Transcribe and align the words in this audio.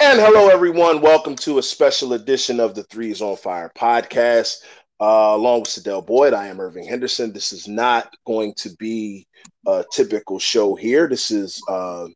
And 0.00 0.18
hello, 0.18 0.48
everyone. 0.48 1.00
Welcome 1.00 1.36
to 1.36 1.58
a 1.58 1.62
special 1.62 2.14
edition 2.14 2.58
of 2.58 2.74
the 2.74 2.82
Threes 2.82 3.22
on 3.22 3.36
Fire 3.36 3.70
podcast. 3.78 4.56
Uh, 5.00 5.34
along 5.34 5.60
with 5.60 5.68
Sadell 5.68 6.04
Boyd, 6.04 6.34
I 6.34 6.48
am 6.48 6.60
Irving 6.60 6.84
Henderson. 6.84 7.32
This 7.32 7.52
is 7.52 7.68
not 7.68 8.12
going 8.26 8.54
to 8.54 8.74
be 8.74 9.28
a 9.66 9.84
typical 9.92 10.40
show 10.40 10.74
here. 10.74 11.08
This 11.08 11.30
is 11.30 11.62
uh, 11.68 12.08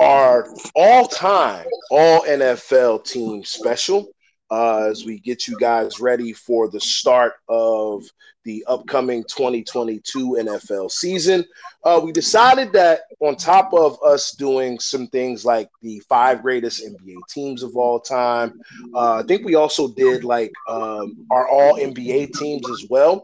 our 0.00 0.48
all 0.74 1.06
time, 1.06 1.66
all 1.90 2.22
NFL 2.22 3.04
team 3.04 3.44
special 3.44 4.08
uh, 4.50 4.88
as 4.90 5.04
we 5.04 5.18
get 5.18 5.46
you 5.46 5.58
guys 5.58 6.00
ready 6.00 6.32
for 6.32 6.68
the 6.68 6.80
start 6.80 7.34
of 7.48 8.04
the 8.44 8.64
upcoming 8.68 9.22
2022 9.24 10.38
NFL 10.40 10.90
season. 10.90 11.44
Uh, 11.84 12.00
we 12.02 12.10
decided 12.10 12.72
that 12.72 13.02
on 13.20 13.36
top 13.36 13.72
of 13.74 13.98
us 14.02 14.32
doing 14.32 14.78
some 14.78 15.06
things 15.08 15.44
like 15.44 15.68
the 15.82 16.00
five 16.08 16.42
greatest 16.42 16.84
NBA 16.84 17.16
teams 17.28 17.62
of 17.62 17.76
all 17.76 18.00
time, 18.00 18.60
uh, 18.94 19.16
I 19.16 19.22
think 19.22 19.44
we 19.44 19.54
also 19.54 19.88
did 19.88 20.24
like 20.24 20.52
um, 20.68 21.26
our 21.30 21.48
all 21.48 21.74
NBA 21.76 22.32
teams 22.34 22.68
as 22.70 22.86
well. 22.88 23.22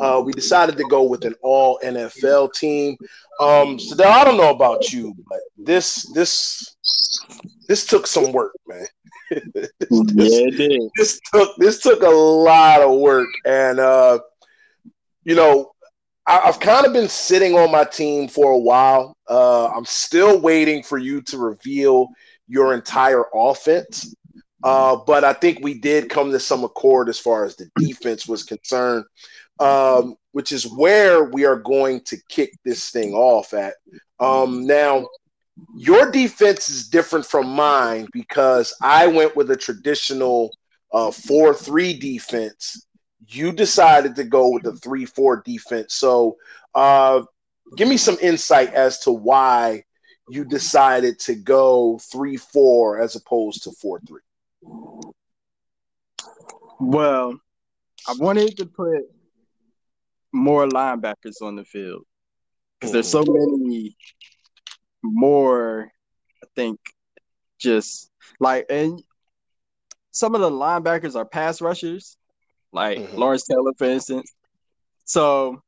Uh, 0.00 0.22
we 0.24 0.32
decided 0.32 0.76
to 0.78 0.84
go 0.84 1.02
with 1.02 1.24
an 1.24 1.34
all 1.42 1.78
NFL 1.84 2.54
team. 2.54 2.96
Um, 3.40 3.78
so 3.78 4.02
I 4.02 4.24
don't 4.24 4.36
know 4.36 4.50
about 4.50 4.92
you, 4.92 5.14
but 5.28 5.40
this 5.58 6.10
this 6.14 6.76
this 7.68 7.86
took 7.86 8.06
some 8.06 8.32
work, 8.32 8.52
man. 8.66 8.86
This, 9.30 9.70
yeah, 9.78 10.48
it 10.48 10.56
did. 10.56 10.80
This 10.96 11.20
took 11.32 11.56
this 11.56 11.80
took 11.80 12.02
a 12.02 12.08
lot 12.08 12.80
of 12.80 12.98
work, 12.98 13.28
and 13.44 13.80
uh, 13.80 14.18
you 15.24 15.34
know, 15.34 15.72
I, 16.26 16.40
have 16.46 16.60
kind 16.60 16.86
of 16.86 16.92
been 16.92 17.08
sitting 17.08 17.54
on 17.54 17.70
my 17.70 17.84
team 17.84 18.28
for 18.28 18.52
a 18.52 18.58
while. 18.58 19.16
Uh, 19.28 19.68
I'm 19.68 19.84
still 19.84 20.40
waiting 20.40 20.82
for 20.82 20.98
you 20.98 21.22
to 21.22 21.38
reveal 21.38 22.08
your 22.48 22.74
entire 22.74 23.24
offense. 23.34 24.14
Uh, 24.64 24.96
but 25.06 25.24
I 25.24 25.34
think 25.34 25.58
we 25.60 25.74
did 25.74 26.08
come 26.08 26.32
to 26.32 26.40
some 26.40 26.64
accord 26.64 27.10
as 27.10 27.18
far 27.18 27.44
as 27.44 27.54
the 27.54 27.70
defense 27.78 28.26
was 28.26 28.44
concerned, 28.44 29.04
um, 29.60 30.16
which 30.32 30.52
is 30.52 30.66
where 30.66 31.24
we 31.24 31.44
are 31.44 31.56
going 31.56 32.00
to 32.06 32.16
kick 32.30 32.50
this 32.64 32.88
thing 32.88 33.12
off 33.12 33.52
at. 33.52 33.74
Um, 34.20 34.66
now, 34.66 35.06
your 35.76 36.10
defense 36.10 36.68
is 36.68 36.88
different 36.88 37.26
from 37.26 37.48
mine 37.48 38.08
because 38.12 38.74
I 38.82 39.06
went 39.06 39.36
with 39.36 39.50
a 39.50 39.56
traditional 39.56 40.50
uh, 40.92 41.10
4 41.10 41.54
3 41.54 41.98
defense. 41.98 42.86
You 43.26 43.52
decided 43.52 44.16
to 44.16 44.24
go 44.24 44.50
with 44.50 44.64
the 44.64 44.74
3 44.76 45.04
4 45.06 45.42
defense. 45.44 45.94
So, 45.94 46.36
uh, 46.74 47.22
give 47.76 47.88
me 47.88 47.96
some 47.96 48.18
insight 48.20 48.74
as 48.74 48.98
to 49.00 49.12
why 49.12 49.84
you 50.28 50.44
decided 50.44 51.18
to 51.20 51.34
go 51.34 51.98
3 52.10 52.36
4 52.36 53.00
as 53.00 53.16
opposed 53.16 53.64
to 53.64 53.72
4 53.72 54.00
3. 54.06 54.20
Well, 56.80 57.38
I 58.08 58.14
wanted 58.18 58.56
to 58.56 58.66
put 58.66 59.02
more 60.32 60.66
linebackers 60.66 61.40
on 61.40 61.56
the 61.56 61.64
field 61.64 62.04
because 62.78 62.92
there's 62.92 63.08
so 63.08 63.24
many 63.26 63.96
more, 65.04 65.90
I 66.42 66.46
think, 66.56 66.80
just 67.58 68.10
like 68.40 68.66
and 68.70 69.02
some 70.10 70.34
of 70.34 70.40
the 70.40 70.50
linebackers 70.50 71.16
are 71.16 71.24
pass 71.24 71.60
rushers, 71.60 72.16
like 72.72 72.98
mm-hmm. 72.98 73.16
Lawrence 73.16 73.44
Taylor, 73.46 73.72
for 73.76 73.86
instance. 73.86 74.32
So 75.04 75.62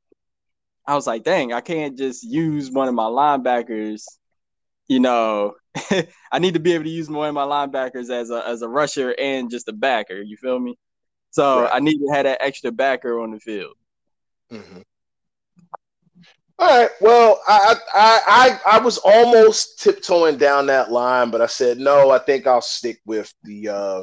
I 0.87 0.95
was 0.95 1.07
like, 1.07 1.25
dang, 1.25 1.53
I 1.53 1.61
can't 1.61 1.99
just 1.99 2.23
use 2.23 2.71
one 2.71 2.89
of 2.89 2.95
my 2.95 3.05
linebackers. 3.05 4.05
You 4.89 5.01
know, 5.01 5.55
I 6.33 6.39
need 6.39 6.55
to 6.55 6.61
be 6.61 6.73
able 6.73 6.85
to 6.85 6.91
use 6.91 7.11
one 7.11 7.29
of 7.29 7.35
my 7.35 7.45
linebackers 7.45 8.11
as 8.11 8.31
a 8.31 8.47
as 8.47 8.63
a 8.63 8.69
rusher 8.69 9.15
and 9.19 9.51
just 9.51 9.69
a 9.69 9.73
backer. 9.73 10.23
You 10.23 10.37
feel 10.37 10.59
me? 10.59 10.79
So 11.31 11.63
right. 11.63 11.71
I 11.75 11.81
need 11.81 11.99
to 11.99 12.13
have 12.13 12.25
that 12.25 12.41
extra 12.41 12.71
backer 12.71 13.21
on 13.21 13.33
the 13.33 13.41
field. 13.41 13.75
Mm-hmm. 14.53 14.81
All 16.59 16.81
right. 16.81 16.91
Well, 17.01 17.41
I, 17.47 17.77
I 17.95 18.21
I 18.27 18.77
I 18.77 18.79
was 18.79 18.99
almost 18.99 19.79
tiptoeing 19.81 20.39
down 20.39 20.67
that 20.67 20.91
line, 20.91 21.31
but 21.31 21.43
I 21.43 21.47
said 21.47 21.79
no. 21.79 22.11
I 22.11 22.19
think 22.19 22.47
I'll 22.47 22.63
stick 22.63 22.99
with 23.05 23.33
the 23.45 23.69
uh, 23.69 24.03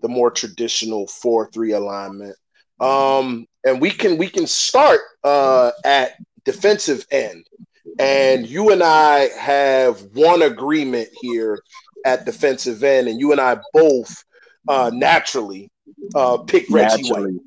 the 0.00 0.08
more 0.08 0.30
traditional 0.30 1.06
four 1.06 1.50
three 1.52 1.72
alignment. 1.72 2.36
Um, 2.80 3.46
and 3.64 3.80
we 3.80 3.90
can 3.90 4.16
we 4.16 4.28
can 4.28 4.46
start 4.46 5.00
uh, 5.22 5.72
at 5.84 6.12
defensive 6.44 7.04
end, 7.10 7.46
and 7.98 8.46
you 8.46 8.70
and 8.72 8.82
I 8.82 9.28
have 9.38 10.00
one 10.14 10.42
agreement 10.42 11.08
here 11.20 11.60
at 12.04 12.24
defensive 12.24 12.84
end, 12.84 13.08
and 13.08 13.20
you 13.20 13.32
and 13.32 13.40
I 13.40 13.58
both 13.74 14.24
uh, 14.68 14.90
naturally 14.94 15.70
uh, 16.14 16.38
pick 16.38 16.66
Reggie 16.70 17.02
naturally. 17.02 17.32
White. 17.32 17.42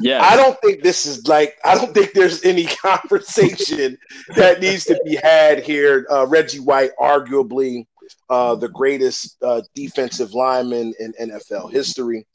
Yeah. 0.00 0.22
I 0.22 0.36
don't 0.36 0.58
think 0.60 0.82
this 0.82 1.06
is 1.06 1.26
like, 1.26 1.56
I 1.64 1.74
don't 1.74 1.94
think 1.94 2.12
there's 2.12 2.44
any 2.44 2.64
conversation 2.82 3.98
that 4.36 4.60
needs 4.60 4.84
to 4.84 5.00
be 5.04 5.16
had 5.16 5.62
here. 5.62 6.06
Uh, 6.10 6.26
Reggie 6.26 6.60
White, 6.60 6.90
arguably 7.00 7.86
uh, 8.30 8.54
the 8.54 8.68
greatest 8.68 9.36
uh, 9.42 9.62
defensive 9.74 10.34
lineman 10.34 10.92
in 10.98 11.12
NFL 11.20 11.72
history. 11.72 12.26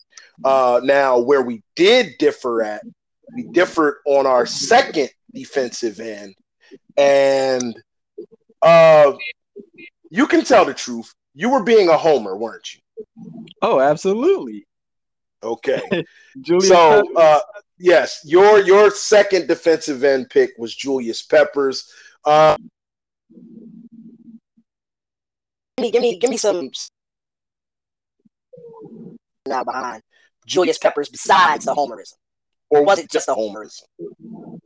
Uh, 0.44 0.80
now, 0.84 1.20
where 1.20 1.42
we 1.42 1.64
did 1.76 2.14
differ 2.20 2.64
at, 2.64 2.84
we 3.36 3.44
differed 3.52 3.96
on 4.06 4.26
our 4.26 4.46
second 4.46 5.10
defensive 5.34 6.00
end. 6.00 6.36
And 6.98 7.76
uh, 8.62 9.14
you 10.10 10.28
can 10.28 10.44
tell 10.44 10.66
the 10.66 10.74
truth. 10.74 11.12
You 11.34 11.50
were 11.50 11.64
being 11.64 11.90
a 11.90 11.98
homer, 11.98 12.38
weren't 12.38 12.68
you? 12.74 13.46
Oh, 13.62 13.80
absolutely. 13.80 14.66
Okay. 15.44 15.82
Julius 16.42 16.68
so 16.68 17.04
uh, 17.16 17.40
yes, 17.78 18.22
your 18.26 18.60
your 18.60 18.90
second 18.92 19.48
defensive 19.48 20.04
end 20.04 20.30
pick 20.30 20.52
was 20.58 20.76
Julius 20.76 21.22
Peppers. 21.24 21.92
Uh, 22.26 22.58
give 25.78 25.84
me, 25.84 25.92
give 25.92 26.02
me, 26.02 26.18
give 26.18 26.30
me 26.30 26.38
some 26.38 26.70
now 29.48 29.64
behind 29.64 30.02
Julius 30.46 30.78
Peppers 30.78 31.10
besides 31.10 31.66
the 31.66 31.74
homerism, 31.74 32.16
or 32.70 32.84
was 32.84 33.00
it 33.00 33.12
just 33.12 33.28
the 33.28 33.36
homerism? 33.36 33.84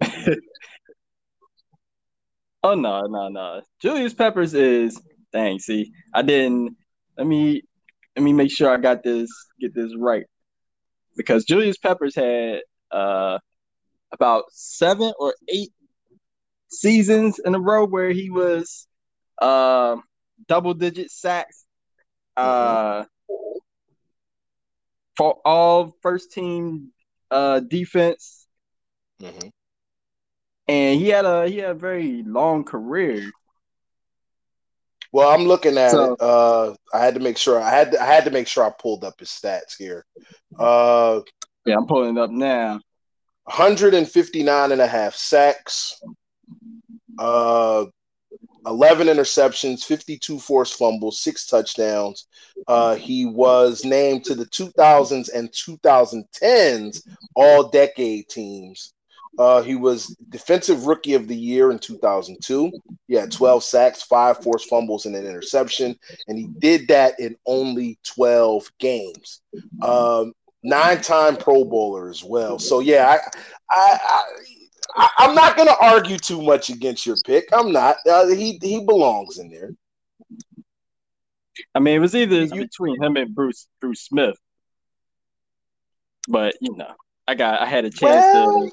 oh 2.64 2.76
no, 2.76 3.02
no, 3.02 3.28
no. 3.28 3.62
Julius 3.82 4.14
Peppers 4.14 4.54
is 4.54 5.00
dang. 5.34 5.60
See, 5.60 5.92
I 6.14 6.22
didn't. 6.22 6.78
Let 7.18 7.28
me 7.28 7.62
let 8.16 8.24
me 8.24 8.32
make 8.34 8.52
sure 8.52 8.70
I 8.70 8.78
got 8.78 9.04
this 9.04 9.30
get 9.60 9.76
this 9.76 9.94
right 9.98 10.26
because 11.16 11.46
Julius 11.46 11.78
Peppers 11.78 12.16
had 12.16 12.62
uh, 12.92 13.40
about 14.12 14.46
seven 14.52 15.14
or 15.20 15.36
eight 15.48 15.72
seasons 16.70 17.40
in 17.40 17.54
a 17.56 17.60
row 17.60 17.86
where 17.86 18.12
he 18.12 18.30
was 18.30 18.88
uh, 19.42 19.98
double 20.48 20.74
digit 20.74 21.12
sacks 21.12 21.66
uh, 22.38 23.04
for 25.18 25.40
all 25.46 25.96
first 26.02 26.32
team 26.32 26.92
uh, 27.30 27.60
defense. 27.60 28.48
Mm-hmm. 29.22 29.50
And 30.68 31.00
he 31.00 31.10
had 31.10 31.26
a 31.26 31.48
he 31.48 31.58
had 31.58 31.72
a 31.72 31.76
very 31.76 32.24
long 32.24 32.64
career. 32.64 33.30
Well, 35.12 35.30
I'm 35.30 35.46
looking 35.46 35.78
at 35.78 35.92
so, 35.92 36.14
it. 36.14 36.22
Uh, 36.22 36.74
I 36.94 37.04
had 37.04 37.16
to 37.16 37.20
make 37.20 37.38
sure 37.38 37.62
I 37.62 37.70
had 37.70 37.92
to, 37.92 38.02
I 38.02 38.06
had 38.06 38.26
to 38.26 38.32
make 38.32 38.48
sure 38.48 38.64
I 38.64 38.70
pulled 38.70 39.04
up 39.04 39.20
his 39.20 39.30
stats 39.30 39.76
here. 39.78 40.06
Uh, 40.58 41.22
yeah, 41.66 41.76
I'm 41.78 41.88
pulling 41.88 42.18
it 42.18 42.22
up 42.22 42.32
now. 42.32 42.80
159 43.46 44.72
and 44.72 44.82
a 44.82 44.88
half 44.88 45.16
sacks, 45.16 46.02
uh, 47.18 47.86
11 48.66 49.08
interceptions, 49.08 49.84
52 49.84 50.40
forced 50.40 50.78
fumbles, 50.78 51.20
six 51.20 51.46
touchdowns. 51.48 52.28
Uh, 52.68 52.96
he 52.96 53.26
was 53.26 53.84
named 53.84 54.24
to 54.26 54.36
the 54.36 54.46
2000s 54.46 55.30
and 55.34 55.52
2010s 55.52 57.08
All 57.36 57.70
Decade 57.70 58.30
teams. 58.30 58.94
Uh, 59.38 59.62
he 59.62 59.76
was 59.76 60.16
Defensive 60.30 60.86
Rookie 60.86 61.14
of 61.14 61.28
the 61.28 61.36
Year 61.36 61.72
in 61.72 61.80
2002. 61.80 62.72
He 63.08 63.16
had 63.16 63.32
12 63.32 63.64
sacks, 63.64 64.04
five 64.04 64.44
forced 64.44 64.70
fumbles, 64.70 65.06
and 65.06 65.16
an 65.16 65.26
interception, 65.26 65.98
and 66.28 66.38
he 66.38 66.48
did 66.60 66.88
that 66.90 67.20
in 67.20 67.36
only 67.46 67.98
12 68.04 68.70
games. 68.80 69.42
Um, 69.82 70.34
nine-time 70.64 71.38
Pro 71.38 71.64
Bowler 71.64 72.10
as 72.10 72.24
well. 72.24 72.60
So 72.60 72.82
yeah, 72.82 73.08
I, 73.08 73.20
I, 73.72 74.24
I, 74.96 75.10
I'm 75.18 75.36
not 75.36 75.56
going 75.56 75.70
to 75.70 75.78
argue 75.82 76.18
too 76.18 76.42
much 76.42 76.70
against 76.70 77.06
your 77.06 77.18
pick. 77.26 77.50
I'm 77.54 77.72
not. 77.72 77.98
Uh, 78.10 78.28
he 78.28 78.60
he 78.62 78.84
belongs 78.84 79.40
in 79.40 79.50
there. 79.50 79.72
I 81.74 81.80
mean, 81.80 81.96
it 81.96 82.00
was 82.00 82.16
either 82.16 82.48
between 82.48 83.02
him 83.02 83.16
and 83.16 83.34
Bruce 83.34 83.68
Bruce 83.80 84.02
Smith, 84.02 84.38
but 86.28 86.56
you 86.62 86.76
know, 86.76 86.94
I 87.28 87.36
got 87.36 87.62
I 87.62 87.66
had 87.66 87.86
a 87.86 87.90
chance 87.90 88.26
well, 88.34 88.70
to. 88.70 88.72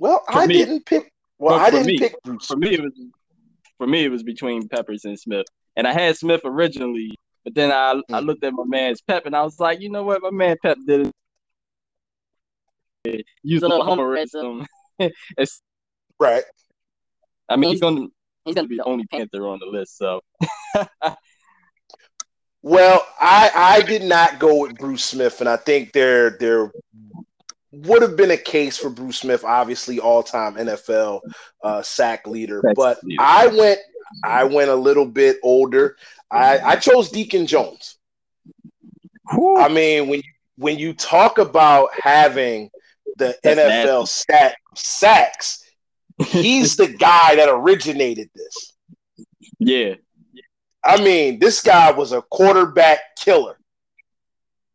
Well, 0.00 0.24
I 0.28 0.46
me, 0.46 0.54
didn't 0.54 0.86
pick. 0.86 1.12
Well, 1.38 1.58
I 1.58 1.70
didn't 1.70 1.86
me, 1.86 1.98
pick 1.98 2.14
For 2.42 2.56
me, 2.56 2.72
it 2.72 2.80
was 2.80 2.92
for 3.76 3.86
me 3.86 4.06
it 4.06 4.10
was 4.10 4.22
between 4.22 4.66
Peppers 4.66 5.04
and 5.04 5.20
Smith. 5.20 5.44
and 5.76 5.86
I 5.86 5.92
had 5.92 6.16
Smith 6.16 6.40
originally, 6.44 7.18
but 7.44 7.54
then 7.54 7.70
I 7.70 7.94
mm. 7.94 8.02
I 8.10 8.20
looked 8.20 8.42
at 8.42 8.54
my 8.54 8.64
man's 8.64 9.02
Pep, 9.02 9.26
and 9.26 9.36
I 9.36 9.42
was 9.42 9.60
like, 9.60 9.82
you 9.82 9.90
know 9.90 10.02
what, 10.02 10.22
my 10.22 10.30
man 10.30 10.56
Pep 10.62 10.78
did 10.86 11.12
it. 13.04 13.26
Use 13.42 13.62
a 13.62 13.68
little 13.68 13.84
homerism. 13.84 14.64
it's 15.36 15.60
right. 16.18 16.44
I 17.50 17.56
mean, 17.56 17.70
he's 17.70 17.80
gonna 17.82 18.06
he's 18.46 18.54
gonna 18.54 18.68
be 18.68 18.78
the 18.78 18.84
only 18.84 19.04
Panther 19.04 19.46
on 19.48 19.58
the 19.58 19.66
list, 19.66 19.98
so. 19.98 20.22
well, 22.62 23.06
I 23.20 23.50
I 23.54 23.82
did 23.82 24.04
not 24.04 24.38
go 24.38 24.62
with 24.62 24.78
Bruce 24.78 25.04
Smith, 25.04 25.40
and 25.40 25.48
I 25.48 25.56
think 25.56 25.92
there 25.92 26.38
there 26.40 26.72
would 27.72 28.02
have 28.02 28.16
been 28.16 28.32
a 28.32 28.36
case 28.36 28.76
for 28.76 28.90
Bruce 28.90 29.18
Smith, 29.18 29.44
obviously 29.44 30.00
all 30.00 30.22
time 30.22 30.54
NFL 30.54 31.20
uh, 31.62 31.82
sack 31.82 32.26
leader, 32.26 32.60
That's 32.62 32.76
but 32.76 33.00
I 33.18 33.46
went 33.46 33.78
I 34.24 34.44
went 34.44 34.70
a 34.70 34.74
little 34.74 35.06
bit 35.06 35.36
older. 35.42 35.96
I, 36.30 36.58
I 36.58 36.76
chose 36.76 37.10
Deacon 37.10 37.46
Jones. 37.46 37.96
Whew. 39.30 39.56
I 39.56 39.68
mean, 39.68 40.08
when 40.08 40.18
you, 40.18 40.32
when 40.56 40.78
you 40.78 40.94
talk 40.94 41.38
about 41.38 41.90
having 42.02 42.70
the 43.16 43.36
That's 43.42 43.60
NFL 43.60 44.08
stat 44.08 44.56
sacks, 44.74 45.64
he's 46.26 46.76
the 46.76 46.88
guy 46.88 47.36
that 47.36 47.48
originated 47.48 48.30
this. 48.34 48.72
Yeah. 49.58 49.94
I 50.82 51.02
mean, 51.02 51.38
this 51.38 51.62
guy 51.62 51.92
was 51.92 52.12
a 52.12 52.22
quarterback 52.22 53.00
killer. 53.16 53.59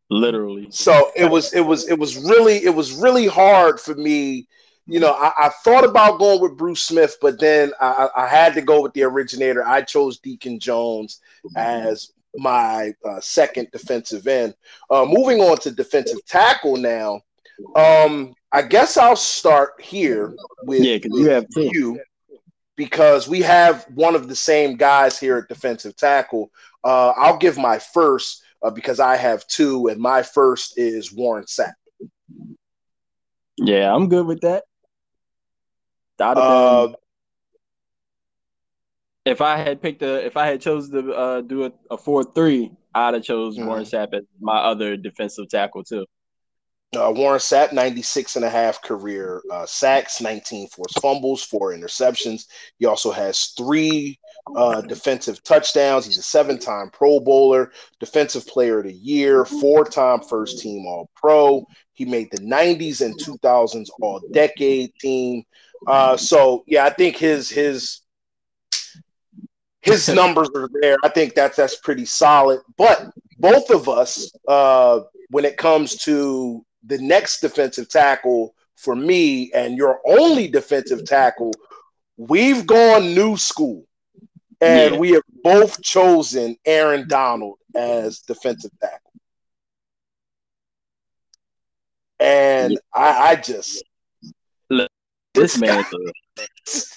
Literally. 0.08 0.68
So 0.70 1.10
it 1.16 1.30
was 1.30 1.52
it 1.52 1.62
was 1.62 1.88
it 1.88 1.98
was 1.98 2.16
really 2.16 2.64
it 2.64 2.74
was 2.74 2.92
really 2.92 3.26
hard 3.26 3.80
for 3.80 3.94
me 3.94 4.46
you 4.86 5.00
know, 5.00 5.12
I, 5.12 5.32
I, 5.36 5.48
thought 5.64 5.84
about 5.84 6.20
going 6.20 6.40
with 6.40 6.56
Bruce 6.56 6.82
Smith, 6.82 7.16
but 7.20 7.40
then 7.40 7.72
I, 7.80 8.08
I, 8.16 8.28
had 8.28 8.54
to 8.54 8.62
go 8.62 8.80
with 8.80 8.92
the 8.92 9.02
originator. 9.02 9.66
I 9.66 9.82
chose 9.82 10.20
Deacon 10.20 10.60
Jones 10.60 11.20
as 11.56 12.12
my 12.36 12.92
uh, 13.04 13.20
second 13.20 13.68
defensive 13.72 14.28
end. 14.28 14.54
Uh, 14.88 15.04
moving 15.04 15.40
on 15.40 15.58
to 15.58 15.72
defensive 15.72 16.24
tackle 16.26 16.76
now. 16.76 17.20
Um, 17.74 18.34
I 18.52 18.62
guess 18.62 18.96
I'll 18.96 19.16
start 19.16 19.72
here 19.80 20.34
with, 20.62 20.84
yeah, 20.84 20.98
with 21.08 21.20
you, 21.20 21.30
have 21.30 21.46
you 21.56 22.00
because 22.76 23.26
we 23.26 23.40
have 23.40 23.86
one 23.94 24.14
of 24.14 24.28
the 24.28 24.36
same 24.36 24.76
guys 24.76 25.18
here 25.18 25.38
at 25.38 25.48
defensive 25.48 25.96
tackle. 25.96 26.50
Uh, 26.84 27.12
I'll 27.16 27.38
give 27.38 27.58
my 27.58 27.78
first 27.78 28.42
uh, 28.62 28.70
because 28.70 29.00
I 29.00 29.16
have 29.16 29.46
two, 29.46 29.88
and 29.88 30.00
my 30.00 30.22
first 30.22 30.78
is 30.78 31.12
Warren 31.12 31.44
Sapp. 31.44 31.74
Yeah, 33.56 33.94
I'm 33.94 34.08
good 34.08 34.26
with 34.26 34.40
that. 34.42 34.64
Uh, 36.18 36.88
if 39.24 39.40
I 39.40 39.58
had 39.58 39.82
picked 39.82 40.02
a, 40.02 40.24
if 40.24 40.36
I 40.36 40.46
had 40.46 40.60
chose 40.60 40.90
to 40.90 41.12
uh, 41.12 41.40
do 41.42 41.64
a, 41.66 41.72
a 41.90 41.98
four 41.98 42.24
three, 42.24 42.72
I'd 42.94 43.14
have 43.14 43.22
chose 43.22 43.56
mm-hmm. 43.56 43.66
Warren 43.66 43.84
Sapp 43.84 44.14
as 44.14 44.24
my 44.40 44.58
other 44.58 44.96
defensive 44.96 45.48
tackle 45.48 45.84
too. 45.84 46.06
Uh, 46.94 47.12
Warren 47.14 47.40
Sapp, 47.40 47.72
96 47.72 48.36
and 48.36 48.44
a 48.44 48.50
half 48.50 48.80
career 48.80 49.42
uh, 49.50 49.66
sacks, 49.66 50.20
19 50.20 50.68
forced 50.68 51.00
fumbles, 51.02 51.42
four 51.42 51.72
interceptions. 51.72 52.44
He 52.78 52.86
also 52.86 53.10
has 53.10 53.52
three 53.56 54.18
uh, 54.54 54.80
defensive 54.82 55.42
touchdowns. 55.42 56.06
He's 56.06 56.18
a 56.18 56.22
seven 56.22 56.58
time 56.58 56.90
Pro 56.90 57.20
Bowler, 57.20 57.72
Defensive 57.98 58.46
Player 58.46 58.78
of 58.78 58.84
the 58.84 58.92
Year, 58.92 59.44
four 59.44 59.84
time 59.84 60.20
first 60.20 60.60
team 60.60 60.86
All 60.86 61.10
Pro. 61.16 61.66
He 61.94 62.04
made 62.04 62.30
the 62.30 62.38
90s 62.38 63.00
and 63.00 63.18
2000s 63.18 63.88
All 64.00 64.20
Decade 64.32 64.94
team. 65.00 65.42
Uh, 65.86 66.16
so 66.16 66.64
yeah, 66.66 66.84
I 66.84 66.90
think 66.90 67.16
his 67.16 67.50
his 67.50 68.02
his 69.82 70.08
numbers 70.14 70.48
are 70.54 70.68
there. 70.80 70.96
I 71.02 71.08
think 71.08 71.34
that's 71.34 71.56
that's 71.56 71.76
pretty 71.76 72.04
solid. 72.04 72.60
But 72.76 73.10
both 73.38 73.70
of 73.70 73.88
us, 73.88 74.32
uh, 74.46 75.00
when 75.30 75.44
it 75.44 75.56
comes 75.56 75.96
to 76.04 76.64
the 76.84 76.98
next 76.98 77.40
defensive 77.40 77.88
tackle 77.88 78.54
for 78.76 78.94
me 78.94 79.50
and 79.52 79.76
your 79.76 80.00
only 80.06 80.48
defensive 80.48 81.04
tackle, 81.04 81.52
we've 82.16 82.66
gone 82.66 83.14
new 83.14 83.36
school. 83.36 83.84
And 84.60 84.94
yeah. 84.94 85.00
we 85.00 85.10
have 85.12 85.22
both 85.42 85.82
chosen 85.82 86.56
Aaron 86.64 87.06
Donald 87.08 87.58
as 87.74 88.20
defensive 88.20 88.70
tackle. 88.80 88.98
And 92.18 92.72
yeah. 92.72 92.78
I, 92.94 93.30
I 93.30 93.36
just 93.36 93.84
this 95.36 95.58
man 95.58 95.80
is 95.80 95.92
a, 95.92 96.46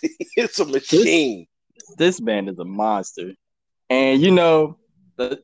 it's 0.37 0.59
a 0.59 0.65
machine. 0.65 1.45
This, 1.75 1.95
this, 1.97 2.21
man 2.21 2.47
is 2.47 2.57
a 2.59 2.65
monster. 2.65 3.33
And 3.89 4.21
you 4.21 4.31
know, 4.31 4.77
the, 5.17 5.41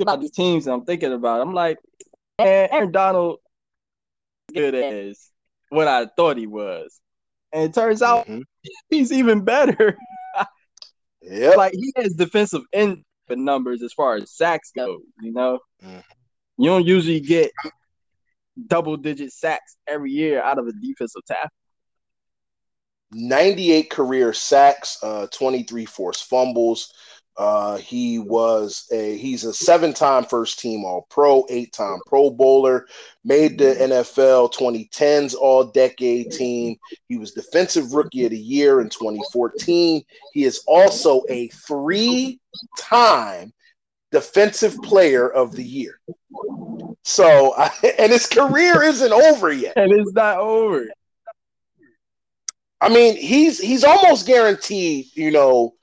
about 0.00 0.20
these 0.20 0.32
teams 0.32 0.66
I'm 0.66 0.84
thinking 0.84 1.12
about, 1.12 1.40
I'm 1.40 1.54
like, 1.54 1.78
man, 2.38 2.68
Aaron 2.72 2.90
Donald 2.90 3.38
good 4.52 4.74
as 4.74 5.30
what 5.68 5.88
I 5.88 6.06
thought 6.06 6.36
he 6.36 6.46
was. 6.46 7.00
And 7.52 7.64
it 7.64 7.74
turns 7.74 8.02
out 8.02 8.26
mm-hmm. 8.26 8.40
he's 8.90 9.12
even 9.12 9.42
better. 9.44 9.96
yeah. 11.24 11.50
Like 11.50 11.72
he 11.72 11.92
has 11.96 12.14
defensive 12.14 12.62
end 12.72 13.04
numbers 13.30 13.82
as 13.82 13.92
far 13.92 14.16
as 14.16 14.36
sacks 14.36 14.70
go, 14.74 14.98
you 15.20 15.32
know. 15.32 15.58
Mm-hmm. 15.82 15.98
You 16.58 16.70
don't 16.70 16.86
usually 16.86 17.20
get 17.20 17.50
double 18.66 18.96
digit 18.96 19.32
sacks 19.32 19.76
every 19.86 20.12
year 20.12 20.42
out 20.42 20.58
of 20.58 20.66
a 20.66 20.72
defensive 20.72 21.24
tackle. 21.26 21.50
98 23.12 23.90
career 23.90 24.32
sacks, 24.32 24.98
uh, 25.02 25.26
23 25.32 25.84
forced 25.84 26.28
fumbles. 26.28 26.92
Uh, 27.36 27.78
he 27.78 28.20
was 28.20 28.86
a 28.92 29.16
he's 29.16 29.44
a 29.44 29.52
seven-time 29.52 30.24
first 30.24 30.60
team 30.60 30.84
All 30.84 31.06
Pro, 31.10 31.44
eight-time 31.48 31.98
Pro 32.06 32.30
Bowler, 32.30 32.86
made 33.24 33.58
the 33.58 33.74
NFL 33.74 34.52
2010s 34.52 35.34
All 35.34 35.64
Decade 35.64 36.30
Team. 36.30 36.76
He 37.08 37.16
was 37.16 37.32
Defensive 37.32 37.92
Rookie 37.92 38.24
of 38.24 38.30
the 38.30 38.38
Year 38.38 38.80
in 38.80 38.88
2014. 38.88 40.04
He 40.32 40.44
is 40.44 40.62
also 40.68 41.22
a 41.28 41.48
three-time 41.48 43.52
Defensive 44.12 44.76
Player 44.82 45.28
of 45.28 45.52
the 45.52 45.64
Year. 45.64 45.98
So, 47.02 47.54
and 47.98 48.12
his 48.12 48.26
career 48.26 48.82
isn't 48.82 49.12
over 49.12 49.52
yet. 49.52 49.74
And 49.76 49.92
it's 49.92 50.12
not 50.12 50.38
over. 50.38 50.88
I 52.80 52.90
mean, 52.90 53.16
he's 53.16 53.58
he's 53.58 53.82
almost 53.82 54.26
guaranteed, 54.26 55.06
you 55.14 55.30
know, 55.30 55.74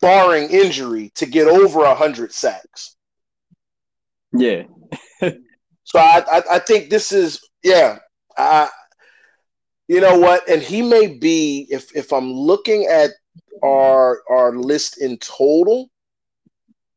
barring 0.00 0.50
injury, 0.50 1.12
to 1.16 1.26
get 1.26 1.48
over 1.48 1.84
a 1.84 1.94
hundred 1.94 2.32
sacks. 2.32 2.96
Yeah. 4.32 4.64
so 5.20 5.98
I, 5.98 6.24
I, 6.30 6.42
I 6.52 6.58
think 6.58 6.90
this 6.90 7.12
is 7.12 7.40
yeah. 7.62 7.98
I 8.36 8.68
you 9.88 10.00
know 10.00 10.18
what, 10.18 10.48
and 10.48 10.62
he 10.62 10.82
may 10.82 11.18
be 11.18 11.66
if 11.70 11.94
if 11.94 12.12
I'm 12.12 12.32
looking 12.32 12.86
at 12.86 13.10
our 13.62 14.22
our 14.30 14.54
list 14.54 15.00
in 15.00 15.18
total, 15.18 15.90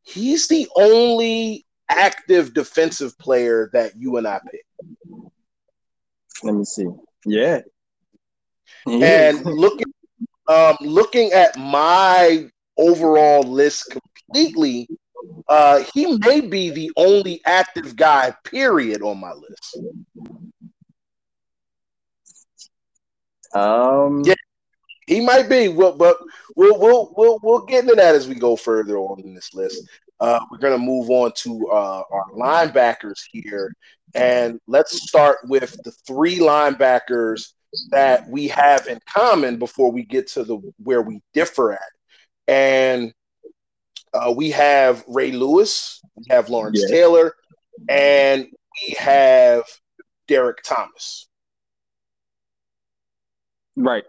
he's 0.04 0.48
the 0.48 0.68
only 0.76 1.66
active 1.90 2.54
defensive 2.54 3.18
player 3.18 3.70
that 3.74 3.94
you 3.98 4.18
and 4.18 4.28
I 4.28 4.40
picked. 4.50 5.32
Let 6.44 6.56
me 6.56 6.64
see. 6.64 6.88
Yeah. 7.26 7.62
And 8.88 9.44
looking 9.46 9.92
um, 10.48 10.78
looking 10.80 11.32
at 11.32 11.58
my 11.58 12.50
overall 12.78 13.44
list 13.44 13.92
completely, 13.92 14.88
uh, 15.48 15.84
he 15.94 16.18
may 16.18 16.42
be 16.42 16.70
the 16.70 16.92
only 16.98 17.42
active 17.46 17.96
guy, 17.96 18.34
period, 18.44 19.02
on 19.02 19.20
my 19.20 19.34
list. 19.34 19.78
Um, 23.54 24.24
yeah, 24.26 24.36
he 25.08 25.22
might 25.22 25.50
be. 25.50 25.70
Well, 25.70 25.96
but 25.96 26.18
we'll 26.56 26.80
we'll 26.80 27.14
we'll 27.16 27.40
we'll 27.42 27.66
get 27.66 27.84
into 27.84 27.96
that 27.96 28.16
as 28.16 28.28
we 28.28 28.36
go 28.36 28.56
further 28.56 28.98
on 28.98 29.22
in 29.22 29.34
this 29.34 29.54
list. 29.54 29.88
Uh, 30.20 30.40
we're 30.50 30.58
going 30.58 30.74
to 30.74 30.80
move 30.80 31.10
on 31.10 31.32
to 31.36 31.68
uh, 31.70 32.04
our 32.10 32.26
linebackers 32.36 33.20
here. 33.32 33.74
And 34.14 34.62
let's 34.68 35.02
start 35.08 35.40
with 35.44 35.78
the 35.84 35.92
three 35.92 36.40
linebackers 36.40 37.54
that 37.92 38.28
we 38.30 38.48
have 38.48 38.88
in 38.88 39.00
common 39.06 39.60
before 39.60 39.92
we 39.92 40.04
get 40.04 40.28
to 40.28 40.46
the 40.46 40.56
where 40.82 41.02
we 41.02 41.22
differ 41.34 41.74
at. 41.74 41.80
And 42.48 43.14
uh, 44.14 44.34
we 44.36 44.52
have 44.52 45.04
Ray 45.08 45.32
Lewis, 45.32 46.02
we 46.16 46.26
have 46.30 46.50
Lawrence 46.50 46.84
yeah. 46.84 46.96
Taylor, 46.96 47.36
and 47.90 48.48
we 48.88 48.96
have 48.98 49.64
Derrick 50.28 50.64
Thomas. 50.64 51.28
Right. 53.76 54.04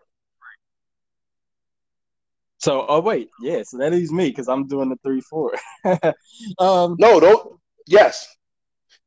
So, 2.59 2.87
oh 2.88 3.00
wait, 3.00 3.31
yeah. 3.40 3.62
So 3.64 3.78
that 3.78 3.93
leaves 3.93 4.11
me 4.11 4.28
because 4.28 4.49
I'm 4.49 4.66
doing 4.66 4.88
the 4.88 4.97
three 5.05 5.21
four. 5.21 5.55
um, 6.59 6.97
no, 6.99 7.21
don't. 7.21 7.61
Yes, 7.87 8.26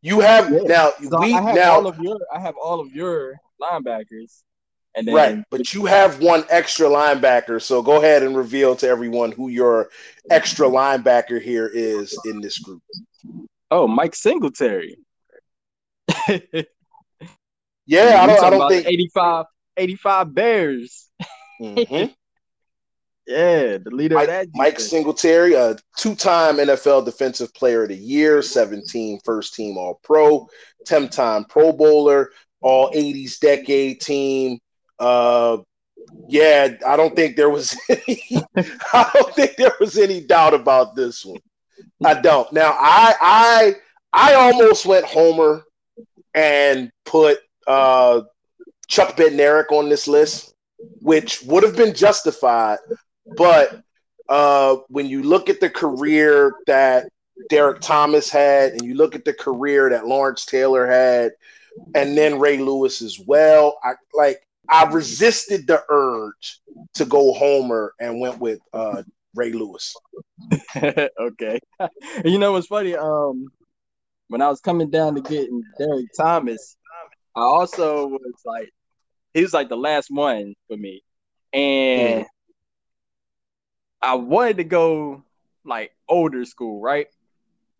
you 0.01 0.19
have 0.21 0.51
yeah. 0.51 0.59
now. 0.65 0.91
So 1.01 1.19
we 1.19 1.33
I 1.33 1.41
have 1.41 1.55
now 1.55 1.73
all 1.73 1.87
of 1.87 1.97
your. 1.99 2.17
I 2.33 2.39
have 2.39 2.55
all 2.61 2.79
of 2.79 2.91
your 2.93 3.35
linebackers. 3.61 4.43
And 4.95 5.07
then, 5.07 5.15
right, 5.15 5.43
but 5.51 5.73
you 5.73 5.85
have 5.85 6.19
one 6.19 6.43
extra 6.49 6.87
linebacker, 6.87 7.61
so 7.61 7.81
go 7.81 7.97
ahead 7.97 8.23
and 8.23 8.35
reveal 8.35 8.75
to 8.77 8.87
everyone 8.87 9.31
who 9.31 9.49
your 9.49 9.89
extra 10.31 10.67
linebacker 10.67 11.39
here 11.41 11.69
is 11.71 12.17
in 12.25 12.41
this 12.41 12.57
group. 12.57 12.81
Oh, 13.71 13.87
Mike 13.87 14.15
Singletary. 14.15 14.97
yeah, 16.27 18.21
I 18.21 18.25
don't, 18.25 18.43
I 18.43 18.49
don't 18.49 18.69
think 18.69 18.87
85, 18.87 19.45
85 19.77 20.33
Bears. 20.33 21.09
Mm-hmm. 21.61 21.93
yeah, 23.27 23.77
the 23.77 23.91
leader 23.91 24.15
Mike, 24.15 24.27
of 24.27 24.33
that. 24.33 24.47
Mike 24.55 24.79
Singletary, 24.79 25.53
a 25.53 25.77
two-time 25.97 26.57
NFL 26.57 27.05
Defensive 27.05 27.53
Player 27.53 27.83
of 27.83 27.89
the 27.89 27.95
Year, 27.95 28.41
17 28.41 29.19
first 29.23 29.53
team 29.53 29.77
All 29.77 29.99
Pro, 30.03 30.47
10-time 30.87 31.45
Pro 31.45 31.71
Bowler, 31.71 32.31
All 32.61 32.91
80s 32.91 33.39
decade 33.39 34.01
team. 34.01 34.57
Uh, 34.99 35.57
yeah, 36.27 36.69
I 36.85 36.95
don't 36.95 37.15
think 37.15 37.35
there 37.35 37.49
was 37.49 37.77
any, 37.89 38.21
I 38.93 39.11
don't 39.13 39.35
think 39.35 39.55
there 39.55 39.75
was 39.79 39.97
any 39.97 40.21
doubt 40.21 40.53
about 40.53 40.95
this 40.95 41.25
one. 41.25 41.39
I 42.03 42.19
don't. 42.19 42.51
Now 42.53 42.75
I 42.77 43.15
I 43.19 43.75
I 44.13 44.33
almost 44.35 44.85
went 44.85 45.05
Homer 45.05 45.63
and 46.33 46.91
put 47.05 47.39
uh, 47.67 48.21
Chuck 48.87 49.15
Bednarik 49.15 49.71
on 49.71 49.89
this 49.89 50.07
list, 50.07 50.53
which 51.01 51.41
would 51.43 51.63
have 51.63 51.75
been 51.75 51.93
justified, 51.93 52.79
but 53.37 53.81
uh, 54.29 54.77
when 54.87 55.07
you 55.07 55.23
look 55.23 55.49
at 55.49 55.59
the 55.59 55.69
career 55.69 56.53
that 56.67 57.09
Derrick 57.49 57.81
Thomas 57.81 58.29
had, 58.29 58.73
and 58.73 58.83
you 58.83 58.95
look 58.95 59.15
at 59.15 59.25
the 59.25 59.33
career 59.33 59.89
that 59.89 60.07
Lawrence 60.07 60.45
Taylor 60.45 60.85
had, 60.85 61.31
and 61.95 62.17
then 62.17 62.39
Ray 62.39 62.57
Lewis 62.57 63.01
as 63.01 63.19
well, 63.19 63.79
I 63.83 63.93
like 64.13 64.41
I 64.69 64.85
resisted 64.85 65.65
the 65.65 65.83
urge 65.89 66.61
to 66.95 67.05
go 67.05 67.33
Homer 67.33 67.93
and 67.99 68.19
went 68.19 68.39
with 68.39 68.59
uh, 68.71 69.03
Ray 69.33 69.51
Lewis. 69.51 69.95
okay. 70.75 71.59
you 72.23 72.37
know 72.37 72.51
what's 72.51 72.67
funny? 72.67 72.95
Um, 72.95 73.47
when 74.27 74.41
I 74.41 74.47
was 74.47 74.61
coming 74.61 74.91
down 74.91 75.15
to 75.15 75.21
getting 75.21 75.63
Derrick 75.77 76.07
Thomas, 76.15 76.77
I 77.35 77.41
also 77.41 78.07
was 78.07 78.33
like, 78.45 78.69
he 79.33 79.41
was 79.41 79.53
like 79.53 79.69
the 79.69 79.77
last 79.77 80.09
one 80.09 80.53
for 80.67 80.77
me, 80.77 81.03
and 81.53 82.25
I 84.01 84.15
wanted 84.15 84.57
to 84.57 84.63
go 84.63 85.23
like 85.65 85.91
older 86.07 86.45
school, 86.45 86.81
right? 86.81 87.07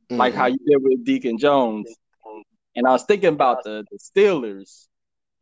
Mm-hmm. 0.09 0.17
Like 0.17 0.33
how 0.33 0.47
you 0.47 0.57
did 0.67 0.81
with 0.81 1.05
Deacon 1.05 1.37
Jones, 1.37 1.87
and 2.75 2.87
I 2.87 2.91
was 2.91 3.03
thinking 3.03 3.29
about 3.29 3.63
the 3.63 3.83
the 3.91 3.97
Steelers 3.97 4.88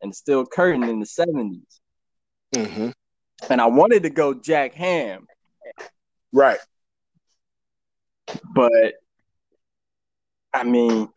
and 0.02 0.14
Steel 0.14 0.46
Curtain 0.46 0.84
in 0.84 1.00
the 1.00 1.06
70s. 1.06 1.80
Mm-hmm. 2.54 2.90
And 3.50 3.60
I 3.60 3.66
wanted 3.66 4.02
to 4.04 4.10
go 4.10 4.34
Jack 4.34 4.74
Ham. 4.74 5.26
Right. 6.32 6.58
But 8.54 8.94
I 10.52 10.64
mean, 10.64 11.08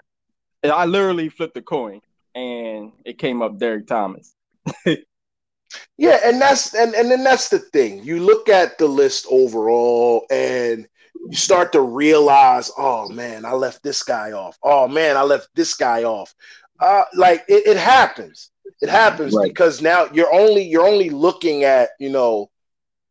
I 0.64 0.86
literally 0.86 1.30
flipped 1.30 1.58
a 1.58 1.62
coin 1.62 2.02
and 2.36 2.92
it 3.06 3.18
came 3.18 3.42
up 3.42 3.58
Derrick 3.58 3.88
Thomas. 3.88 4.36
yeah, 4.86 6.20
and 6.24 6.40
that's 6.40 6.74
and, 6.76 6.94
and 6.94 7.10
then 7.10 7.24
that's 7.24 7.50
the 7.50 7.60
thing. 7.60 8.04
You 8.04 8.20
look 8.20 8.50
at 8.50 8.78
the 8.78 8.88
list 8.88 9.26
overall 9.30 10.26
and 10.30 10.88
you 11.30 11.36
start 11.36 11.72
to 11.74 11.82
realize, 11.82 12.72
oh 12.78 13.10
man, 13.10 13.46
I 13.46 13.54
left 13.54 13.84
this 13.84 14.04
guy 14.04 14.32
off. 14.32 14.58
Oh 14.64 14.88
man, 14.88 15.18
I 15.18 15.24
left 15.24 15.50
this 15.56 15.74
guy 15.74 16.04
off. 16.04 16.34
Uh, 16.80 17.04
like 17.16 17.44
it, 17.48 17.68
it 17.68 17.78
happens. 17.78 18.51
It 18.82 18.90
happens 18.90 19.36
right. 19.36 19.48
because 19.48 19.82
now 19.82 20.08
you're 20.12 20.34
only 20.34 20.64
you're 20.64 20.88
only 20.88 21.10
looking 21.10 21.64
at 21.64 21.90
you 22.00 22.10
know 22.10 22.50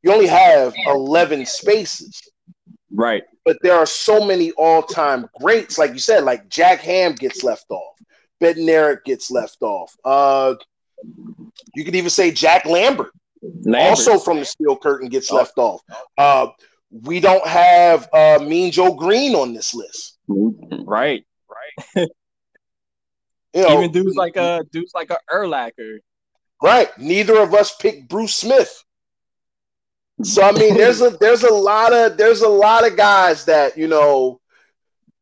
you 0.03 0.13
only 0.13 0.27
have 0.27 0.75
11 0.87 1.47
spaces. 1.47 2.23
Right. 2.93 3.23
But 3.45 3.59
there 3.63 3.75
are 3.75 3.87
so 3.87 4.25
many 4.25 4.51
all-time 4.53 5.29
greats 5.41 5.79
like 5.79 5.93
you 5.93 5.99
said 5.99 6.25
like 6.25 6.49
jack 6.49 6.81
ham 6.81 7.15
gets 7.15 7.45
left 7.45 7.67
off. 7.71 7.97
Bednarik 8.43 9.05
gets 9.05 9.31
left 9.31 9.59
off. 9.63 9.97
Uh 10.05 10.55
you 11.75 11.85
could 11.85 11.95
even 11.95 12.11
say 12.11 12.31
jack 12.31 12.67
lambert, 12.67 13.13
lambert. 13.43 13.81
also 13.81 14.19
from 14.19 14.39
the 14.39 14.45
steel 14.45 14.77
curtain 14.77 15.09
gets 15.09 15.31
oh. 15.31 15.37
left 15.37 15.57
off. 15.57 15.81
Uh 16.19 16.49
we 16.91 17.21
don't 17.21 17.47
have 17.47 18.09
uh 18.13 18.41
mean 18.43 18.73
joe 18.73 18.93
Green 18.95 19.37
on 19.37 19.55
this 19.55 19.73
list. 19.73 20.19
Right. 20.27 21.25
Right 21.97 22.09
You 23.55 23.63
know, 23.63 23.79
Even 23.79 23.93
dudes 23.93 24.17
like 24.17 24.37
a 24.37 24.43
uh, 24.43 24.63
dudes 24.71 24.93
like 24.95 25.11
a 25.11 25.19
Urlacher. 25.33 25.99
Right. 26.63 26.97
Neither 26.99 27.41
of 27.41 27.55
us 27.55 27.75
picked 27.77 28.09
Bruce 28.09 28.35
Smith. 28.37 28.85
So 30.23 30.43
I 30.43 30.53
mean, 30.53 30.77
there's 30.77 31.01
a 31.01 31.11
there's 31.11 31.45
a 31.45 31.53
lot 31.53 31.93
of 31.93 32.17
there's 32.17 32.43
a 32.43 32.49
lot 32.49 32.87
of 32.87 32.97
guys 32.97 33.45
that 33.47 33.77
you 33.77 33.89
know. 33.89 34.41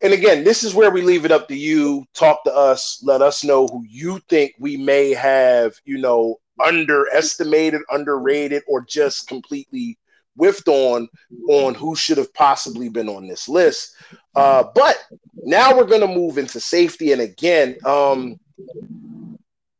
And 0.00 0.12
again, 0.12 0.44
this 0.44 0.62
is 0.62 0.74
where 0.74 0.92
we 0.92 1.02
leave 1.02 1.24
it 1.24 1.32
up 1.32 1.48
to 1.48 1.56
you. 1.56 2.04
Talk 2.14 2.44
to 2.44 2.54
us. 2.54 3.02
Let 3.02 3.20
us 3.20 3.42
know 3.42 3.66
who 3.66 3.84
you 3.88 4.20
think 4.28 4.54
we 4.60 4.76
may 4.76 5.12
have, 5.12 5.74
you 5.84 5.98
know, 5.98 6.36
underestimated, 6.64 7.82
underrated, 7.90 8.62
or 8.68 8.84
just 8.84 9.26
completely 9.26 9.98
whiffed 10.38 10.68
on 10.68 11.08
on 11.48 11.74
who 11.74 11.94
should 11.94 12.16
have 12.16 12.32
possibly 12.32 12.88
been 12.88 13.08
on 13.08 13.26
this 13.28 13.48
list. 13.48 13.94
Uh, 14.34 14.64
but 14.74 14.96
now 15.34 15.76
we're 15.76 15.84
going 15.84 16.00
to 16.00 16.06
move 16.06 16.38
into 16.38 16.60
safety, 16.60 17.12
and 17.12 17.20
again, 17.20 17.76
um, 17.84 18.38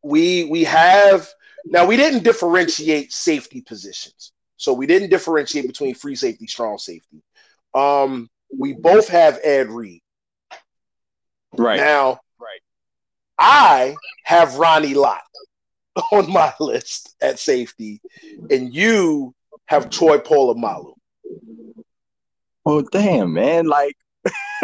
we 0.03 0.45
we 0.45 0.65
have 0.65 1.29
now 1.65 1.87
we 1.87 1.97
didn't 1.97 2.25
differentiate 2.25 3.13
safety 3.13 3.61
positions, 3.61 4.33
so 4.57 4.73
we 4.73 4.87
didn't 4.87 5.11
differentiate 5.11 5.67
between 5.67 5.95
free 5.95 6.17
safety, 6.17 6.47
strong 6.47 6.77
safety. 6.77 7.23
Um, 7.75 8.29
we 8.57 8.73
both 8.73 9.09
have 9.09 9.39
Ed 9.43 9.69
Reed. 9.69 10.03
Right 11.57 11.77
now, 11.77 12.21
right. 12.41 12.61
I 13.39 13.97
have 14.25 14.57
Ronnie 14.57 14.95
Lott 14.95 15.23
on 16.13 16.31
my 16.31 16.53
list 16.61 17.15
at 17.21 17.39
safety, 17.39 18.01
and 18.51 18.75
you 18.75 19.35
have 19.69 19.91
Troy 19.91 20.19
Polamalu. 20.19 20.95
Oh 22.67 22.83
damn, 22.83 23.33
man! 23.33 23.67
Like 23.67 23.97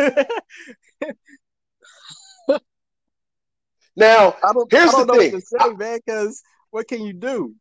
now, 3.97 4.35
i 4.43 4.53
here's 4.71 4.93
the 4.93 5.07
thing, 5.07 5.41
say, 5.41 5.71
man. 5.75 6.01
Because 6.05 6.43
what 6.71 6.89
can 6.89 7.03
you 7.03 7.13
do? 7.13 7.55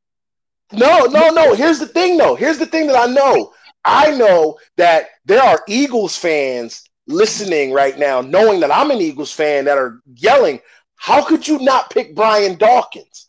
No, 0.71 1.05
no, 1.05 1.29
no. 1.29 1.53
Here's 1.53 1.79
the 1.79 1.85
thing, 1.85 2.17
though. 2.17 2.35
Here's 2.35 2.57
the 2.57 2.65
thing 2.65 2.87
that 2.87 2.97
I 2.97 3.05
know. 3.11 3.53
I 3.85 4.11
know 4.11 4.57
that 4.77 5.09
there 5.25 5.41
are 5.41 5.61
Eagles 5.67 6.17
fans 6.17 6.83
listening 7.07 7.71
right 7.73 7.99
now, 7.99 8.21
knowing 8.21 8.61
that 8.61 8.73
I'm 8.73 8.91
an 8.91 9.01
Eagles 9.01 9.31
fan, 9.33 9.65
that 9.65 9.77
are 9.77 9.99
yelling, 10.15 10.61
"How 10.95 11.23
could 11.23 11.47
you 11.47 11.59
not 11.59 11.89
pick 11.89 12.15
Brian 12.15 12.57
Dawkins?" 12.57 13.27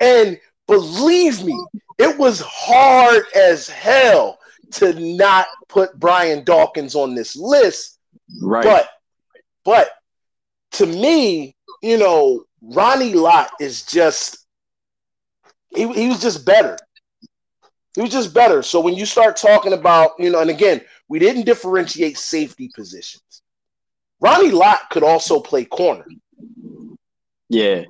And 0.00 0.38
believe 0.66 1.42
me, 1.44 1.58
it 1.98 2.16
was 2.18 2.40
hard 2.40 3.24
as 3.34 3.68
hell 3.68 4.38
to 4.72 4.98
not 5.16 5.46
put 5.68 5.98
Brian 5.98 6.44
Dawkins 6.44 6.94
on 6.94 7.14
this 7.14 7.36
list. 7.36 7.98
Right. 8.40 8.64
But 8.64 8.88
but 9.64 9.90
to 10.72 10.86
me, 10.86 11.56
you 11.82 11.98
know, 11.98 12.44
Ronnie 12.60 13.14
Lott 13.14 13.50
is 13.60 13.84
just 13.84 14.46
he, 15.74 15.92
he 15.92 16.08
was 16.08 16.20
just 16.20 16.44
better. 16.44 16.76
He 17.94 18.02
was 18.02 18.10
just 18.10 18.34
better. 18.34 18.62
So 18.62 18.80
when 18.80 18.94
you 18.94 19.06
start 19.06 19.36
talking 19.36 19.72
about, 19.72 20.12
you 20.18 20.30
know, 20.30 20.40
and 20.40 20.50
again, 20.50 20.82
we 21.08 21.18
didn't 21.18 21.44
differentiate 21.46 22.18
safety 22.18 22.70
positions. 22.74 23.42
Ronnie 24.20 24.50
Lott 24.50 24.80
could 24.90 25.02
also 25.02 25.40
play 25.40 25.64
corner. 25.64 26.06
Yeah. 27.48 27.84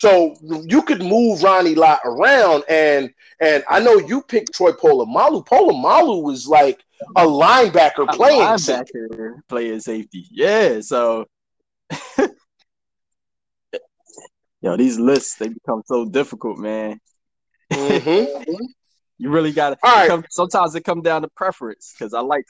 So 0.00 0.34
you 0.66 0.82
could 0.82 1.02
move 1.02 1.42
Ronnie 1.42 1.74
Lott 1.74 2.00
around, 2.06 2.64
and 2.70 3.10
and 3.38 3.62
I 3.68 3.80
know 3.80 3.98
you 3.98 4.22
picked 4.22 4.54
Troy 4.54 4.72
Polamalu. 4.72 5.46
Polamalu 5.46 6.22
was 6.22 6.48
like 6.48 6.82
a 7.16 7.26
linebacker 7.26 8.08
a 8.08 8.12
playing 8.16 8.40
linebacker 8.40 8.58
safety. 8.58 9.42
playing 9.48 9.80
safety. 9.80 10.24
Yeah, 10.30 10.80
so 10.80 11.26
yo, 14.62 14.78
these 14.78 14.98
lists 14.98 15.34
they 15.36 15.48
become 15.48 15.82
so 15.84 16.06
difficult, 16.06 16.56
man. 16.56 16.98
Mm-hmm. 17.70 18.52
you 19.18 19.28
really 19.28 19.52
got 19.52 19.78
to. 19.82 20.24
Sometimes 20.30 20.74
it 20.74 20.80
come 20.80 21.02
down 21.02 21.20
to 21.22 21.28
preference 21.28 21.94
because 21.96 22.14
I 22.14 22.20
like. 22.20 22.46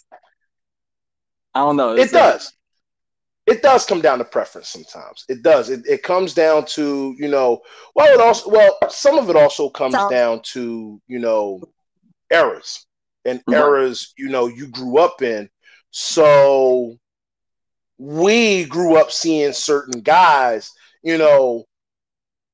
I 1.53 1.61
don't 1.61 1.77
know. 1.77 1.97
It 1.97 2.13
does 2.13 2.53
it 3.51 3.63
does 3.63 3.85
come 3.85 4.01
down 4.01 4.19
to 4.19 4.25
preference 4.25 4.69
sometimes. 4.69 5.25
It 5.29 5.43
does. 5.43 5.71
It, 5.71 5.85
it 5.87 6.03
comes 6.03 6.35
down 6.35 6.65
to, 6.67 7.15
you 7.19 7.29
know, 7.29 7.61
well, 7.95 8.13
it 8.15 8.21
also, 8.21 8.49
well, 8.49 8.79
some 8.89 9.19
of 9.19 9.29
it 9.29 9.37
also 9.37 9.69
comes 9.69 9.95
so, 9.95 10.09
down 10.09 10.41
to, 10.53 11.01
you 11.09 11.19
know, 11.19 11.61
eras 12.31 12.87
and 13.25 13.41
mm-hmm. 13.41 13.55
eras, 13.55 14.15
you 14.17 14.29
know, 14.29 14.47
you 14.47 14.69
grew 14.69 14.99
up 14.99 15.21
in. 15.21 15.51
So 15.91 16.97
we 17.99 18.65
grew 18.67 18.97
up 18.97 19.11
seeing 19.11 19.53
certain 19.53 20.01
guys, 20.01 20.71
you 21.03 21.19
know, 21.19 21.65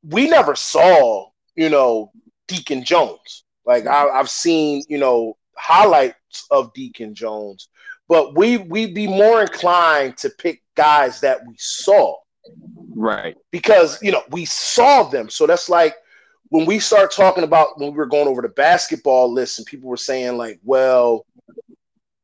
we 0.02 0.28
never 0.28 0.54
saw, 0.54 1.28
you 1.54 1.68
know, 1.68 2.10
Deacon 2.48 2.84
Jones. 2.84 3.44
Like 3.66 3.86
I, 3.86 4.08
I've 4.08 4.30
seen, 4.30 4.82
you 4.88 4.98
know, 4.98 5.36
highlights 5.56 6.46
of 6.50 6.72
Deacon 6.74 7.14
Jones, 7.14 7.68
but 8.08 8.36
we 8.36 8.56
we'd 8.56 8.94
be 8.94 9.06
more 9.06 9.42
inclined 9.42 10.16
to 10.18 10.30
pick 10.30 10.62
guys 10.76 11.21
that 11.21 11.40
we 11.47 11.54
saw. 11.59 12.16
Right. 12.95 13.37
Because, 13.50 14.00
you 14.02 14.12
know, 14.12 14.23
we 14.30 14.45
saw 14.45 15.02
them. 15.04 15.28
So 15.28 15.47
that's 15.47 15.68
like 15.68 15.97
when 16.50 16.66
we 16.66 16.78
start 16.78 17.12
talking 17.12 17.45
about 17.45 17.78
when 17.78 17.90
we 17.90 17.97
were 17.97 18.06
going 18.06 18.28
over 18.28 18.42
the 18.42 18.49
basketball 18.49 19.33
list 19.33 19.59
and 19.59 19.66
people 19.66 19.90
were 19.90 19.97
saying 19.97 20.37
like, 20.37 20.61
well, 20.64 21.26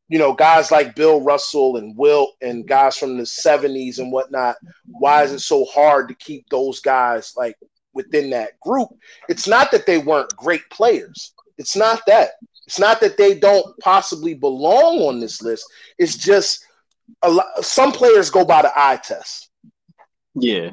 you 0.08 0.18
know, 0.18 0.32
guys 0.32 0.70
like 0.70 0.94
Bill 0.94 1.20
Russell 1.22 1.78
and 1.78 1.96
Wilt 1.96 2.36
and 2.42 2.68
guys 2.68 2.98
from 2.98 3.16
the 3.16 3.24
70s 3.24 3.98
and 3.98 4.12
whatnot, 4.12 4.56
why 4.86 5.22
is 5.22 5.32
it 5.32 5.40
so 5.40 5.64
hard 5.64 6.08
to 6.08 6.14
keep 6.14 6.48
those 6.50 6.80
guys 6.80 7.32
like 7.36 7.56
within 7.94 8.30
that 8.30 8.60
group? 8.60 8.88
It's 9.28 9.48
not 9.48 9.70
that 9.70 9.86
they 9.86 9.98
weren't 9.98 10.36
great 10.36 10.68
players. 10.70 11.32
It's 11.56 11.76
not 11.76 12.02
that. 12.06 12.32
It's 12.66 12.78
not 12.78 13.00
that 13.00 13.16
they 13.16 13.38
don't 13.38 13.76
possibly 13.78 14.34
belong 14.34 14.98
on 15.00 15.18
this 15.18 15.42
list. 15.42 15.64
It's 15.98 16.16
just 16.16 16.66
a 17.22 17.30
lot 17.30 17.64
some 17.64 17.92
players 17.92 18.30
go 18.30 18.44
by 18.44 18.62
the 18.62 18.72
eye 18.74 18.98
test. 19.02 19.50
Yeah. 20.34 20.70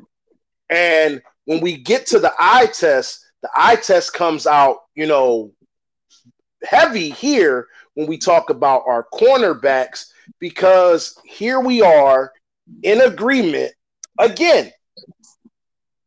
And 0.69 1.21
when 1.45 1.61
we 1.61 1.77
get 1.77 2.05
to 2.07 2.19
the 2.19 2.33
eye 2.39 2.67
test, 2.67 3.25
the 3.41 3.49
eye 3.55 3.75
test 3.75 4.13
comes 4.13 4.45
out, 4.45 4.77
you 4.95 5.07
know, 5.07 5.51
heavy 6.63 7.09
here 7.09 7.67
when 7.93 8.07
we 8.07 8.17
talk 8.17 8.49
about 8.49 8.83
our 8.85 9.07
cornerbacks 9.13 10.11
because 10.39 11.17
here 11.25 11.59
we 11.59 11.81
are 11.81 12.31
in 12.83 13.01
agreement 13.01 13.73
again. 14.19 14.71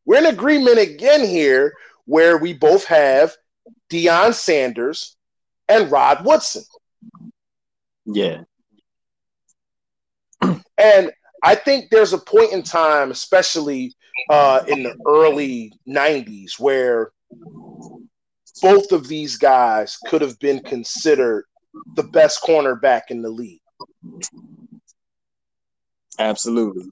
We're 0.04 0.18
in 0.18 0.26
agreement 0.26 0.78
again 0.78 1.26
here 1.26 1.74
where 2.04 2.38
we 2.38 2.52
both 2.52 2.84
have 2.86 3.36
Deion 3.90 4.34
Sanders 4.34 5.16
and 5.68 5.90
Rod 5.90 6.24
Woodson. 6.24 6.64
Yeah. 8.04 8.42
And 10.82 11.12
I 11.42 11.54
think 11.54 11.90
there's 11.90 12.12
a 12.12 12.18
point 12.18 12.52
in 12.52 12.62
time, 12.62 13.10
especially 13.10 13.94
uh, 14.28 14.62
in 14.66 14.82
the 14.82 14.96
early 15.06 15.72
90s, 15.88 16.58
where 16.58 17.12
both 18.60 18.92
of 18.92 19.08
these 19.08 19.36
guys 19.36 19.96
could 20.06 20.22
have 20.22 20.38
been 20.38 20.60
considered 20.60 21.44
the 21.94 22.02
best 22.02 22.42
cornerback 22.42 23.02
in 23.10 23.22
the 23.22 23.30
league. 23.30 23.60
Absolutely. 26.18 26.84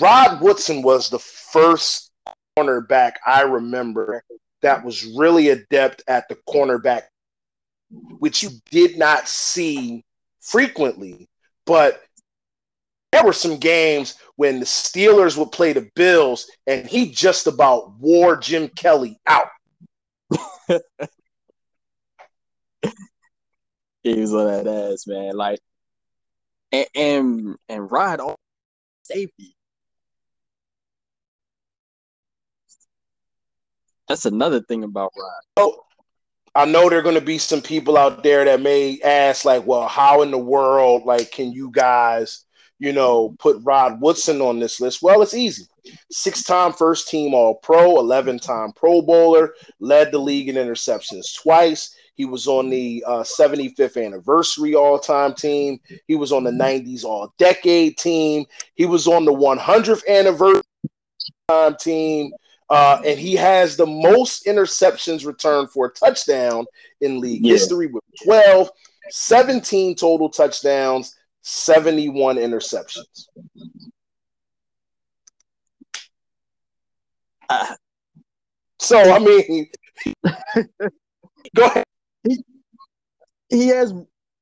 Rod 0.00 0.40
Woodson 0.40 0.82
was 0.82 1.10
the 1.10 1.18
first 1.18 2.10
cornerback 2.58 3.12
I 3.26 3.42
remember 3.42 4.22
that 4.62 4.84
was 4.84 5.04
really 5.04 5.48
adept 5.50 6.02
at 6.08 6.28
the 6.28 6.36
cornerback, 6.48 7.02
which 8.18 8.42
you 8.42 8.50
did 8.70 8.98
not 8.98 9.28
see 9.28 10.04
frequently. 10.40 11.28
But 11.66 12.02
there 13.14 13.24
were 13.24 13.32
some 13.32 13.58
games 13.58 14.18
when 14.34 14.58
the 14.58 14.66
Steelers 14.66 15.38
would 15.38 15.52
play 15.52 15.72
the 15.72 15.88
Bills 15.94 16.50
and 16.66 16.84
he 16.84 17.12
just 17.12 17.46
about 17.46 17.96
wore 18.00 18.36
Jim 18.36 18.66
Kelly 18.68 19.20
out. 19.24 19.46
he 24.02 24.20
was 24.20 24.34
on 24.34 24.46
that 24.46 24.66
ass, 24.66 25.06
man. 25.06 25.36
Like, 25.36 25.60
and 26.72 26.86
and, 26.96 27.56
and 27.68 27.88
Rod 27.88 28.18
on 28.18 28.34
safety. 29.04 29.54
That's 34.08 34.24
another 34.24 34.60
thing 34.60 34.82
about 34.82 35.12
Rod. 35.16 35.42
Oh, 35.56 35.84
I 36.56 36.64
know 36.64 36.90
there 36.90 36.98
are 36.98 37.02
going 37.02 37.14
to 37.14 37.20
be 37.20 37.38
some 37.38 37.62
people 37.62 37.96
out 37.96 38.24
there 38.24 38.44
that 38.44 38.60
may 38.60 39.00
ask, 39.04 39.44
like, 39.44 39.64
well, 39.66 39.86
how 39.86 40.22
in 40.22 40.32
the 40.32 40.38
world, 40.38 41.04
like, 41.04 41.30
can 41.30 41.52
you 41.52 41.70
guys 41.70 42.44
you 42.78 42.92
know, 42.92 43.34
put 43.38 43.58
Rod 43.62 44.00
Woodson 44.00 44.40
on 44.40 44.58
this 44.58 44.80
list? 44.80 45.02
Well, 45.02 45.22
it's 45.22 45.34
easy. 45.34 45.66
Six 46.10 46.42
time 46.42 46.72
first 46.72 47.08
team 47.08 47.34
All 47.34 47.56
Pro, 47.56 47.98
11 47.98 48.38
time 48.38 48.72
Pro 48.72 49.02
Bowler, 49.02 49.54
led 49.80 50.12
the 50.12 50.18
league 50.18 50.48
in 50.48 50.56
interceptions 50.56 51.40
twice. 51.40 51.94
He 52.14 52.24
was 52.24 52.46
on 52.46 52.70
the 52.70 53.04
uh, 53.06 53.24
75th 53.24 54.02
anniversary 54.02 54.74
all 54.74 54.98
time 54.98 55.34
team. 55.34 55.80
He 56.06 56.14
was 56.14 56.32
on 56.32 56.44
the 56.44 56.50
90s 56.50 57.04
all 57.04 57.34
decade 57.38 57.98
team. 57.98 58.44
He 58.74 58.86
was 58.86 59.06
on 59.06 59.24
the 59.24 59.32
100th 59.32 60.06
anniversary 60.06 60.62
time 61.48 61.76
team. 61.76 62.32
Uh, 62.70 63.00
and 63.04 63.18
he 63.18 63.34
has 63.34 63.76
the 63.76 63.86
most 63.86 64.46
interceptions 64.46 65.26
returned 65.26 65.70
for 65.70 65.86
a 65.86 65.90
touchdown 65.90 66.64
in 67.02 67.20
league 67.20 67.44
yeah. 67.44 67.52
history 67.52 67.86
with 67.86 68.02
12, 68.24 68.70
17 69.10 69.94
total 69.96 70.30
touchdowns, 70.30 71.14
71 71.46 72.36
interceptions. 72.36 73.28
Uh, 77.50 77.74
so 78.78 78.98
I 78.98 79.18
mean, 79.18 79.66
go 81.54 81.66
ahead. 81.66 81.84
He, 82.26 82.42
he 83.50 83.68
has 83.68 83.92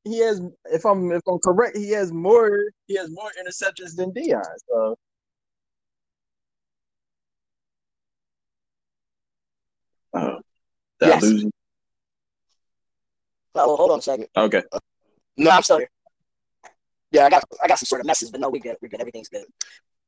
he 0.04 0.20
has 0.20 0.40
if 0.66 0.86
I'm 0.86 1.10
if 1.10 1.22
I'm 1.28 1.40
correct, 1.40 1.76
he 1.76 1.90
has 1.90 2.12
more 2.12 2.56
he 2.86 2.96
has 2.96 3.10
more 3.10 3.30
interceptions 3.44 3.96
than 3.96 4.12
Deion. 4.12 4.44
So 4.68 4.96
Oh, 10.14 10.38
yes. 11.00 11.22
losing? 11.22 11.50
Oh, 13.54 13.76
hold 13.76 13.90
on 13.92 13.98
a 13.98 14.02
second. 14.02 14.28
Okay. 14.36 14.62
no, 15.38 15.50
I'm 15.50 15.62
still 15.62 15.78
here. 15.78 15.88
Yeah, 17.12 17.26
I 17.26 17.30
got 17.30 17.44
I 17.62 17.68
got 17.68 17.78
some 17.78 17.86
sort 17.86 18.00
of 18.00 18.06
message, 18.06 18.30
but 18.32 18.40
no, 18.40 18.48
we 18.48 18.58
good. 18.58 18.76
We 18.80 18.88
good. 18.88 19.00
Everything's 19.00 19.28
good. 19.28 19.44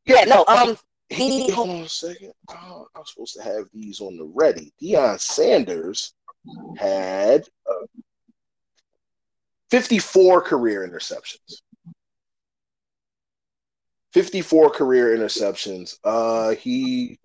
Yeah, 0.07 0.25
no. 0.25 0.45
Um, 0.49 0.77
he. 1.11 1.51
Hold 1.51 1.71
on 1.71 1.83
a 1.83 1.88
second. 1.88 2.33
Oh, 2.49 2.87
I'm 2.97 3.05
supposed 3.05 3.35
to 3.35 3.43
have 3.43 3.67
these 3.73 4.01
on 4.01 4.17
the 4.17 4.25
ready. 4.25 4.73
Deion 4.83 5.21
Sanders 5.21 6.14
had 6.77 7.47
uh, 7.69 7.87
54 9.71 10.43
career 10.43 10.87
interceptions. 10.88 11.62
54 14.12 14.71
career 14.71 15.17
interceptions. 15.17 15.99
Uh, 16.05 16.55
he 16.55 17.19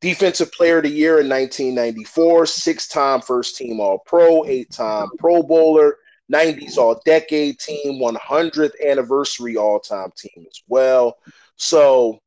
defensive 0.00 0.52
player 0.52 0.78
of 0.78 0.84
the 0.84 0.90
year 0.90 1.20
in 1.20 1.28
1994, 1.28 2.46
six-time 2.46 3.20
first 3.20 3.56
team 3.56 3.80
All 3.80 3.98
Pro, 3.98 4.44
eight-time 4.44 5.08
Pro 5.18 5.42
Bowler, 5.42 5.96
90s 6.32 6.76
all 6.76 7.00
decade 7.04 7.58
team, 7.58 8.00
100th 8.00 8.72
anniversary 8.84 9.56
all 9.56 9.80
time 9.80 10.12
team 10.16 10.46
as 10.46 10.62
well. 10.68 11.16
So, 11.56 12.20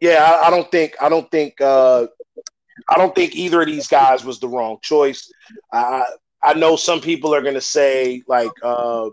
yeah, 0.00 0.22
I, 0.22 0.46
I 0.46 0.50
don't 0.50 0.70
think 0.70 0.96
I 1.00 1.08
don't 1.08 1.30
think 1.30 1.60
uh, 1.60 2.06
I 2.88 2.96
don't 2.96 3.14
think 3.14 3.34
either 3.34 3.60
of 3.60 3.66
these 3.66 3.88
guys 3.88 4.24
was 4.24 4.40
the 4.40 4.48
wrong 4.48 4.78
choice. 4.82 5.30
I 5.72 6.04
I 6.42 6.54
know 6.54 6.76
some 6.76 7.00
people 7.00 7.34
are 7.34 7.42
going 7.42 7.54
to 7.54 7.60
say 7.60 8.22
like 8.26 8.50
uh, 8.62 9.10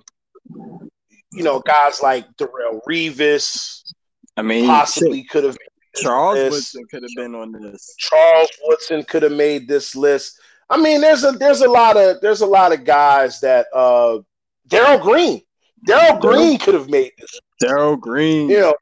you 1.34 1.44
know 1.44 1.60
guys 1.60 2.02
like 2.02 2.26
Darrelle 2.38 2.80
Revis. 2.88 3.94
I 4.38 4.42
mean, 4.42 4.68
possibly 4.68 5.24
could 5.24 5.44
have. 5.44 5.58
Charles 5.96 6.52
Woodson 6.52 6.86
could 6.92 7.02
have 7.02 7.12
been 7.16 7.34
on 7.34 7.52
this. 7.52 7.96
Charles 7.98 8.50
Woodson 8.66 9.04
could 9.04 9.24
have 9.24 9.32
made 9.32 9.68
this 9.68 9.96
list. 9.96 10.40
I 10.70 10.78
mean, 10.82 11.02
there's 11.02 11.24
a 11.24 11.32
there's 11.32 11.62
a 11.62 11.70
lot 11.70 11.98
of 11.98 12.20
there's 12.22 12.42
a 12.42 12.46
lot 12.46 12.74
of 12.74 12.84
guys 12.84 13.40
that 13.42 13.68
uh 13.74 14.20
Darrell 14.68 15.00
Green. 15.00 15.42
Darrell 15.86 16.20
Green 16.20 16.58
could 16.60 16.74
have 16.74 16.90
made 16.90 17.12
this. 17.18 17.40
Darrell 17.60 17.96
Green. 17.96 18.50
You 18.50 18.60
know. 18.60 18.74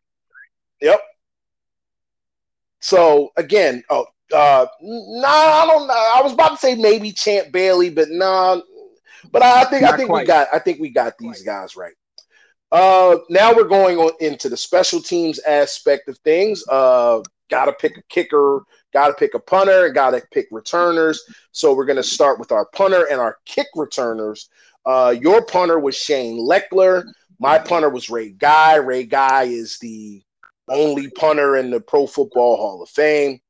Yep. 0.81 0.99
So 2.81 3.31
again, 3.37 3.83
oh 3.89 4.05
uh 4.33 4.65
no, 4.81 5.21
nah, 5.21 5.27
I 5.27 5.65
don't 5.67 5.87
know. 5.87 6.11
I 6.15 6.21
was 6.23 6.33
about 6.33 6.49
to 6.49 6.57
say 6.57 6.75
maybe 6.75 7.11
Champ 7.11 7.51
Bailey, 7.51 7.89
but 7.89 8.09
no, 8.09 8.55
nah, 8.55 8.61
but 9.31 9.43
I, 9.43 9.61
I 9.61 9.65
think 9.65 9.83
Not 9.83 9.93
I 9.93 9.97
think 9.97 10.09
quite. 10.09 10.21
we 10.21 10.27
got 10.27 10.47
I 10.53 10.59
think 10.59 10.79
we 10.79 10.89
got 10.89 11.17
these 11.17 11.43
guys 11.43 11.75
right. 11.75 11.93
Uh 12.71 13.17
now 13.29 13.53
we're 13.53 13.63
going 13.63 13.97
on 13.97 14.11
into 14.19 14.49
the 14.49 14.57
special 14.57 15.01
teams 15.01 15.39
aspect 15.39 16.07
of 16.09 16.17
things. 16.19 16.63
Uh 16.69 17.21
gotta 17.49 17.73
pick 17.73 17.97
a 17.97 18.01
kicker 18.09 18.63
Got 18.95 19.07
to 19.07 19.13
pick 19.13 19.33
a 19.33 19.39
punter, 19.39 19.89
got 19.89 20.11
to 20.11 20.21
pick 20.31 20.47
returners. 20.51 21.21
So 21.51 21.73
we're 21.73 21.83
going 21.83 21.97
to 21.97 22.03
start 22.03 22.39
with 22.39 22.53
our 22.53 22.65
punter 22.67 23.07
and 23.11 23.19
our 23.19 23.39
kick 23.43 23.67
returners. 23.75 24.49
Uh, 24.85 25.13
your 25.19 25.45
punter 25.45 25.79
was 25.79 25.97
Shane 25.97 26.37
Lechler. 26.37 27.03
My 27.37 27.59
punter 27.59 27.89
was 27.89 28.09
Ray 28.09 28.29
Guy. 28.29 28.75
Ray 28.75 29.03
Guy 29.03 29.43
is 29.43 29.77
the 29.79 30.23
only 30.69 31.09
punter 31.09 31.57
in 31.57 31.71
the 31.71 31.81
Pro 31.81 32.07
Football 32.07 32.55
Hall 32.55 32.81
of 32.81 32.87
Fame. 32.87 33.41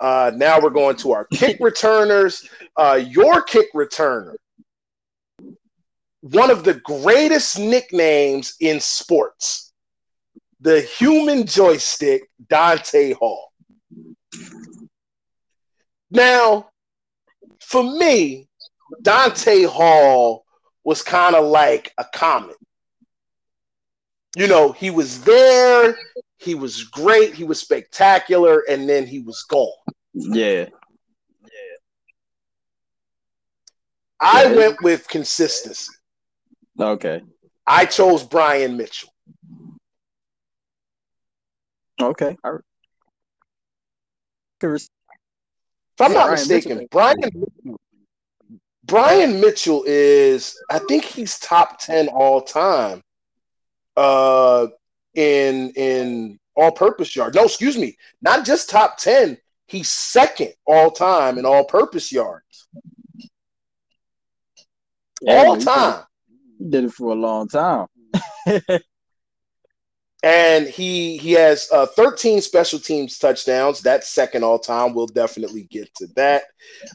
Uh, 0.00 0.32
now 0.34 0.58
we're 0.58 0.70
going 0.70 0.96
to 0.96 1.12
our 1.12 1.26
kick 1.34 1.58
returners. 1.60 2.48
Uh, 2.78 3.04
your 3.06 3.42
kick 3.42 3.66
returner, 3.74 4.36
one 6.24 6.50
of 6.50 6.64
the 6.64 6.80
greatest 6.84 7.58
nicknames 7.58 8.54
in 8.60 8.80
sports, 8.80 9.74
the 10.58 10.80
human 10.80 11.46
joystick, 11.46 12.30
Dante 12.48 13.12
Hall. 13.12 13.52
Now, 16.10 16.70
for 17.60 17.82
me, 17.82 18.48
Dante 19.02 19.64
Hall 19.64 20.46
was 20.82 21.02
kind 21.02 21.34
of 21.34 21.44
like 21.44 21.92
a 21.98 22.06
comet. 22.14 22.56
You 24.34 24.46
know, 24.46 24.72
he 24.72 24.88
was 24.90 25.20
there, 25.24 25.94
he 26.38 26.54
was 26.54 26.84
great, 26.84 27.34
he 27.34 27.44
was 27.44 27.60
spectacular, 27.60 28.64
and 28.66 28.88
then 28.88 29.06
he 29.06 29.18
was 29.18 29.42
gone. 29.42 29.68
Yeah. 30.14 30.68
Yeah. 31.42 31.76
I 34.22 34.46
went 34.56 34.80
with 34.82 35.06
consistency. 35.06 35.92
Okay. 36.78 37.22
I 37.66 37.86
chose 37.86 38.22
Brian 38.22 38.76
Mitchell. 38.76 39.10
Okay. 42.00 42.36
Right. 42.44 42.60
If 45.96 46.00
I'm 46.00 46.12
Yeah, 46.12 46.18
not 46.18 46.26
Brian 46.26 46.30
mistaken, 46.30 46.76
Mitchell. 46.78 46.88
Brian 46.90 47.44
Brian 48.84 49.40
Mitchell 49.40 49.84
is 49.86 50.56
I 50.70 50.78
think 50.80 51.04
he's 51.04 51.38
top 51.38 51.78
10 51.78 52.08
all 52.08 52.40
time 52.42 53.02
uh 53.96 54.66
in 55.14 55.70
in 55.70 56.38
all 56.56 56.72
purpose 56.72 57.14
yard. 57.14 57.34
No, 57.34 57.44
excuse 57.44 57.78
me, 57.78 57.96
not 58.22 58.44
just 58.44 58.68
top 58.68 58.98
10, 58.98 59.38
he's 59.66 59.88
second 59.90 60.52
all 60.66 60.90
time 60.90 61.38
in 61.38 61.46
all 61.46 61.64
purpose 61.64 62.12
yards. 62.12 62.68
Yeah, 65.20 65.44
all 65.44 65.56
time. 65.56 66.04
He 66.64 66.70
did 66.70 66.84
it 66.84 66.92
for 66.92 67.12
a 67.12 67.14
long 67.14 67.46
time. 67.46 67.86
And 70.22 70.66
he 70.66 71.18
he 71.18 71.32
has 71.32 71.68
uh, 71.70 71.84
13 71.84 72.40
special 72.40 72.78
teams 72.78 73.18
touchdowns. 73.18 73.82
That's 73.82 74.08
second 74.08 74.42
all 74.42 74.58
time. 74.58 74.94
We'll 74.94 75.06
definitely 75.06 75.64
get 75.64 75.94
to 75.96 76.06
that. 76.16 76.44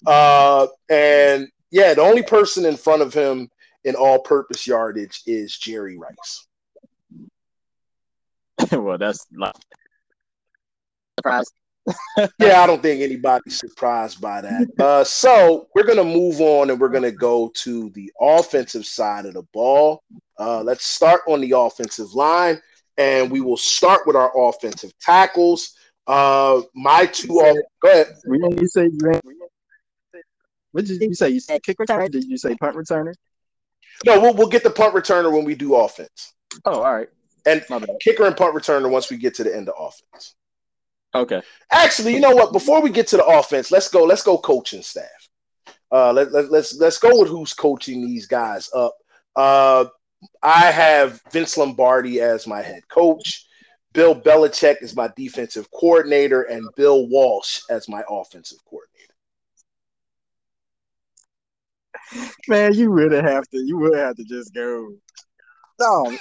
Uh, 0.03 0.65
and 0.89 1.47
yeah, 1.69 1.93
the 1.93 2.01
only 2.01 2.23
person 2.23 2.65
in 2.65 2.75
front 2.75 3.03
of 3.03 3.13
him 3.13 3.47
in 3.83 3.93
all 3.93 4.17
purpose 4.17 4.65
yardage 4.65 5.21
is 5.27 5.55
Jerry 5.55 5.99
Rice. 5.99 6.47
well, 8.71 8.97
that's 8.97 9.27
like 9.31 9.53
Surprise. 11.19 11.51
Yeah, 12.39 12.61
I 12.61 12.67
don't 12.67 12.81
think 12.81 13.01
anybody's 13.01 13.57
surprised 13.57 14.19
by 14.21 14.41
that. 14.41 14.67
Uh, 14.79 15.03
so 15.03 15.67
we're 15.75 15.83
gonna 15.83 16.03
move 16.03 16.41
on 16.41 16.69
and 16.69 16.79
we're 16.79 16.89
gonna 16.89 17.11
go 17.11 17.51
to 17.55 17.89
the 17.91 18.11
offensive 18.19 18.85
side 18.85 19.25
of 19.25 19.33
the 19.33 19.43
ball. 19.53 20.03
Uh, 20.39 20.61
let's 20.63 20.85
start 20.85 21.21
on 21.27 21.41
the 21.41 21.51
offensive 21.55 22.13
line, 22.13 22.61
and 22.97 23.29
we 23.31 23.41
will 23.41 23.57
start 23.57 24.01
with 24.05 24.15
our 24.15 24.31
offensive 24.49 24.91
tackles. 24.99 25.73
Uh, 26.07 26.61
my 26.73 27.05
two. 27.05 27.33
Off- 27.33 27.57
go 27.81 27.89
ahead. 27.91 28.07
you 28.25 28.67
say 28.67 28.89
you 28.91 29.13
what 30.71 30.85
did 30.85 31.01
you 31.01 31.13
say? 31.15 31.29
You 31.29 31.39
said 31.39 31.63
kick 31.63 31.77
returner? 31.77 32.07
Returner. 32.07 32.11
Did 32.11 32.23
you 32.25 32.37
say 32.37 32.55
punt 32.55 32.75
returner? 32.75 33.13
No, 34.05 34.19
we'll, 34.19 34.33
we'll 34.33 34.47
get 34.47 34.63
the 34.63 34.69
punt 34.69 34.93
returner 34.93 35.31
when 35.31 35.43
we 35.43 35.55
do 35.55 35.75
offense, 35.75 36.33
Oh, 36.65 36.81
all 36.81 36.93
right. 36.95 37.09
and 37.45 37.61
kicker 38.01 38.25
and 38.25 38.37
punt 38.37 38.55
returner 38.55 38.89
once 38.89 39.09
we 39.09 39.17
get 39.17 39.33
to 39.35 39.43
the 39.43 39.53
end 39.55 39.67
of 39.67 39.75
offense. 39.77 40.35
Okay. 41.15 41.41
Actually, 41.71 42.13
you 42.13 42.19
know 42.19 42.35
what? 42.35 42.53
Before 42.53 42.81
we 42.81 42.89
get 42.89 43.07
to 43.07 43.17
the 43.17 43.25
offense, 43.25 43.71
let's 43.71 43.87
go. 43.87 44.03
Let's 44.03 44.23
go 44.23 44.37
coaching 44.37 44.81
staff. 44.81 45.29
Uh, 45.91 46.13
let, 46.13 46.31
let, 46.31 46.51
let's 46.51 46.77
let's 46.77 46.99
go 46.99 47.19
with 47.19 47.29
who's 47.29 47.53
coaching 47.53 48.05
these 48.05 48.27
guys 48.27 48.69
up. 48.75 48.95
Uh, 49.35 49.85
I 50.43 50.71
have 50.71 51.21
Vince 51.31 51.57
Lombardi 51.57 52.21
as 52.21 52.45
my 52.45 52.61
head 52.61 52.87
coach. 52.89 53.45
Bill 53.93 54.13
Belichick 54.13 54.83
is 54.83 54.95
my 54.95 55.09
defensive 55.15 55.69
coordinator, 55.71 56.43
and 56.43 56.67
Bill 56.75 57.07
Walsh 57.07 57.61
as 57.71 57.89
my 57.89 58.03
offensive 58.07 58.59
coordinator. 58.65 58.89
Man, 62.47 62.73
you 62.73 62.91
would 62.91 63.11
have 63.11 63.47
to 63.49 63.57
you 63.57 63.77
would 63.77 63.97
have 63.97 64.15
to 64.17 64.23
just 64.25 64.53
go. 64.53 64.93
No. 65.79 66.17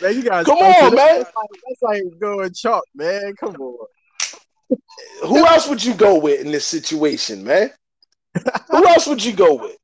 Man, 0.00 0.14
you 0.14 0.22
guys 0.22 0.46
Come 0.46 0.58
on, 0.58 0.94
man. 0.94 1.18
That's 1.18 1.32
like, 1.36 1.48
that's 1.68 1.82
like 1.82 2.02
going 2.20 2.52
chalk, 2.54 2.84
man. 2.94 3.34
Come 3.38 3.56
on. 3.56 3.86
Who 5.24 5.38
else 5.46 5.68
would 5.68 5.82
you 5.84 5.94
go 5.94 6.18
with 6.18 6.40
in 6.40 6.50
this 6.52 6.66
situation, 6.66 7.44
man? 7.44 7.70
Who 8.70 8.86
else 8.86 9.06
would 9.06 9.22
you 9.22 9.32
go 9.34 9.54
with? 9.54 9.76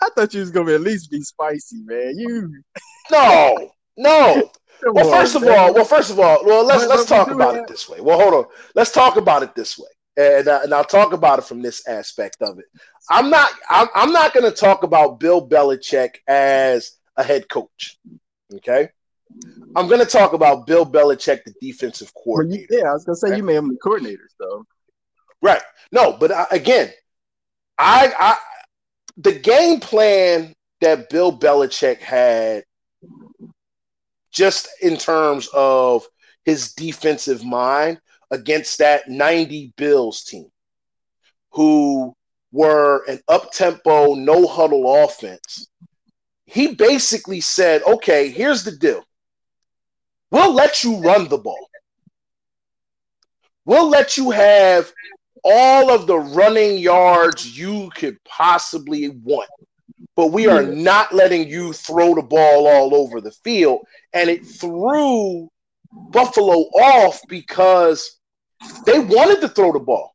I 0.00 0.08
thought 0.14 0.32
you 0.34 0.40
was 0.40 0.50
gonna 0.50 0.74
at 0.74 0.80
least 0.82 1.10
be 1.10 1.20
spicy, 1.22 1.82
man. 1.84 2.14
You 2.16 2.62
No, 3.10 3.70
no. 3.96 4.50
come 4.84 4.94
Well, 4.94 5.06
on, 5.06 5.12
first 5.12 5.34
of 5.36 5.42
all, 5.44 5.74
well, 5.74 5.84
first 5.84 6.10
of 6.10 6.20
all, 6.20 6.44
well, 6.44 6.64
let's 6.64 6.86
let's 6.86 7.06
talk 7.06 7.30
about 7.30 7.54
have- 7.54 7.64
it 7.64 7.68
this 7.68 7.88
way. 7.88 8.00
Well, 8.00 8.18
hold 8.20 8.34
on. 8.34 8.44
Let's 8.74 8.92
talk 8.92 9.16
about 9.16 9.42
it 9.42 9.54
this 9.54 9.78
way, 9.78 9.88
and 10.16 10.46
uh, 10.46 10.60
and 10.62 10.72
I'll 10.74 10.84
talk 10.84 11.12
about 11.12 11.38
it 11.38 11.46
from 11.46 11.62
this 11.62 11.86
aspect 11.88 12.36
of 12.42 12.58
it. 12.58 12.66
I'm 13.10 13.30
not 13.30 13.50
I'm, 13.68 13.88
I'm 13.94 14.12
not 14.12 14.34
going 14.34 14.44
to 14.44 14.56
talk 14.56 14.82
about 14.82 15.18
Bill 15.18 15.46
Belichick 15.46 16.16
as 16.28 16.92
a 17.16 17.24
head 17.24 17.48
coach. 17.48 17.98
Okay, 18.54 18.90
I'm 19.74 19.88
going 19.88 20.00
to 20.00 20.06
talk 20.06 20.32
about 20.32 20.66
Bill 20.66 20.86
Belichick, 20.86 21.44
the 21.44 21.54
defensive 21.60 22.10
Well, 22.14 22.44
you- 22.44 22.66
coordinator. 22.66 22.74
yeah, 22.74 22.90
I 22.90 22.92
was 22.92 23.04
gonna 23.04 23.16
say 23.16 23.36
you 23.36 23.42
made 23.42 23.56
them 23.56 23.68
the 23.68 23.78
coordinators 23.78 24.32
though. 24.38 24.64
Right? 25.42 25.62
No, 25.92 26.12
but 26.18 26.32
I, 26.32 26.46
again, 26.50 26.92
I 27.78 28.12
I 28.18 28.38
the 29.18 29.32
game 29.32 29.80
plan 29.80 30.54
that 30.80 31.08
Bill 31.10 31.36
Belichick 31.36 31.98
had 31.98 32.64
just 34.30 34.68
in 34.82 34.96
terms 34.96 35.48
of 35.54 36.06
his 36.44 36.72
defensive 36.74 37.44
mind 37.44 38.00
against 38.30 38.78
that 38.78 39.08
90 39.08 39.72
Bills 39.76 40.24
team, 40.24 40.50
who 41.52 42.14
were 42.52 43.04
an 43.08 43.20
up 43.28 43.52
tempo, 43.52 44.14
no 44.14 44.46
huddle 44.46 45.04
offense. 45.04 45.68
He 46.44 46.74
basically 46.74 47.40
said, 47.40 47.82
okay, 47.82 48.28
here's 48.30 48.62
the 48.64 48.72
deal. 48.72 49.02
We'll 50.30 50.52
let 50.52 50.82
you 50.82 50.98
run 50.98 51.28
the 51.28 51.38
ball. 51.38 51.68
We'll 53.64 53.88
let 53.88 54.16
you 54.16 54.30
have 54.30 54.92
all 55.44 55.90
of 55.90 56.06
the 56.06 56.18
running 56.18 56.78
yards 56.78 57.58
you 57.58 57.90
could 57.94 58.22
possibly 58.24 59.08
want. 59.08 59.48
But 60.14 60.28
we 60.28 60.46
are 60.46 60.62
not 60.62 61.14
letting 61.14 61.48
you 61.48 61.72
throw 61.72 62.14
the 62.14 62.22
ball 62.22 62.66
all 62.66 62.94
over 62.94 63.20
the 63.20 63.30
field. 63.30 63.86
And 64.12 64.30
it 64.30 64.46
threw 64.46 65.48
Buffalo 65.92 66.54
off 66.54 67.20
because 67.28 68.18
they 68.84 68.98
wanted 68.98 69.40
to 69.42 69.48
throw 69.48 69.72
the 69.72 69.80
ball. 69.80 70.14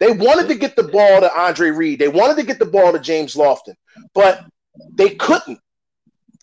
They 0.00 0.12
wanted 0.12 0.48
to 0.48 0.54
get 0.54 0.76
the 0.76 0.84
ball 0.84 1.20
to 1.20 1.40
Andre 1.40 1.70
Reed. 1.70 1.98
They 1.98 2.08
wanted 2.08 2.36
to 2.36 2.44
get 2.44 2.58
the 2.58 2.66
ball 2.66 2.92
to 2.92 2.98
James 2.98 3.34
Lofton, 3.34 3.74
but 4.14 4.44
they 4.92 5.10
couldn't. 5.10 5.58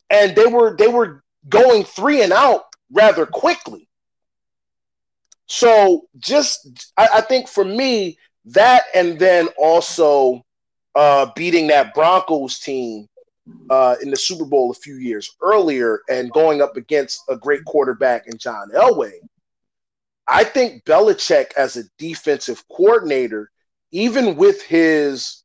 And 0.09 0.35
they 0.35 0.45
were 0.45 0.75
they 0.75 0.88
were 0.88 1.23
going 1.49 1.84
three 1.84 2.21
and 2.21 2.34
out 2.34 2.65
rather 2.91 3.25
quickly. 3.25 3.88
So 5.47 6.08
just 6.17 6.91
I, 6.97 7.08
I 7.15 7.21
think 7.21 7.47
for 7.47 7.63
me, 7.65 8.17
that 8.45 8.84
and 8.93 9.19
then 9.19 9.47
also 9.58 10.43
uh, 10.95 11.27
beating 11.36 11.67
that 11.67 11.93
Broncos 11.93 12.60
team 12.60 13.08
uh, 13.69 13.95
in 14.01 14.10
the 14.10 14.15
Super 14.15 14.45
Bowl 14.45 14.71
a 14.71 14.75
few 14.75 14.95
years 14.95 15.36
earlier 15.41 16.01
and 16.10 16.31
going 16.31 16.62
up 16.62 16.77
against 16.77 17.21
a 17.29 17.36
great 17.36 17.63
quarterback 17.65 18.27
in 18.27 18.38
John 18.38 18.71
Elway. 18.71 19.13
I 20.27 20.43
think 20.43 20.84
Belichick 20.86 21.51
as 21.55 21.77
a 21.77 21.84
defensive 21.99 22.63
coordinator, 22.67 23.51
even 23.91 24.36
with 24.36 24.63
his 24.63 25.43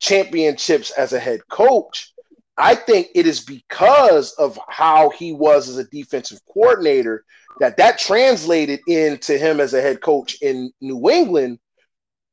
championships 0.00 0.90
as 0.92 1.12
a 1.12 1.20
head 1.20 1.40
coach, 1.50 2.14
I 2.58 2.74
think 2.74 3.08
it 3.14 3.26
is 3.26 3.40
because 3.40 4.32
of 4.32 4.58
how 4.68 5.10
he 5.10 5.32
was 5.32 5.68
as 5.68 5.78
a 5.78 5.84
defensive 5.84 6.40
coordinator 6.52 7.24
that 7.60 7.76
that 7.76 7.98
translated 7.98 8.80
into 8.88 9.38
him 9.38 9.60
as 9.60 9.74
a 9.74 9.80
head 9.80 10.00
coach 10.00 10.36
in 10.42 10.72
New 10.80 11.08
England 11.08 11.60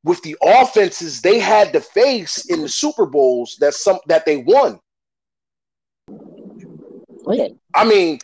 with 0.04 0.22
the 0.24 0.36
offenses 0.42 1.22
they 1.22 1.40
had 1.40 1.74
to 1.74 1.82
face 1.82 2.46
in 2.46 2.62
the 2.62 2.70
Super 2.70 3.06
Bowls 3.06 3.56
that 3.60 3.74
some 3.74 4.00
that 4.08 4.26
they 4.26 4.38
won. 4.38 4.80
Yeah. 7.28 7.50
I 7.74 7.86
mean, 7.86 8.20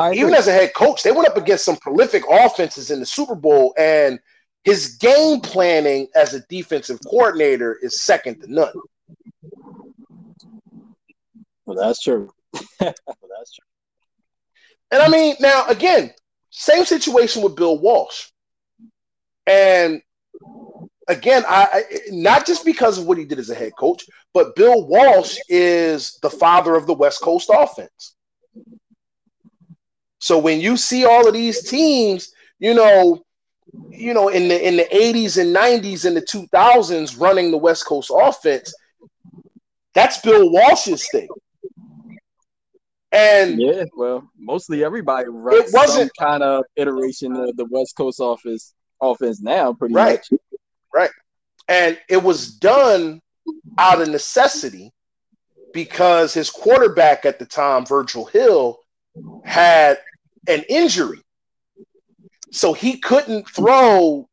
I 0.00 0.14
even 0.14 0.34
as 0.34 0.48
a 0.48 0.52
head 0.52 0.74
coach, 0.74 1.02
they 1.02 1.12
went 1.12 1.28
up 1.28 1.36
against 1.36 1.64
some 1.64 1.76
prolific 1.76 2.22
offenses 2.30 2.90
in 2.90 3.00
the 3.00 3.06
Super 3.06 3.34
Bowl, 3.34 3.74
and 3.78 4.18
his 4.64 4.96
game 4.96 5.40
planning 5.40 6.08
as 6.14 6.34
a 6.34 6.40
defensive 6.48 7.00
coordinator 7.04 7.78
is 7.82 8.00
second 8.00 8.40
to 8.40 8.52
none. 8.52 8.72
Well, 11.68 11.76
that's 11.76 12.00
true. 12.00 12.30
well, 12.80 12.94
that's 13.36 13.54
true. 13.54 13.66
And 14.90 15.02
I 15.02 15.08
mean, 15.10 15.36
now 15.38 15.66
again, 15.66 16.10
same 16.48 16.86
situation 16.86 17.42
with 17.42 17.56
Bill 17.56 17.78
Walsh. 17.78 18.28
And 19.46 20.00
again, 21.08 21.44
I, 21.46 21.68
I 21.70 21.82
not 22.10 22.46
just 22.46 22.64
because 22.64 22.96
of 22.96 23.04
what 23.04 23.18
he 23.18 23.26
did 23.26 23.38
as 23.38 23.50
a 23.50 23.54
head 23.54 23.72
coach, 23.78 24.06
but 24.32 24.56
Bill 24.56 24.86
Walsh 24.86 25.36
is 25.50 26.18
the 26.22 26.30
father 26.30 26.74
of 26.74 26.86
the 26.86 26.94
West 26.94 27.20
Coast 27.20 27.50
offense. 27.52 28.14
So 30.20 30.38
when 30.38 30.58
you 30.62 30.78
see 30.78 31.04
all 31.04 31.28
of 31.28 31.34
these 31.34 31.68
teams, 31.68 32.32
you 32.60 32.72
know, 32.72 33.22
you 33.90 34.14
know, 34.14 34.28
in 34.30 34.48
the 34.48 34.66
in 34.66 34.78
the 34.78 34.88
80s 34.90 35.36
and 35.36 35.54
90s 35.54 36.06
and 36.06 36.16
the 36.16 36.22
2000s 36.22 37.20
running 37.20 37.50
the 37.50 37.58
West 37.58 37.84
Coast 37.84 38.10
offense, 38.10 38.74
that's 39.92 40.18
Bill 40.22 40.50
Walsh's 40.50 41.06
thing. 41.10 41.28
And 43.10 43.60
yeah, 43.60 43.84
well, 43.96 44.28
mostly 44.38 44.84
everybody 44.84 45.28
runs 45.28 45.68
It 45.68 45.74
wasn't- 45.74 46.10
some 46.16 46.26
kind 46.28 46.42
of 46.42 46.64
iteration 46.76 47.34
of 47.36 47.56
the 47.56 47.64
West 47.66 47.96
Coast 47.96 48.20
office 48.20 48.74
offense 49.00 49.40
now, 49.40 49.72
pretty 49.72 49.94
Right. 49.94 50.20
much. 50.30 50.40
Right. 50.92 51.10
And 51.68 51.98
it 52.08 52.22
was 52.22 52.50
done 52.50 53.22
out 53.78 54.00
of 54.02 54.08
necessity 54.08 54.92
because 55.72 56.34
his 56.34 56.50
quarterback 56.50 57.24
at 57.24 57.38
the 57.38 57.46
time, 57.46 57.86
Virgil 57.86 58.26
Hill, 58.26 58.78
had 59.44 59.98
an 60.46 60.64
injury. 60.68 61.22
So 62.50 62.72
he 62.72 62.98
couldn't 62.98 63.48
throw 63.48 64.28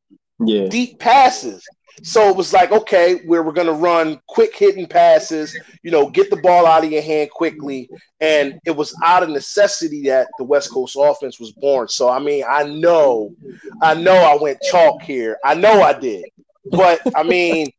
Yeah. 0.46 0.68
deep 0.68 1.00
passes. 1.00 1.66
So 2.04 2.30
it 2.30 2.36
was 2.36 2.54
like, 2.54 2.72
okay, 2.72 3.22
we're, 3.26 3.42
we're 3.44 3.54
going 3.54 3.68
to 3.68 3.74
run 3.74 4.20
quick 4.28 4.56
hitting 4.56 4.88
passes, 4.88 5.58
you 5.84 5.92
know, 5.92 6.10
get 6.10 6.30
the 6.30 6.38
ball 6.38 6.66
out 6.66 6.84
of 6.84 6.92
your 6.92 7.02
hand 7.02 7.30
quickly. 7.32 7.90
And 8.20 8.60
it 8.66 8.76
was 8.76 8.94
out 9.04 9.24
of 9.24 9.30
necessity 9.30 10.04
that 10.04 10.28
the 10.38 10.44
West 10.44 10.72
Coast 10.72 10.98
offense 11.00 11.40
was 11.40 11.52
born. 11.54 11.88
So, 11.88 12.10
I 12.10 12.20
mean, 12.20 12.44
I 12.48 12.64
know, 12.64 13.34
I 13.82 13.94
know 13.94 14.16
I 14.16 14.38
went 14.42 14.62
chalk 14.62 15.02
here. 15.02 15.38
I 15.44 15.56
know 15.56 15.82
I 15.82 15.94
did. 15.94 16.26
But, 16.72 17.00
I 17.16 17.24
mean, 17.24 17.72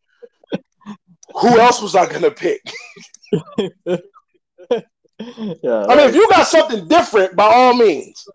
who 1.35 1.59
else 1.59 1.83
was 1.83 1.94
I 1.94 2.07
going 2.07 2.22
to 2.22 2.31
pick? 2.31 2.62
yeah. 5.18 5.87
I 5.88 5.96
mean, 5.96 6.09
if 6.09 6.14
you 6.14 6.29
got 6.31 6.46
something 6.46 6.88
different, 6.88 7.37
by 7.37 7.44
all 7.44 7.74
means. 7.74 8.26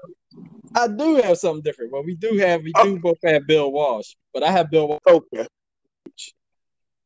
I 0.73 0.87
do 0.87 1.17
have 1.17 1.37
something 1.37 1.61
different. 1.63 1.91
Well, 1.91 2.03
we 2.03 2.15
do 2.15 2.37
have 2.37 2.63
we 2.63 2.71
oh. 2.77 2.85
do 2.85 2.99
both 2.99 3.17
have 3.25 3.45
Bill 3.45 3.71
Walsh, 3.71 4.13
but 4.33 4.41
I 4.41 4.51
have 4.51 4.71
Bill 4.71 4.87
Walsh. 4.87 5.01
Okay. 5.05 5.45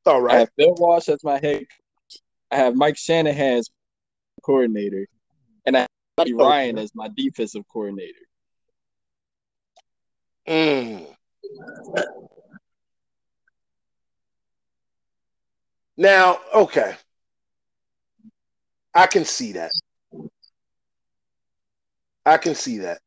All 0.05 0.29
I 0.29 0.39
have 0.39 0.49
Bill 0.57 0.75
Walsh 0.75 1.09
as 1.09 1.23
my 1.23 1.39
head. 1.39 1.65
I 2.51 2.57
have 2.57 2.75
Mike 2.75 2.97
Shanahan 2.97 3.57
as 3.57 3.69
coordinator, 4.43 5.07
and 5.65 5.75
I 5.75 5.81
have 5.81 5.89
Buddy 6.15 6.33
Ryan 6.33 6.77
as 6.77 6.93
my 6.93 7.09
defensive 7.15 7.63
coordinator. 7.71 8.13
Mm. 10.47 11.07
Now, 15.97 16.39
okay. 16.53 16.95
I 18.93 19.07
can 19.07 19.25
see 19.25 19.53
that. 19.53 19.71
I 22.25 22.37
can 22.37 22.55
see 22.55 22.79
that. 22.79 22.99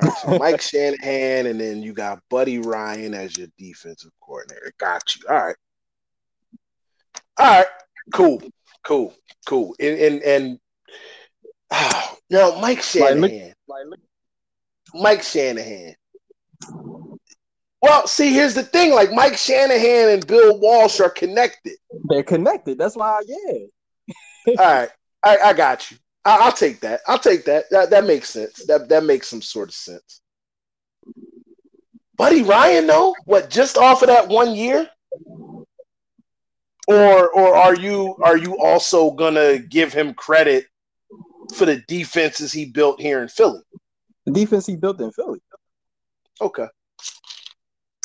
All 0.00 0.08
right, 0.08 0.18
so 0.18 0.38
Mike 0.38 0.60
Shanahan, 0.60 1.46
and 1.46 1.60
then 1.60 1.82
you 1.82 1.92
got 1.92 2.20
Buddy 2.28 2.58
Ryan 2.58 3.14
as 3.14 3.36
your 3.36 3.48
defensive 3.58 4.10
coordinator. 4.20 4.72
Got 4.78 5.16
you. 5.16 5.22
All 5.28 5.36
right. 5.36 5.56
All 7.38 7.58
right. 7.58 7.66
Cool. 8.12 8.42
Cool. 8.84 9.14
Cool. 9.46 9.74
And 9.80 9.98
and, 9.98 10.22
and 10.22 10.58
ah, 11.70 12.16
now 12.30 12.58
Mike 12.60 12.82
Shanahan. 12.82 13.54
Mike 14.94 15.22
Shanahan. 15.22 15.94
Well, 17.80 18.06
see, 18.06 18.32
here's 18.32 18.54
the 18.54 18.62
thing: 18.62 18.92
like 18.92 19.10
Mike 19.12 19.36
Shanahan 19.36 20.10
and 20.10 20.26
Bill 20.26 20.58
Walsh 20.58 21.00
are 21.00 21.10
connected. 21.10 21.76
they're 22.08 22.22
connected. 22.22 22.78
That's 22.78 22.96
why, 22.96 23.08
I, 23.08 23.22
yeah. 23.26 24.54
All 24.58 24.72
right, 24.72 24.90
I, 25.24 25.38
I 25.38 25.52
got 25.52 25.90
you. 25.90 25.96
I, 26.24 26.36
I'll 26.36 26.52
take 26.52 26.80
that. 26.80 27.00
I'll 27.08 27.18
take 27.18 27.44
that. 27.46 27.64
That 27.70 27.90
that 27.90 28.04
makes 28.04 28.30
sense. 28.30 28.64
That 28.66 28.88
that 28.88 29.04
makes 29.04 29.28
some 29.28 29.42
sort 29.42 29.68
of 29.70 29.74
sense. 29.74 30.20
Buddy 32.16 32.42
Ryan, 32.42 32.86
though, 32.86 33.16
what 33.24 33.50
just 33.50 33.76
off 33.76 34.02
of 34.02 34.08
that 34.08 34.28
one 34.28 34.54
year, 34.54 34.88
or 36.88 37.30
or 37.30 37.54
are 37.54 37.74
you 37.74 38.16
are 38.22 38.36
you 38.36 38.58
also 38.58 39.12
gonna 39.12 39.58
give 39.58 39.92
him 39.92 40.14
credit 40.14 40.66
for 41.54 41.66
the 41.66 41.82
defenses 41.88 42.52
he 42.52 42.66
built 42.66 43.00
here 43.00 43.22
in 43.22 43.28
Philly? 43.28 43.60
The 44.26 44.32
defense 44.32 44.66
he 44.66 44.76
built 44.76 45.00
in 45.00 45.12
Philly. 45.12 45.40
Okay. 46.40 46.66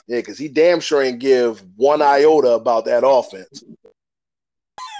Yeah, 0.07 0.19
because 0.19 0.37
he 0.37 0.47
damn 0.47 0.79
sure 0.79 1.03
ain't 1.03 1.19
give 1.19 1.61
one 1.75 2.01
iota 2.01 2.51
about 2.51 2.85
that 2.85 3.05
offense. 3.05 3.63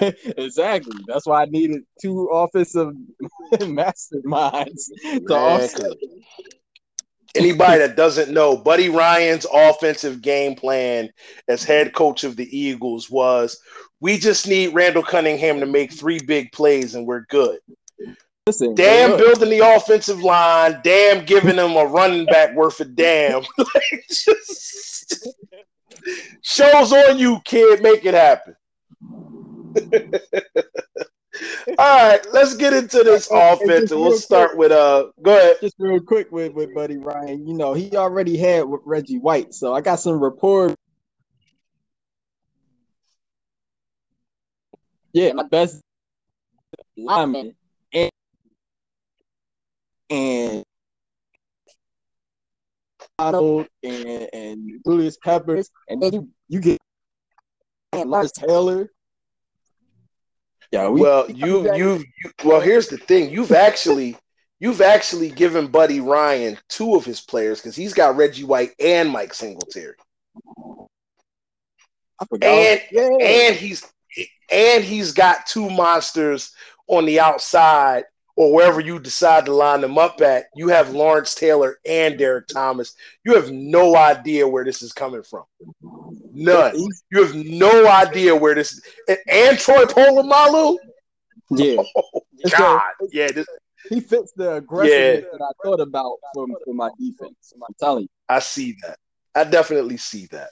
exactly. 0.36 0.92
That's 1.06 1.26
why 1.26 1.42
I 1.42 1.46
needed 1.46 1.82
two 2.00 2.26
offensive 2.26 2.92
masterminds 3.52 4.90
to 5.26 5.34
offset. 5.34 5.92
Anybody 7.38 7.78
that 7.86 7.96
doesn't 7.96 8.32
know, 8.32 8.56
Buddy 8.56 8.88
Ryan's 8.88 9.46
offensive 9.52 10.20
game 10.22 10.54
plan 10.54 11.10
as 11.48 11.64
head 11.64 11.94
coach 11.94 12.24
of 12.24 12.36
the 12.36 12.56
Eagles 12.56 13.08
was 13.08 13.60
we 14.00 14.18
just 14.18 14.46
need 14.46 14.74
Randall 14.74 15.02
Cunningham 15.02 15.60
to 15.60 15.66
make 15.66 15.92
three 15.92 16.20
big 16.20 16.52
plays 16.52 16.94
and 16.94 17.06
we're 17.06 17.26
good. 17.26 17.58
Listen, 18.46 18.74
Damn 18.74 19.10
look, 19.10 19.20
building 19.20 19.50
the 19.50 19.76
offensive 19.76 20.22
line, 20.22 20.80
damn 20.82 21.26
giving 21.26 21.56
them 21.56 21.76
a 21.76 21.84
running 21.84 22.24
back 22.26 22.54
worth 22.54 22.80
a 22.80 22.84
damn. 22.86 23.42
Like, 23.58 24.04
just- 24.08 25.28
shows 26.42 26.92
on 26.92 27.18
you, 27.18 27.40
kid. 27.44 27.82
Make 27.82 28.04
it 28.04 28.14
happen. 28.14 28.56
All 31.78 32.08
right, 32.08 32.20
let's 32.32 32.56
get 32.56 32.72
into 32.72 33.02
this 33.02 33.28
offense, 33.30 33.90
and 33.90 34.00
we'll 34.00 34.18
start 34.18 34.56
with 34.56 34.72
uh. 34.72 35.08
Go 35.22 35.36
ahead. 35.36 35.56
just 35.60 35.76
real 35.78 36.00
quick 36.00 36.30
with, 36.32 36.52
with 36.52 36.74
Buddy 36.74 36.96
Ryan, 36.96 37.46
you 37.46 37.54
know, 37.54 37.74
he 37.74 37.96
already 37.96 38.36
had 38.36 38.64
with 38.64 38.80
Reggie 38.84 39.18
White. 39.18 39.54
So 39.54 39.74
I 39.74 39.80
got 39.80 39.96
some 39.96 40.22
rapport. 40.22 40.74
Yeah, 45.12 45.32
my 45.32 45.44
best 45.44 45.80
lineman 46.96 47.54
and, 47.92 48.10
and 50.10 50.64
and, 53.82 54.28
and 54.32 54.80
Julius 54.84 55.16
Peppers, 55.16 55.70
and 55.88 56.02
then 56.02 56.12
you 56.12 56.28
you 56.48 56.60
get 56.60 56.78
and 57.92 58.10
Lars 58.10 58.32
Taylor. 58.32 58.90
Yeah, 60.70 60.88
we 60.88 61.00
well, 61.00 61.26
we 61.26 61.34
you, 61.34 61.74
you 61.74 62.04
you 62.22 62.30
well. 62.44 62.60
Here's 62.60 62.88
the 62.88 62.98
thing: 62.98 63.30
you've 63.30 63.52
actually 63.52 64.16
you've 64.60 64.80
actually 64.80 65.30
given 65.30 65.68
Buddy 65.68 66.00
Ryan 66.00 66.58
two 66.68 66.94
of 66.94 67.04
his 67.04 67.20
players 67.20 67.60
because 67.60 67.76
he's 67.76 67.94
got 67.94 68.16
Reggie 68.16 68.44
White 68.44 68.72
and 68.78 69.10
Mike 69.10 69.32
Singletary, 69.32 69.94
and 72.42 72.82
yeah. 72.90 73.08
and 73.20 73.56
he's 73.56 73.90
and 74.50 74.84
he's 74.84 75.12
got 75.12 75.46
two 75.46 75.70
monsters 75.70 76.52
on 76.86 77.06
the 77.06 77.20
outside 77.20 78.04
or 78.36 78.54
wherever 78.54 78.80
you 78.80 79.00
decide 79.00 79.46
to 79.46 79.52
line 79.52 79.80
them 79.80 79.98
up 79.98 80.20
at. 80.20 80.46
You 80.54 80.68
have 80.68 80.90
Lawrence 80.90 81.34
Taylor 81.34 81.78
and 81.84 82.16
Derrick 82.16 82.46
Thomas. 82.46 82.94
You 83.24 83.34
have 83.34 83.50
no 83.50 83.96
idea 83.96 84.46
where 84.46 84.64
this 84.64 84.80
is 84.80 84.92
coming 84.92 85.22
from. 85.22 85.44
None. 86.38 86.72
You 87.10 87.24
have 87.24 87.34
no 87.34 87.88
idea 87.88 88.34
where 88.34 88.54
this 88.54 88.80
and, 89.08 89.18
and 89.28 89.58
Troy 89.58 89.84
Polamalu. 89.84 90.78
yeah. 91.50 91.82
Oh 92.40 92.50
God, 92.50 92.82
yeah, 93.10 93.32
this, 93.32 93.46
he 93.88 94.00
fits 94.00 94.32
the 94.36 94.54
aggressiveness 94.54 95.24
that 95.32 95.42
I 95.42 95.50
thought 95.64 95.80
about 95.80 96.18
for 96.32 96.46
my 96.68 96.90
defense. 96.98 97.52
I'm 97.54 97.74
telling 97.80 98.04
you. 98.04 98.08
I 98.28 98.38
see 98.38 98.76
that. 98.82 98.98
I 99.34 99.44
definitely 99.44 99.96
see 99.96 100.26
that. 100.26 100.50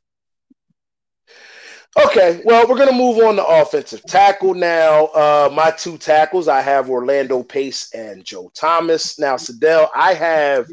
Okay, 1.97 2.43
well, 2.45 2.67
we're 2.69 2.79
gonna 2.79 2.93
move 2.93 3.19
on 3.19 3.37
to 3.37 3.47
offensive 3.47 4.03
tackle 4.05 4.55
now. 4.55 5.07
Uh, 5.07 5.51
my 5.53 5.71
two 5.71 5.97
tackles, 5.97 6.49
I 6.49 6.61
have 6.61 6.91
Orlando 6.91 7.43
Pace 7.43 7.93
and 7.95 8.25
Joe 8.25 8.51
Thomas. 8.55 9.19
Now, 9.19 9.37
Sadell, 9.37 9.89
I 9.95 10.15
have 10.15 10.69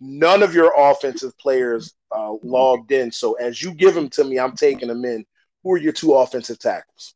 none 0.00 0.42
of 0.42 0.54
your 0.54 0.72
offensive 0.76 1.36
players 1.38 1.94
uh, 2.14 2.32
logged 2.42 2.92
in. 2.92 3.12
So 3.12 3.34
as 3.34 3.62
you 3.62 3.74
give 3.74 3.94
them 3.94 4.08
to 4.10 4.24
me, 4.24 4.38
I'm 4.38 4.56
taking 4.56 4.88
them 4.88 5.04
in. 5.04 5.24
Who 5.62 5.72
are 5.72 5.78
your 5.78 5.92
two 5.92 6.14
offensive 6.14 6.58
tackles? 6.58 7.14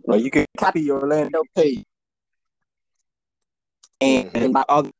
Well, 0.00 0.20
you 0.20 0.30
can 0.30 0.46
copy 0.56 0.90
Orlando 0.90 1.42
Pace. 1.54 1.84
And, 4.00 4.32
Mhm. 4.32 4.44
and 4.44 4.52
my 4.52 4.64
other 4.68 4.90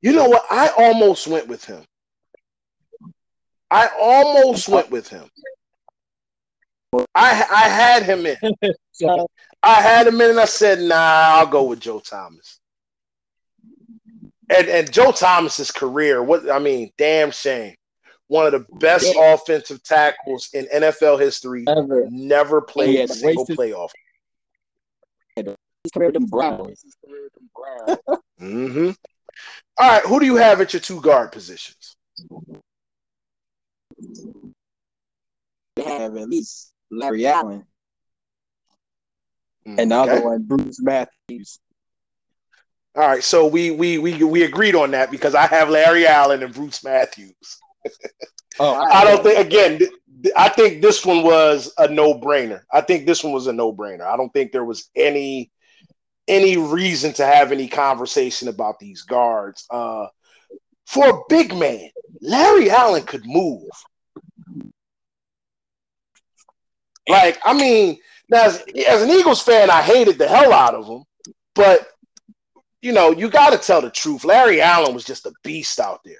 You 0.00 0.12
know 0.12 0.28
what? 0.28 0.44
I 0.50 0.68
almost 0.76 1.26
went 1.26 1.48
with 1.48 1.64
him. 1.64 1.84
I 3.70 3.88
almost 3.98 4.68
went 4.68 4.90
with 4.90 5.08
him. 5.08 5.28
I 7.14 7.44
I 7.50 7.68
had 7.68 8.04
him 8.04 8.24
in. 8.26 8.36
so 9.00 9.28
I 9.62 9.80
had 9.82 10.06
him 10.06 10.20
in 10.20 10.30
and 10.30 10.40
I 10.40 10.44
said, 10.44 10.80
nah, 10.80 10.94
I'll 10.96 11.46
go 11.46 11.64
with 11.64 11.80
Joe 11.80 12.00
Thomas. 12.00 12.60
And 14.50 14.68
and 14.68 14.90
Joe 14.92 15.12
Thomas's 15.12 15.70
career, 15.70 16.22
what 16.22 16.50
I 16.50 16.58
mean, 16.58 16.90
damn 16.96 17.30
shame. 17.30 17.74
One 18.28 18.46
of 18.46 18.52
the 18.52 18.66
best 18.78 19.14
offensive 19.18 19.82
tackles 19.82 20.50
in 20.52 20.66
NFL 20.66 21.18
history. 21.20 21.64
ever 21.68 22.06
Never 22.10 22.60
played 22.60 22.94
Yeah, 22.96 23.04
a 23.04 23.08
single 23.08 23.44
wasted- 23.44 23.56
playoff. 23.58 23.90
his 25.36 25.92
career 25.94 26.08
with 26.08 26.14
them 26.14 26.26
Browns. 26.26 26.82
His 26.82 26.96
career 27.04 27.24
with 27.24 27.32
them 27.34 27.50
Browns. 27.54 28.20
hmm 28.38 28.90
All 29.78 29.88
right, 29.90 30.02
who 30.04 30.20
do 30.20 30.26
you 30.26 30.36
have 30.36 30.60
at 30.60 30.72
your 30.72 30.80
two 30.80 31.00
guard 31.00 31.32
positions? 31.32 31.94
have 35.84 36.16
at 36.16 36.28
least 36.28 36.72
Larry 36.90 37.26
Allen. 37.26 37.64
And 39.76 39.90
the 39.90 39.96
other 39.96 40.14
Okay. 40.14 40.24
one, 40.24 40.42
Bruce 40.44 40.80
Matthews. 40.80 41.58
All 42.96 43.06
right, 43.06 43.22
so 43.22 43.46
we 43.46 43.70
we 43.70 43.98
we 43.98 44.24
we 44.24 44.42
agreed 44.44 44.74
on 44.74 44.90
that 44.92 45.10
because 45.10 45.34
I 45.34 45.46
have 45.46 45.68
Larry 45.68 46.06
Allen 46.06 46.42
and 46.42 46.52
Bruce 46.54 46.82
Matthews. 46.82 47.34
Oh, 48.58 48.74
I 48.90 49.04
don't 49.04 49.22
think 49.22 49.38
again. 49.38 49.78
th- 49.78 49.90
th- 50.22 50.34
I 50.36 50.48
think 50.48 50.82
this 50.82 51.04
one 51.06 51.22
was 51.22 51.72
a 51.78 51.86
no 51.88 52.14
brainer. 52.14 52.62
I 52.72 52.80
think 52.80 53.06
this 53.06 53.22
one 53.22 53.32
was 53.32 53.46
a 53.46 53.52
no 53.52 53.72
brainer. 53.72 54.02
I 54.06 54.16
don't 54.16 54.32
think 54.32 54.50
there 54.50 54.64
was 54.64 54.90
any 54.96 55.52
any 56.26 56.56
reason 56.56 57.12
to 57.14 57.24
have 57.26 57.52
any 57.52 57.68
conversation 57.68 58.48
about 58.48 58.78
these 58.80 59.02
guards. 59.02 59.64
Uh, 59.70 60.06
for 60.86 61.08
a 61.08 61.22
big 61.28 61.54
man, 61.54 61.90
Larry 62.20 62.70
Allen 62.70 63.04
could 63.04 63.26
move. 63.26 63.68
Like, 67.08 67.38
I 67.44 67.54
mean, 67.54 67.98
now 68.28 68.44
as, 68.44 68.64
as 68.88 69.02
an 69.02 69.10
Eagles 69.10 69.42
fan, 69.42 69.70
I 69.70 69.82
hated 69.82 70.18
the 70.18 70.28
hell 70.28 70.52
out 70.52 70.74
of 70.74 70.86
him, 70.86 71.04
but 71.54 71.88
you 72.82 72.92
know, 72.92 73.10
you 73.10 73.28
got 73.28 73.50
to 73.50 73.58
tell 73.58 73.80
the 73.80 73.90
truth. 73.90 74.24
Larry 74.24 74.60
Allen 74.60 74.94
was 74.94 75.04
just 75.04 75.26
a 75.26 75.32
beast 75.42 75.80
out 75.80 76.00
there. 76.04 76.14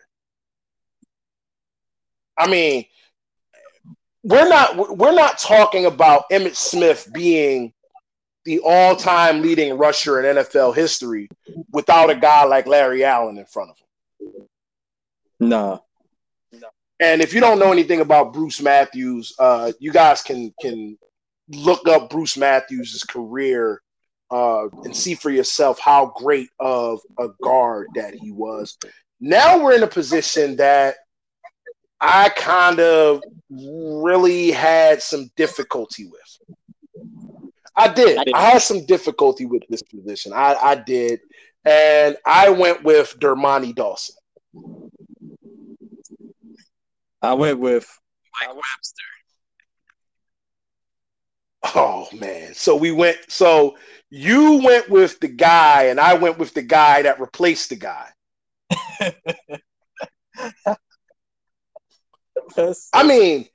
I 2.36 2.48
mean, 2.48 2.84
we're 4.22 4.48
not 4.48 4.96
we're 4.96 5.14
not 5.14 5.38
talking 5.38 5.86
about 5.86 6.28
Emmitt 6.30 6.56
Smith 6.56 7.08
being 7.12 7.72
the 8.44 8.60
all-time 8.60 9.42
leading 9.42 9.76
rusher 9.76 10.20
in 10.20 10.36
NFL 10.36 10.74
history 10.74 11.28
without 11.72 12.10
a 12.10 12.14
guy 12.14 12.44
like 12.44 12.66
Larry 12.66 13.04
Allen 13.04 13.38
in 13.38 13.44
front 13.44 13.70
of 13.70 13.76
him. 13.78 14.46
no. 16.52 16.68
And 17.00 17.22
if 17.22 17.32
you 17.32 17.40
don't 17.40 17.60
know 17.60 17.70
anything 17.70 18.00
about 18.00 18.32
Bruce 18.32 18.60
Matthews, 18.60 19.34
uh, 19.38 19.72
you 19.78 19.92
guys 19.92 20.22
can 20.22 20.52
can 20.60 20.98
look 21.50 21.88
up 21.88 22.10
Bruce 22.10 22.36
Matthews' 22.36 23.04
career 23.04 23.82
uh, 24.30 24.68
and 24.84 24.94
see 24.94 25.14
for 25.14 25.30
yourself 25.30 25.78
how 25.78 26.12
great 26.16 26.48
of 26.60 27.00
a 27.18 27.28
guard 27.42 27.88
that 27.94 28.14
he 28.14 28.30
was. 28.30 28.76
Now 29.20 29.62
we're 29.62 29.74
in 29.74 29.82
a 29.82 29.88
position 29.88 30.56
that 30.56 30.96
I 32.00 32.28
kind 32.30 32.80
of 32.80 33.22
really 33.50 34.50
had 34.50 35.02
some 35.02 35.30
difficulty 35.36 36.06
with. 36.06 36.38
I 37.74 37.88
did. 37.88 38.18
I 38.34 38.50
had 38.50 38.62
some 38.62 38.84
difficulty 38.86 39.46
with 39.46 39.62
this 39.68 39.82
position. 39.82 40.32
I, 40.32 40.54
I 40.54 40.74
did. 40.74 41.20
And 41.64 42.16
I 42.26 42.50
went 42.50 42.82
with 42.82 43.16
Dermontti 43.18 43.74
Dawson. 43.74 44.16
I 47.22 47.34
went 47.34 47.58
with 47.58 47.88
Mike 48.40 48.54
Webster. 48.54 49.02
Oh 51.62 52.08
man. 52.12 52.54
So 52.54 52.76
we 52.76 52.92
went 52.92 53.18
so 53.28 53.76
you 54.10 54.62
went 54.62 54.88
with 54.88 55.20
the 55.20 55.28
guy 55.28 55.84
and 55.84 56.00
I 56.00 56.14
went 56.14 56.38
with 56.38 56.54
the 56.54 56.62
guy 56.62 57.02
that 57.02 57.20
replaced 57.20 57.70
the 57.70 57.76
guy. 57.76 58.08
I 62.92 63.02
mean, 63.04 63.46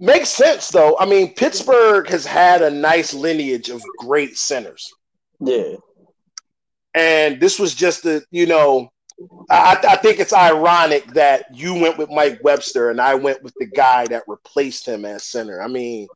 makes 0.00 0.30
sense 0.30 0.68
though. 0.68 0.96
I 0.98 1.06
mean, 1.06 1.34
Pittsburgh 1.34 2.08
has 2.08 2.26
had 2.26 2.62
a 2.62 2.70
nice 2.70 3.14
lineage 3.14 3.70
of 3.70 3.82
great 3.98 4.36
centers. 4.36 4.92
yeah. 5.40 5.76
And 6.94 7.40
this 7.40 7.58
was 7.58 7.74
just 7.74 8.02
the, 8.04 8.24
you 8.30 8.46
know, 8.46 8.88
I, 9.50 9.78
I 9.86 9.96
think 9.96 10.18
it's 10.18 10.32
ironic 10.32 11.06
that 11.12 11.54
you 11.54 11.74
went 11.74 11.98
with 11.98 12.10
Mike 12.10 12.40
Webster 12.42 12.90
and 12.90 13.00
I 13.00 13.14
went 13.14 13.42
with 13.42 13.54
the 13.58 13.66
guy 13.66 14.06
that 14.06 14.24
replaced 14.26 14.86
him 14.86 15.04
as 15.04 15.24
center. 15.24 15.62
I 15.62 15.68
mean, 15.68 16.08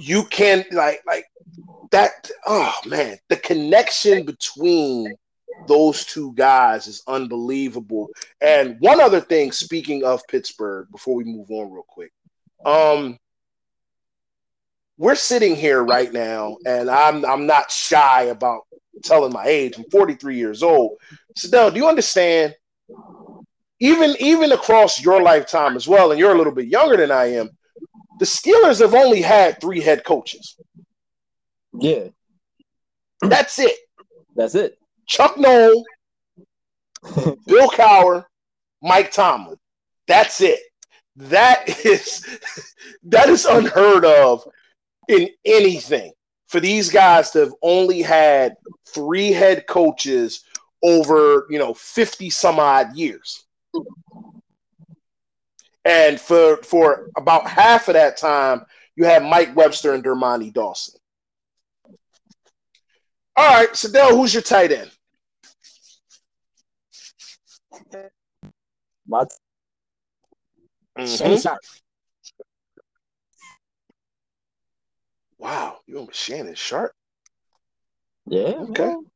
you 0.00 0.24
can 0.24 0.64
like 0.72 1.02
like 1.06 1.26
that. 1.90 2.30
Oh 2.46 2.74
man, 2.86 3.18
the 3.28 3.36
connection 3.36 4.24
between 4.24 5.14
those 5.68 6.04
two 6.04 6.32
guys 6.34 6.86
is 6.86 7.02
unbelievable. 7.06 8.08
And 8.40 8.76
one 8.80 9.00
other 9.00 9.20
thing, 9.20 9.52
speaking 9.52 10.04
of 10.04 10.22
Pittsburgh, 10.28 10.88
before 10.90 11.14
we 11.14 11.24
move 11.24 11.50
on 11.50 11.70
real 11.70 11.84
quick, 11.86 12.12
um, 12.64 13.18
we're 14.96 15.14
sitting 15.14 15.56
here 15.56 15.82
right 15.82 16.12
now, 16.12 16.56
and 16.66 16.90
I'm 16.90 17.24
I'm 17.24 17.46
not 17.46 17.70
shy 17.70 18.24
about 18.24 18.62
telling 19.02 19.32
my 19.32 19.46
age. 19.46 19.76
I'm 19.76 19.84
43 19.90 20.36
years 20.36 20.62
old. 20.62 20.98
Sadell, 21.38 21.72
do 21.72 21.78
you 21.78 21.88
understand? 21.88 22.54
Even 23.80 24.14
even 24.20 24.52
across 24.52 25.02
your 25.02 25.22
lifetime 25.22 25.74
as 25.74 25.88
well, 25.88 26.10
and 26.10 26.20
you're 26.20 26.32
a 26.32 26.38
little 26.38 26.54
bit 26.54 26.66
younger 26.66 26.96
than 26.96 27.10
I 27.10 27.32
am. 27.32 27.50
The 28.20 28.26
Steelers 28.26 28.80
have 28.80 28.94
only 28.94 29.22
had 29.22 29.58
three 29.60 29.80
head 29.80 30.04
coaches. 30.04 30.54
Yeah. 31.72 32.08
That's 33.22 33.58
it. 33.58 33.76
That's 34.36 34.54
it. 34.54 34.78
Chuck 35.06 35.38
Noll, 35.38 35.82
Bill 37.46 37.70
Cowher, 37.70 38.24
Mike 38.82 39.10
Tomlin. 39.10 39.56
That's 40.06 40.42
it. 40.42 40.60
That 41.16 41.84
is 41.84 42.26
that 43.04 43.30
is 43.30 43.46
unheard 43.46 44.04
of 44.04 44.46
in 45.08 45.30
anything. 45.46 46.12
For 46.48 46.60
these 46.60 46.90
guys 46.90 47.30
to 47.30 47.38
have 47.40 47.54
only 47.62 48.02
had 48.02 48.54
three 48.86 49.32
head 49.32 49.66
coaches 49.66 50.44
over, 50.82 51.46
you 51.48 51.58
know, 51.58 51.72
50 51.72 52.28
some 52.28 52.58
odd 52.58 52.94
years. 52.94 53.46
And 55.90 56.20
for 56.20 56.58
for 56.58 57.10
about 57.16 57.48
half 57.48 57.88
of 57.88 57.94
that 57.94 58.16
time, 58.16 58.64
you 58.94 59.04
had 59.04 59.24
Mike 59.24 59.56
Webster 59.56 59.92
and 59.92 60.04
Dermontti 60.04 60.52
Dawson. 60.52 61.00
All 63.36 63.48
right, 63.48 63.70
Sadell, 63.70 64.10
who's 64.10 64.32
your 64.32 64.42
tight 64.42 64.70
end? 64.70 64.90
My 69.08 69.24
Shannon 70.98 71.38
Mhm. 71.38 71.42
Sharpe. 71.42 71.58
Wow, 75.38 75.80
you 75.86 75.96
went 75.96 76.08
with 76.08 76.16
Shannon 76.16 76.54
Sharpe. 76.54 76.92
yeah. 78.26 78.42
Okay. 78.70 78.84
man. 78.86 79.09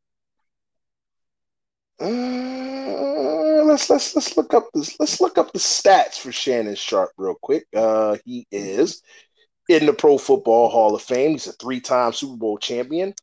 Uh, 2.00 3.62
let's 3.64 3.88
let's 3.88 4.14
let's 4.16 4.36
look 4.36 4.52
up 4.52 4.68
this. 4.74 4.98
Let's 4.98 5.20
look 5.20 5.38
up 5.38 5.52
the 5.52 5.58
stats 5.58 6.18
for 6.18 6.32
Shannon 6.32 6.74
Sharpe 6.74 7.12
real 7.16 7.36
quick. 7.40 7.66
Uh, 7.74 8.16
he 8.24 8.46
is 8.50 9.02
in 9.68 9.86
the 9.86 9.92
Pro 9.92 10.18
Football 10.18 10.70
Hall 10.70 10.94
of 10.94 11.02
Fame. 11.02 11.32
He's 11.32 11.46
a 11.46 11.52
three-time 11.52 12.12
Super 12.12 12.36
Bowl 12.36 12.58
champion, 12.58 13.14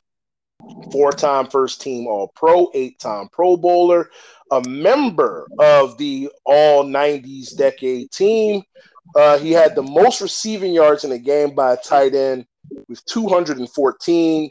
four-time 0.92 1.48
first-team 1.48 2.08
All-Pro, 2.08 2.72
eight-time 2.74 3.30
Pro 3.32 3.58
Bowler, 3.58 4.10
a 4.52 4.68
member 4.68 5.48
of 5.60 5.98
the 5.98 6.32
All 6.46 6.84
'90s 6.86 7.56
Decade 7.56 8.10
Team. 8.12 8.64
Uh, 9.16 9.38
he 9.38 9.52
had 9.52 9.76
the 9.76 9.84
most 9.84 10.22
receiving 10.22 10.74
yards 10.74 11.04
in 11.04 11.12
a 11.12 11.20
game 11.20 11.54
by 11.54 11.74
a 11.74 11.78
tight 11.78 12.16
end 12.16 12.46
with 12.88 13.04
214. 13.06 14.50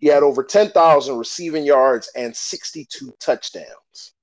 He 0.00 0.06
had 0.06 0.22
over 0.22 0.42
10,000 0.42 1.16
receiving 1.16 1.64
yards 1.64 2.10
and 2.16 2.34
62 2.34 3.12
touchdowns. 3.20 4.14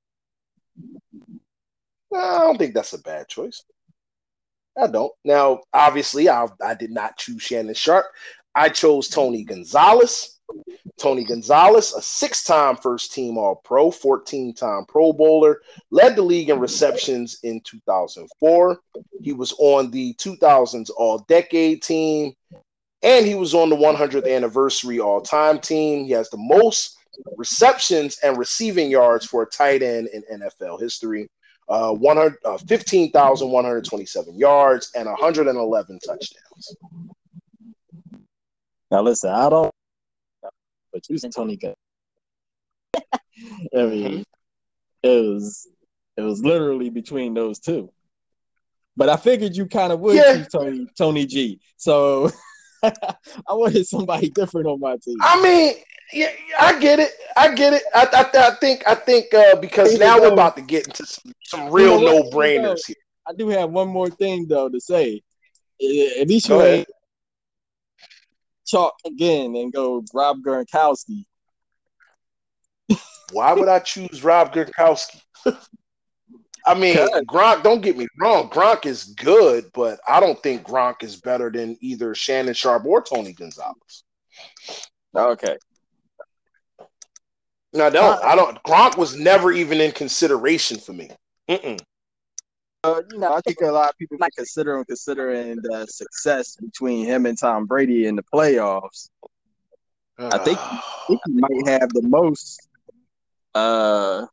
I 2.16 2.40
don't 2.40 2.58
think 2.58 2.74
that's 2.74 2.94
a 2.94 3.02
bad 3.02 3.28
choice. 3.28 3.64
I 4.78 4.88
don't. 4.88 5.12
Now, 5.26 5.62
obviously, 5.74 6.30
I, 6.30 6.48
I 6.64 6.74
did 6.74 6.92
not 6.92 7.18
choose 7.18 7.42
Shannon 7.42 7.74
Sharpe. 7.74 8.06
I 8.56 8.70
chose 8.70 9.10
Tony 9.10 9.44
Gonzalez. 9.44 10.40
Tony 10.98 11.24
Gonzalez, 11.24 11.94
a 11.94 12.02
six 12.02 12.44
time 12.44 12.76
first 12.76 13.14
team 13.14 13.38
All 13.38 13.56
Pro, 13.56 13.92
14 13.92 14.54
time 14.54 14.86
Pro 14.86 15.14
Bowler, 15.14 15.62
led 15.92 16.16
the 16.16 16.22
league 16.22 16.50
in 16.50 16.60
receptions 16.60 17.40
in 17.44 17.62
2004. 17.62 18.80
He 19.22 19.34
was 19.34 19.54
on 19.60 19.92
the 19.92 20.14
2000s 20.16 20.90
All 20.98 21.20
Decade 21.30 21.84
team, 21.84 22.34
and 23.02 23.26
he 23.26 23.36
was 23.36 23.54
on 23.54 23.70
the 23.70 23.76
100th 23.76 24.30
anniversary 24.30 25.00
all 25.00 25.22
time 25.22 25.60
team. 25.60 26.06
He 26.06 26.12
has 26.12 26.30
the 26.30 26.38
most 26.38 26.98
receptions 27.38 28.20
and 28.24 28.38
receiving 28.38 28.90
yards 28.90 29.26
for 29.26 29.44
a 29.44 29.46
tight 29.46 29.82
end 29.82 30.08
in 30.08 30.24
NFL 30.42 30.80
history. 30.80 31.30
Uh, 31.68 31.94
100, 31.94 32.38
uh, 32.46 32.58
15,127 32.58 34.36
yards 34.36 34.92
and 34.96 35.06
111 35.08 36.00
touchdowns. 36.00 36.76
Now 38.90 39.02
listen, 39.02 39.30
I 39.30 39.50
don't 39.50 39.72
but 40.92 41.04
choosing 41.04 41.32
Tony 41.32 41.56
Gunn. 41.56 41.76
I 43.14 43.84
mean, 43.86 44.24
it 45.04 45.34
was 45.34 45.68
it 46.18 46.22
was 46.22 46.44
literally 46.44 46.90
between 46.90 47.34
those 47.34 47.60
two. 47.60 47.92
But 48.98 49.10
I 49.10 49.16
figured 49.16 49.56
you 49.56 49.66
kind 49.66 49.94
of 49.94 50.00
would 50.02 50.16
Yeah. 50.16 50.44
Tony 50.52 50.88
Tony 50.98 51.26
G. 51.26 51.60
So 51.78 52.32
I 52.84 53.54
wanted 53.54 53.86
somebody 53.88 54.30
different 54.30 54.68
on 54.68 54.80
my 54.80 54.98
team. 54.98 55.18
I 55.22 55.42
mean, 55.42 55.76
yeah, 56.14 56.30
I 56.60 56.80
get 56.80 57.00
it. 57.00 57.12
I 57.36 57.54
get 57.54 57.74
it. 57.74 57.84
I, 57.94 58.08
I, 58.12 58.48
I 58.48 58.52
think 58.56 58.84
I 58.88 58.96
think 58.96 59.34
uh, 59.34 59.56
because 59.58 59.94
Even 59.94 60.08
now 60.08 60.20
we're 60.20 60.34
about 60.34 60.56
to 60.58 60.62
get 60.62 60.88
into 60.88 61.06
some, 61.06 61.34
some 61.46 61.70
real 61.72 62.00
You 62.00 62.06
know 62.06 62.22
no 62.22 62.30
brainers 62.30 62.86
here. 62.88 62.96
I 63.28 63.34
do 63.34 63.50
have 63.50 63.70
one 63.70 63.90
more 63.90 64.10
thing 64.10 64.48
though 64.48 64.70
to 64.70 64.80
say. 64.80 65.22
At 65.82 66.28
least 66.28 66.50
you 66.50 66.62
ain't 66.62 66.90
chalk 68.66 68.96
again 69.06 69.56
and 69.56 69.72
go 69.72 70.04
Rob 70.14 70.38
Gronkowski. 70.46 71.26
Why 73.32 73.54
would 73.54 73.70
I 73.70 73.80
choose 73.80 74.24
Rob 74.24 74.54
Gronkowski? 74.54 75.22
I 76.70 76.74
mean, 76.80 76.94
Because- 76.94 77.22
Gronk. 77.28 77.64
Don't 77.64 77.82
get 77.82 77.98
me 77.98 78.08
wrong. 78.20 78.50
Gronk 78.50 78.86
is 78.86 79.04
good, 79.06 79.70
but 79.74 80.00
I 80.08 80.20
don't 80.20 80.42
think 80.44 80.64
Gronk 80.64 81.04
is 81.04 81.16
better 81.20 81.50
than 81.50 81.78
either 81.82 82.14
Shannon 82.14 82.54
Sharpe 82.54 82.86
or 82.86 83.02
Tony 83.02 83.34
Gonzalez. 83.34 84.04
Okay. 85.16 85.58
No, 87.74 87.86
I 87.88 87.90
don't. 87.90 88.24
I 88.24 88.36
don't. 88.36 88.62
Gronk 88.64 88.98
was 88.98 89.16
never 89.18 89.52
even 89.52 89.82
in 89.82 89.92
consideration 89.92 90.78
for 90.80 90.94
me. 90.94 91.10
Mm-mm. 91.50 91.80
Uh, 92.84 93.02
you 93.12 93.18
know, 93.20 93.34
I 93.34 93.42
think 93.42 93.60
a 93.62 93.66
lot 93.72 93.90
of 93.90 93.98
people 93.98 94.18
might 94.20 94.34
consider 94.36 94.78
him 94.78 94.86
considering 94.86 95.58
the 95.62 95.86
success 95.88 96.56
between 96.56 97.06
him 97.06 97.26
and 97.26 97.38
Tom 97.38 97.66
Brady 97.66 98.06
in 98.08 98.16
the 98.16 98.24
playoffs. 98.34 99.10
I 100.18 100.38
think- 100.38 100.60
I 100.60 100.82
think 101.08 101.20
he 101.26 101.34
might 101.34 101.68
have 101.68 101.90
the 101.90 102.04
most. 102.04 102.68
Uh, 103.56 104.26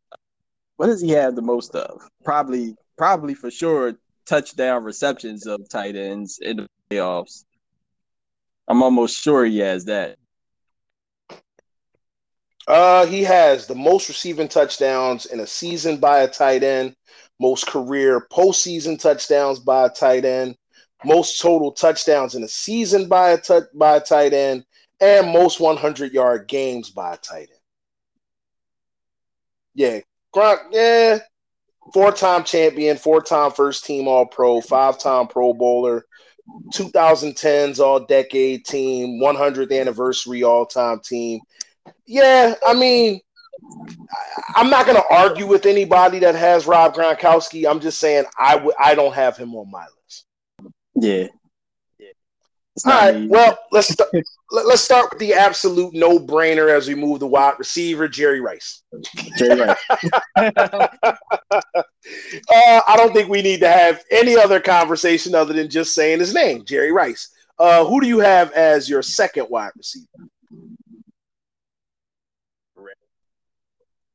what 0.77 0.87
does 0.87 1.01
he 1.01 1.11
have 1.11 1.35
the 1.35 1.43
most 1.43 1.75
of? 1.75 2.09
Probably, 2.25 2.77
probably 2.97 3.35
for 3.35 3.51
sure, 3.51 3.95
touchdown 4.27 4.85
receptions 4.85 5.47
of 5.47 5.69
tight 5.69 5.97
ends 5.97 6.39
in 6.41 6.59
the 6.59 6.67
playoffs. 6.91 7.45
I'm 8.69 8.83
almost 8.83 9.19
sure 9.19 9.45
he 9.45 9.59
has 9.59 9.85
that. 9.87 10.17
Uh, 12.67 13.07
he 13.07 13.23
has 13.23 13.67
the 13.67 13.75
most 13.77 14.09
receiving 14.09 14.49
touchdowns 14.49 15.27
in 15.27 15.39
a 15.39 15.47
season 15.47 15.99
by 15.99 16.21
a 16.21 16.29
tight 16.29 16.65
end, 16.65 16.97
most 17.41 17.69
career 17.69 18.27
postseason 18.33 19.01
touchdowns 19.01 19.61
by 19.61 19.87
a 19.87 19.89
tight 19.89 20.25
end, 20.25 20.57
most 21.05 21.41
total 21.41 21.71
touchdowns 21.71 22.35
in 22.35 22.43
a 22.43 22.49
season 22.49 23.09
by 23.09 23.31
a 23.31 23.41
tou- 23.41 23.69
by 23.75 23.97
a 23.97 24.01
tight 24.01 24.33
end, 24.33 24.65
and 25.01 25.33
most 25.33 25.61
100 25.61 26.13
yard 26.13 26.49
games 26.49 26.91
by 26.91 27.15
a 27.15 27.17
tight 27.19 27.49
end. 27.51 27.61
Yeah, 29.75 30.01
Gronk, 30.37 30.59
yeah, 30.71 31.19
four 31.95 32.13
time 32.13 32.45
champion, 32.45 32.99
four 32.99 33.23
time 33.23 33.51
first 33.51 33.85
team 33.87 34.07
All 34.07 34.27
Pro, 34.27 34.61
five 34.61 34.99
time 34.99 35.29
Pro 35.29 35.55
Bowler, 35.55 36.05
2010s 36.75 37.81
All 37.81 38.01
Decade 38.01 38.65
Team, 38.67 39.21
100th 39.21 39.81
anniversary 39.81 40.43
All 40.43 40.67
Time 40.67 41.01
Team. 41.05 41.41
Yeah, 42.07 42.55
I 42.67 42.75
mean, 42.75 43.21
I'm 44.55 44.69
not 44.69 44.87
going 44.87 44.99
to 44.99 45.09
argue 45.11 45.47
with 45.47 45.65
anybody 45.67 46.19
that 46.19 46.35
has 46.35 46.67
Rob 46.67 46.95
Gronkowski. 46.95 47.69
I'm 47.69 47.81
just 47.81 47.99
saying 47.99 48.25
I 48.39 48.55
w- 48.55 48.75
I 48.79 48.95
don't 48.95 49.15
have 49.15 49.37
him 49.37 49.55
on 49.55 49.71
my 49.71 49.87
list. 50.05 50.27
Yeah. 50.95 51.29
It's 52.77 52.87
All 52.87 52.93
not 52.93 53.15
right, 53.15 53.21
me. 53.23 53.27
well, 53.29 53.59
let's 53.73 53.89
st- 53.97 54.27
let, 54.53 54.67
let's 54.67 54.83
start 54.83 55.11
with 55.11 55.19
the 55.19 55.33
absolute 55.33 55.95
no 55.95 56.19
brainer 56.19 56.69
as 56.71 56.87
we 56.87 56.95
move 56.95 57.21
the 57.21 57.27
wide 57.27 57.55
receiver, 57.59 58.07
Jerry 58.07 58.41
Rice. 58.41 58.83
Jerry 59.39 59.61
Rice. 59.61 59.77
Uh, 62.49 62.81
I 62.87 62.97
don't 62.97 63.13
think 63.13 63.29
we 63.29 63.43
need 63.43 63.59
to 63.61 63.69
have 63.69 64.05
any 64.13 64.37
other 64.37 64.61
conversation 64.61 65.35
other 65.35 65.53
than 65.53 65.69
just 65.69 65.93
saying 65.93 66.21
his 66.21 66.33
name, 66.33 66.65
Jerry 66.65 66.93
Rice. 66.93 67.31
Uh, 67.59 67.85
who 67.85 68.01
do 68.01 68.07
you 68.07 68.21
have 68.21 68.53
as 68.53 68.89
your 68.89 69.03
second 69.03 69.49
wide 69.51 69.73
receiver? 69.77 70.07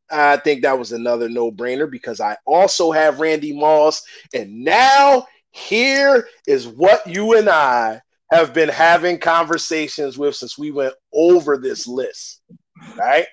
I 0.09 0.38
think 0.38 0.62
that 0.62 0.80
was 0.80 0.91
another 0.93 1.28
no 1.30 1.51
brainer 1.51 1.89
because 1.89 2.22
I 2.22 2.38
also 2.45 2.91
have 2.91 3.20
Randy 3.20 3.51
Moss. 3.53 4.03
And 4.34 4.64
now 4.64 5.26
here 5.51 6.28
is 6.47 6.68
what 6.68 7.05
you 7.07 7.38
and 7.38 7.49
I 7.49 8.01
have 8.32 8.53
been 8.53 8.69
having 8.69 9.19
conversations 9.19 10.17
with 10.17 10.36
since 10.36 10.57
we 10.57 10.71
went 10.71 10.93
over 11.13 11.57
this 11.57 11.86
list, 11.86 12.41
right? 12.97 13.27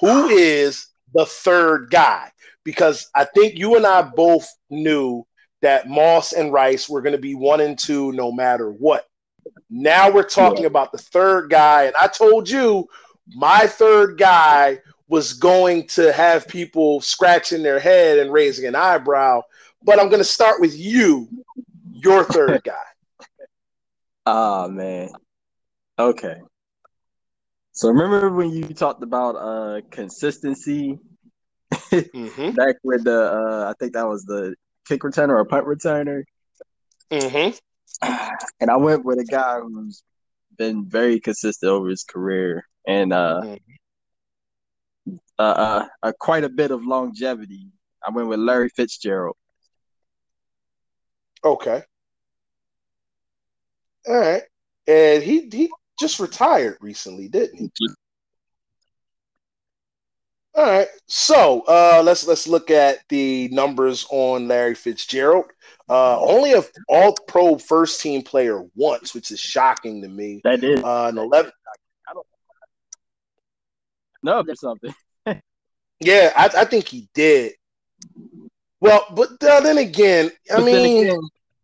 Who 0.00 0.28
is 0.28 0.88
the 1.14 1.24
third 1.24 1.88
guy? 1.90 2.30
Because 2.64 3.08
I 3.14 3.24
think 3.24 3.56
you 3.56 3.76
and 3.76 3.86
I 3.86 4.02
both 4.02 4.46
knew 4.70 5.24
that 5.62 5.88
Moss 5.88 6.32
and 6.32 6.52
Rice 6.52 6.88
were 6.88 7.00
going 7.00 7.14
to 7.14 7.20
be 7.20 7.34
one 7.34 7.60
and 7.60 7.78
two 7.78 8.12
no 8.12 8.32
matter 8.32 8.70
what. 8.70 9.06
Now 9.70 10.10
we're 10.10 10.24
talking 10.24 10.64
about 10.64 10.90
the 10.90 10.98
third 10.98 11.48
guy. 11.48 11.84
And 11.84 11.94
I 12.00 12.08
told 12.08 12.50
you 12.50 12.86
my 13.34 13.66
third 13.66 14.18
guy 14.18 14.80
was 15.08 15.34
going 15.34 15.86
to 15.88 16.12
have 16.12 16.48
people 16.48 17.00
scratching 17.00 17.62
their 17.62 17.78
head 17.78 18.18
and 18.18 18.32
raising 18.32 18.66
an 18.66 18.74
eyebrow. 18.74 19.42
But 19.82 20.00
I'm 20.00 20.08
going 20.08 20.18
to 20.20 20.24
start 20.24 20.60
with 20.60 20.76
you, 20.76 21.28
your 21.92 22.24
third 22.24 22.64
guy. 22.64 22.74
Oh 24.26 24.68
man. 24.68 25.10
Okay. 25.98 26.36
So 27.72 27.88
remember 27.88 28.30
when 28.30 28.50
you 28.50 28.68
talked 28.68 29.02
about 29.02 29.36
uh 29.36 29.80
consistency 29.90 30.98
Mm-hmm. 32.14 32.50
back 32.56 32.76
with 32.82 33.04
the 33.04 33.20
uh 33.32 33.70
I 33.70 33.74
think 33.78 33.94
that 33.94 34.06
was 34.08 34.24
the 34.24 34.54
kick 34.86 35.00
returner 35.02 35.30
or 35.36 35.44
punt 35.44 35.66
returner? 35.66 36.22
Mm-hmm. 37.10 37.56
And 38.60 38.70
I 38.70 38.76
went 38.76 39.04
with 39.04 39.18
a 39.18 39.24
guy 39.24 39.60
who's 39.60 40.02
been 40.56 40.86
very 40.88 41.20
consistent 41.20 41.70
over 41.70 41.88
his 41.88 42.04
career 42.04 42.64
and 42.86 43.12
uh 43.12 43.42
Mhm. 43.42 43.58
uh, 45.38 45.42
uh, 45.42 45.86
uh 46.02 46.12
quite 46.18 46.44
a 46.44 46.48
bit 46.48 46.70
of 46.70 46.84
longevity. 46.84 47.68
I 48.06 48.10
went 48.10 48.28
with 48.28 48.38
Larry 48.38 48.68
Fitzgerald. 48.70 49.36
Okay. 51.44 51.82
All 54.06 54.16
right. 54.18 54.42
And 54.86 55.22
he 55.22 55.48
he 55.50 55.70
just 55.98 56.20
retired 56.20 56.76
recently, 56.80 57.28
didn't 57.28 57.72
he? 57.78 57.88
All 60.54 60.64
right. 60.64 60.88
So 61.06 61.62
uh 61.66 62.02
let's 62.04 62.26
let's 62.26 62.46
look 62.46 62.70
at 62.70 62.98
the 63.08 63.48
numbers 63.50 64.06
on 64.10 64.46
Larry 64.46 64.74
Fitzgerald. 64.74 65.46
Uh 65.88 66.20
only 66.20 66.52
a 66.52 66.62
all 66.88 67.14
pro 67.26 67.58
first 67.58 68.00
team 68.00 68.22
player 68.22 68.62
once, 68.74 69.14
which 69.14 69.30
is 69.30 69.40
shocking 69.40 70.02
to 70.02 70.08
me. 70.08 70.40
That 70.44 70.62
is 70.62 70.82
Uh 70.82 71.06
an 71.12 71.18
11 71.18 71.50
no 74.22 74.42
there's 74.42 74.60
something. 74.60 74.94
Yeah, 76.00 76.32
I, 76.36 76.50
I 76.62 76.64
think 76.64 76.88
he 76.88 77.08
did. 77.14 77.52
Well, 78.80 79.06
but 79.14 79.42
uh, 79.42 79.60
then 79.60 79.78
again, 79.78 80.30
I 80.52 80.56
But 80.56 80.64
mean, 80.64 81.06
again, 81.06 81.20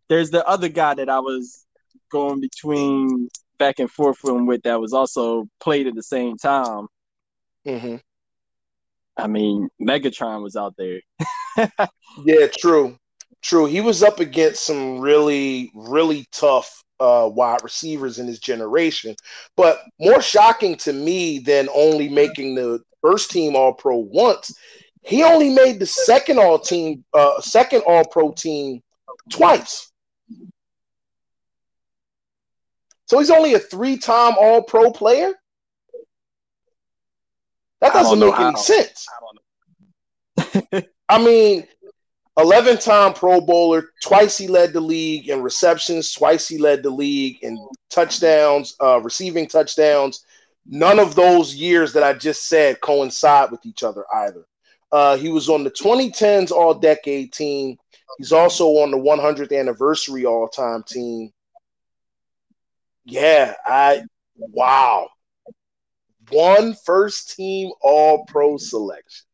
there's 0.09 0.31
the 0.31 0.47
other 0.47 0.69
guy 0.69 0.95
that 0.95 1.11
I 1.11 1.19
was 1.19 1.67
going 2.11 2.41
between 2.41 3.29
back 3.59 3.79
and 3.79 3.91
forth 3.91 4.19
from 4.19 4.47
with 4.47 4.63
that 4.63 4.81
was 4.81 4.93
also 4.93 5.47
played 5.61 5.87
at 5.87 5.95
the 5.95 6.03
same 6.03 6.37
time. 6.37 6.87
mhm. 7.67 8.01
I 9.17 9.27
mean, 9.27 9.69
Megatron 9.81 10.43
was 10.43 10.57
out 10.57 10.75
there. 10.79 11.01
Yeah, 12.25 12.47
true. 12.59 12.97
True. 13.43 13.67
He 13.67 13.81
was 13.81 14.03
up 14.03 14.21
against 14.21 14.65
some 14.67 15.01
really, 15.01 15.71
really 15.75 16.27
tough 16.33 16.83
uh, 17.01 17.29
wide 17.33 17.63
receivers 17.63 18.19
in 18.19 18.27
his 18.27 18.39
generation. 18.39 19.15
But 19.57 19.81
more 19.99 20.21
shocking 20.21 20.77
to 20.79 20.93
me 20.93 21.39
than 21.39 21.69
only 21.75 22.09
making 22.09 22.55
the 22.55 22.81
first 23.03 23.31
team 23.31 23.57
All 23.57 23.73
Pro 23.73 23.97
once, 23.97 24.53
he 25.03 25.23
only 25.25 25.51
made 25.51 25.79
the 25.81 25.87
second 25.87 26.39
All 26.39 26.59
Team, 26.59 27.05
uh, 27.15 27.41
second 27.41 27.83
All 27.87 28.05
Pro 28.07 28.33
team 28.33 28.83
twice. 29.31 29.90
So 33.11 33.19
he's 33.19 33.33
only 33.33 33.55
a 33.55 33.59
three-time 33.59 34.35
All 34.39 34.63
Pro 34.63 34.93
player. 34.93 35.33
That 37.81 37.93
doesn't 37.93 38.21
don't 38.21 38.21
know 38.21 38.31
make 38.31 38.41
any 38.41 38.51
how. 38.53 38.55
sense. 38.55 39.09
I 39.11 40.63
don't 40.63 40.73
know. 40.73 40.89
I 41.09 41.19
mean, 41.21 41.67
11 42.39 42.79
time 42.79 43.13
Pro 43.13 43.41
Bowler, 43.41 43.87
twice 44.01 44.39
he 44.39 44.47
led 44.47 44.73
the 44.73 44.81
league 44.81 45.29
in 45.29 45.43
receptions, 45.43 46.13
twice 46.13 46.47
he 46.47 46.57
led 46.57 46.85
the 46.85 46.91
league 46.91 47.39
in 47.43 47.59
touchdowns, 47.91 48.77
uh, 48.81 49.01
receiving 49.01 49.49
touchdowns. 49.49 50.25
None 50.65 51.01
of 51.01 51.17
those 51.17 51.53
years 51.53 51.93
that 51.95 52.05
I 52.05 52.13
just 52.13 52.47
said 52.47 52.81
coincide 52.81 53.51
with 53.51 53.67
each 53.67 53.83
other 53.83 54.05
either. 54.15 54.47
Uh, 54.93 55.17
he 55.17 55.31
was 55.31 55.49
on 55.49 55.65
the 55.65 55.71
2010s 55.73 56.53
All 56.53 56.75
Decade 56.75 57.33
team. 57.33 57.77
He's 58.19 58.31
also 58.31 58.67
on 58.67 58.93
the 58.93 58.99
100th 58.99 59.59
anniversary 59.59 60.27
All 60.27 60.47
Time 60.47 60.85
team. 60.85 61.33
Yeah, 63.05 63.55
I 63.65 64.03
wow. 64.37 65.09
One 66.31 66.75
first 66.85 67.37
team 67.37 67.71
All 67.81 68.25
Pro 68.27 68.57
selection. 68.57 69.27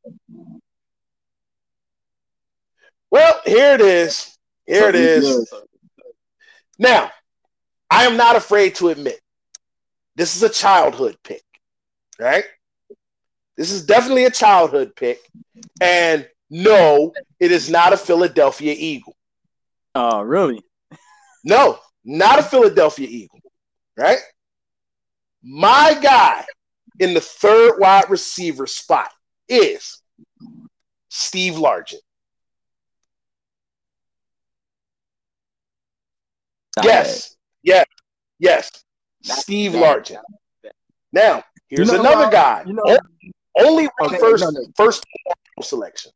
Well, 3.10 3.40
here 3.44 3.74
it 3.74 3.80
is. 3.80 4.36
Here 4.66 4.88
it 4.88 4.94
is. 4.94 5.52
Now, 6.78 7.10
I 7.90 8.04
am 8.04 8.16
not 8.16 8.36
afraid 8.36 8.74
to 8.76 8.88
admit 8.88 9.20
this 10.16 10.36
is 10.36 10.42
a 10.42 10.48
childhood 10.48 11.16
pick. 11.22 11.42
right? 12.18 12.44
This 13.56 13.70
is 13.70 13.84
definitely 13.84 14.24
a 14.24 14.30
childhood 14.30 14.94
pick. 14.96 15.20
And 15.80 16.28
no, 16.50 17.12
it 17.40 17.52
is 17.52 17.70
not 17.70 17.92
a 17.92 17.96
Philadelphia 17.96 18.74
Eagle. 18.76 19.16
Oh, 19.94 20.20
really? 20.20 20.62
No, 21.44 21.78
not 22.04 22.38
a 22.38 22.42
Philadelphia 22.42 23.08
Eagle, 23.08 23.40
right? 23.96 24.18
My 25.42 25.98
guy 26.02 26.44
in 26.98 27.14
the 27.14 27.20
third 27.20 27.78
wide 27.78 28.08
receiver 28.10 28.66
spot 28.66 29.10
is 29.48 30.02
Steve 31.08 31.54
Largent. 31.54 32.00
Yes, 36.82 37.36
yes, 37.62 37.86
yes. 38.38 38.70
Steve 39.22 39.72
Largent. 39.72 40.20
Now, 41.12 41.42
here's 41.68 41.88
You 41.88 41.94
know, 41.94 42.00
another 42.00 42.30
guy. 42.30 42.64
you 42.66 42.74
know- 42.74 42.98
only 43.58 43.88
Okay, 44.02 44.18
first 44.18 44.44
no, 44.44 44.50
no. 44.50 44.66
first 44.76 45.02
selection. 45.62 46.12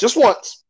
Just 0.00 0.16
once. 0.16 0.64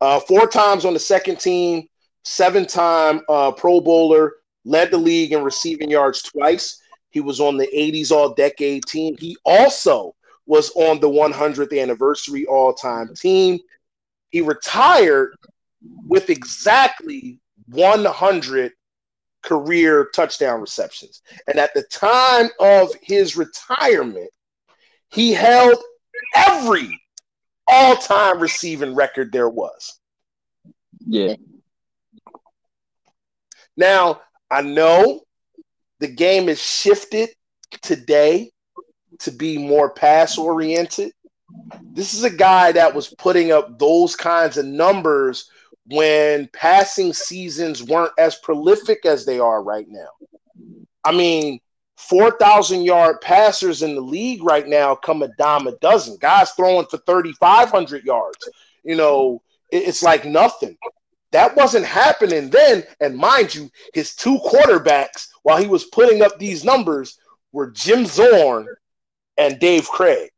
Uh, 0.00 0.18
four 0.20 0.46
times 0.48 0.84
on 0.86 0.94
the 0.94 0.98
second 0.98 1.38
team, 1.38 1.86
seven 2.24 2.66
time 2.66 3.20
uh, 3.28 3.52
Pro 3.52 3.80
Bowler, 3.80 4.34
led 4.64 4.90
the 4.90 4.98
league 4.98 5.32
in 5.32 5.42
receiving 5.42 5.90
yards 5.90 6.22
twice. 6.22 6.80
He 7.10 7.20
was 7.20 7.40
on 7.40 7.56
the 7.56 7.68
80s 7.74 8.10
All 8.10 8.34
Decade 8.34 8.84
team. 8.86 9.16
He 9.18 9.36
also 9.44 10.14
was 10.46 10.70
on 10.74 11.00
the 11.00 11.08
100th 11.08 11.78
anniversary 11.78 12.46
all 12.46 12.72
time 12.72 13.14
team. 13.14 13.58
He 14.30 14.40
retired 14.40 15.34
with 16.06 16.30
exactly 16.30 17.40
100 17.68 18.72
career 19.42 20.08
touchdown 20.14 20.60
receptions. 20.60 21.22
And 21.46 21.58
at 21.58 21.74
the 21.74 21.82
time 21.84 22.48
of 22.60 22.90
his 23.02 23.36
retirement, 23.36 24.30
he 25.10 25.32
held 25.32 25.76
every 26.36 27.00
all 27.68 27.96
time 27.96 28.38
receiving 28.38 28.94
record 28.94 29.32
there 29.32 29.48
was. 29.48 29.98
Yeah. 31.06 31.34
Now, 33.76 34.22
I 34.50 34.62
know 34.62 35.22
the 36.00 36.08
game 36.08 36.48
is 36.48 36.60
shifted 36.60 37.30
today 37.80 38.50
to 39.20 39.30
be 39.30 39.58
more 39.58 39.90
pass 39.90 40.36
oriented. 40.36 41.12
This 41.82 42.14
is 42.14 42.24
a 42.24 42.30
guy 42.30 42.72
that 42.72 42.94
was 42.94 43.14
putting 43.18 43.52
up 43.52 43.78
those 43.78 44.16
kinds 44.16 44.56
of 44.56 44.66
numbers 44.66 45.50
when 45.86 46.48
passing 46.52 47.12
seasons 47.12 47.82
weren't 47.82 48.12
as 48.18 48.36
prolific 48.36 49.04
as 49.04 49.24
they 49.24 49.38
are 49.38 49.62
right 49.62 49.86
now. 49.88 50.08
I 51.04 51.12
mean, 51.12 51.60
4,000 51.96 52.82
yard 52.82 53.20
passers 53.20 53.82
in 53.82 53.94
the 53.94 54.00
league 54.00 54.42
right 54.42 54.66
now 54.66 54.94
come 54.94 55.22
a 55.22 55.28
dime 55.38 55.66
a 55.66 55.76
dozen. 55.78 56.16
Guys 56.20 56.50
throwing 56.52 56.86
for 56.86 56.98
3,500 56.98 58.04
yards. 58.04 58.48
You 58.84 58.96
know, 58.96 59.42
it's 59.70 60.02
like 60.02 60.24
nothing. 60.24 60.76
That 61.32 61.56
wasn't 61.56 61.86
happening 61.86 62.50
then. 62.50 62.84
And 63.00 63.16
mind 63.16 63.54
you, 63.54 63.70
his 63.94 64.14
two 64.14 64.38
quarterbacks, 64.38 65.28
while 65.42 65.58
he 65.58 65.66
was 65.66 65.86
putting 65.86 66.22
up 66.22 66.38
these 66.38 66.64
numbers, 66.64 67.18
were 67.52 67.70
Jim 67.70 68.06
Zorn 68.06 68.66
and 69.36 69.58
Dave 69.58 69.88
Krieg. 69.88 70.30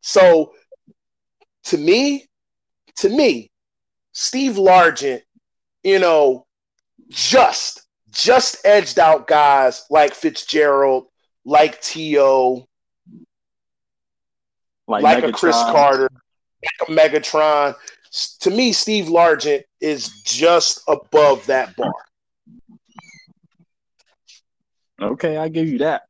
So 0.00 0.52
to 1.64 1.78
me, 1.78 2.26
to 2.96 3.08
me, 3.08 3.50
Steve 4.12 4.54
Largent, 4.54 5.22
you 5.82 5.98
know, 5.98 6.46
just 7.08 7.86
just 8.10 8.56
edged 8.64 8.98
out 8.98 9.26
guys 9.26 9.84
like 9.88 10.14
Fitzgerald, 10.14 11.06
like 11.44 11.80
T.O., 11.80 12.66
like, 14.88 15.22
a 15.22 15.32
Cris 15.32 15.54
Carter, 15.54 16.08
like 16.12 16.22
Megatron. 16.88 17.74
To 18.40 18.50
me, 18.50 18.72
Steve 18.72 19.06
Largent 19.06 19.62
is 19.80 20.08
just 20.24 20.82
above 20.88 21.46
that 21.46 21.74
bar. 21.76 21.92
Okay, 25.00 25.36
I 25.36 25.48
give 25.48 25.68
you 25.68 25.78
that. 25.78 26.02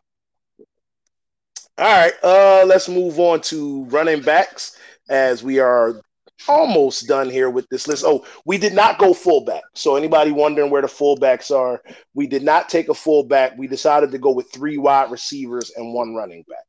All 1.79 1.87
right, 1.87 2.13
uh, 2.23 2.65
let's 2.67 2.89
move 2.89 3.19
on 3.19 3.41
to 3.43 3.85
running 3.85 4.21
backs 4.21 4.77
as 5.09 5.43
we 5.43 5.61
are 5.61 6.03
almost 6.49 7.07
done 7.07 7.31
here 7.31 7.51
with 7.51 7.69
this 7.69 7.87
list. 7.87 8.05
Oh, 8.07 8.25
we 8.45 8.59
did 8.59 8.75
not 8.75 8.99
go 8.99 9.15
fullback. 9.15 9.63
So 9.75 9.97
anybody 9.97 10.31
wondering 10.31 10.71
where 10.71 10.83
the 10.83 10.89
fullbacks 10.89 11.55
are, 11.55 11.83
we 12.15 12.27
did 12.27 12.43
not 12.43 12.69
take 12.69 12.89
a 12.89 12.95
fullback. 12.95 13.57
We 13.57 13.67
decided 13.67 14.11
to 14.13 14.19
go 14.19 14.31
with 14.31 14.53
three 14.53 14.79
wide 14.79 15.11
receivers 15.11 15.73
and 15.77 15.95
one 15.95 16.15
running 16.15 16.45
back. 16.49 16.65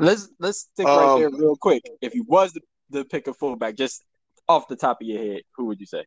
Let's 0.00 0.28
let's 0.38 0.60
stick 0.60 0.86
Um, 0.86 0.98
right 0.98 1.18
there 1.18 1.30
real 1.30 1.56
quick. 1.56 1.82
If 2.00 2.14
you 2.14 2.24
was 2.24 2.52
the, 2.52 2.60
to 2.92 3.04
pick 3.04 3.26
a 3.26 3.34
fullback, 3.34 3.76
just 3.76 4.04
off 4.48 4.68
the 4.68 4.76
top 4.76 5.00
of 5.00 5.06
your 5.06 5.18
head, 5.18 5.42
who 5.56 5.66
would 5.66 5.80
you 5.80 5.86
say? 5.86 6.04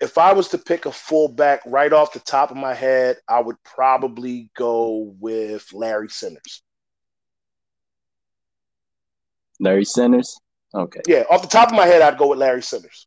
If 0.00 0.16
I 0.16 0.32
was 0.32 0.48
to 0.48 0.58
pick 0.58 0.86
a 0.86 0.92
fullback 0.92 1.60
right 1.66 1.92
off 1.92 2.12
the 2.12 2.20
top 2.20 2.50
of 2.50 2.56
my 2.56 2.74
head, 2.74 3.18
I 3.28 3.40
would 3.40 3.62
probably 3.64 4.50
go 4.56 5.14
with 5.20 5.66
Larry 5.72 6.08
Centers. 6.08 6.62
Larry 9.58 9.84
Centers. 9.84 10.38
Okay. 10.74 11.00
Yeah, 11.06 11.24
off 11.30 11.42
the 11.42 11.48
top 11.48 11.68
of 11.68 11.74
my 11.74 11.84
head, 11.86 12.00
I'd 12.00 12.18
go 12.18 12.28
with 12.28 12.38
Larry 12.38 12.62
Centers. 12.62 13.06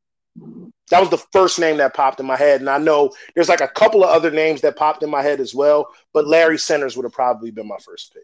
That 0.92 1.00
was 1.00 1.10
the 1.10 1.24
first 1.32 1.60
name 1.60 1.78
that 1.78 1.96
popped 1.96 2.20
in 2.20 2.28
my 2.28 2.36
head. 2.36 2.60
And 2.60 2.70
I 2.70 2.78
know 2.78 3.12
there's 3.34 3.50
like 3.50 3.62
a 3.62 3.68
couple 3.68 4.04
of 4.04 4.10
other 4.10 4.30
names 4.30 4.62
that 4.62 4.76
popped 4.76 5.02
in 5.02 5.10
my 5.10 5.24
head 5.24 5.40
as 5.40 5.56
well, 5.56 5.88
but 6.14 6.28
Larry 6.28 6.60
Centers 6.60 6.96
would 6.96 7.06
have 7.06 7.14
probably 7.14 7.50
been 7.50 7.68
my 7.68 7.78
first 7.84 8.14
pick. 8.14 8.24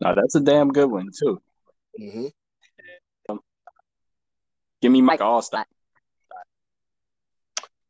No, 0.00 0.14
that's 0.14 0.34
a 0.34 0.40
damn 0.40 0.68
good 0.68 0.90
one 0.90 1.08
too. 1.18 1.40
hmm 1.98 2.26
Give 4.80 4.90
me 4.90 5.00
Mike 5.00 5.20
Alstott. 5.20 5.64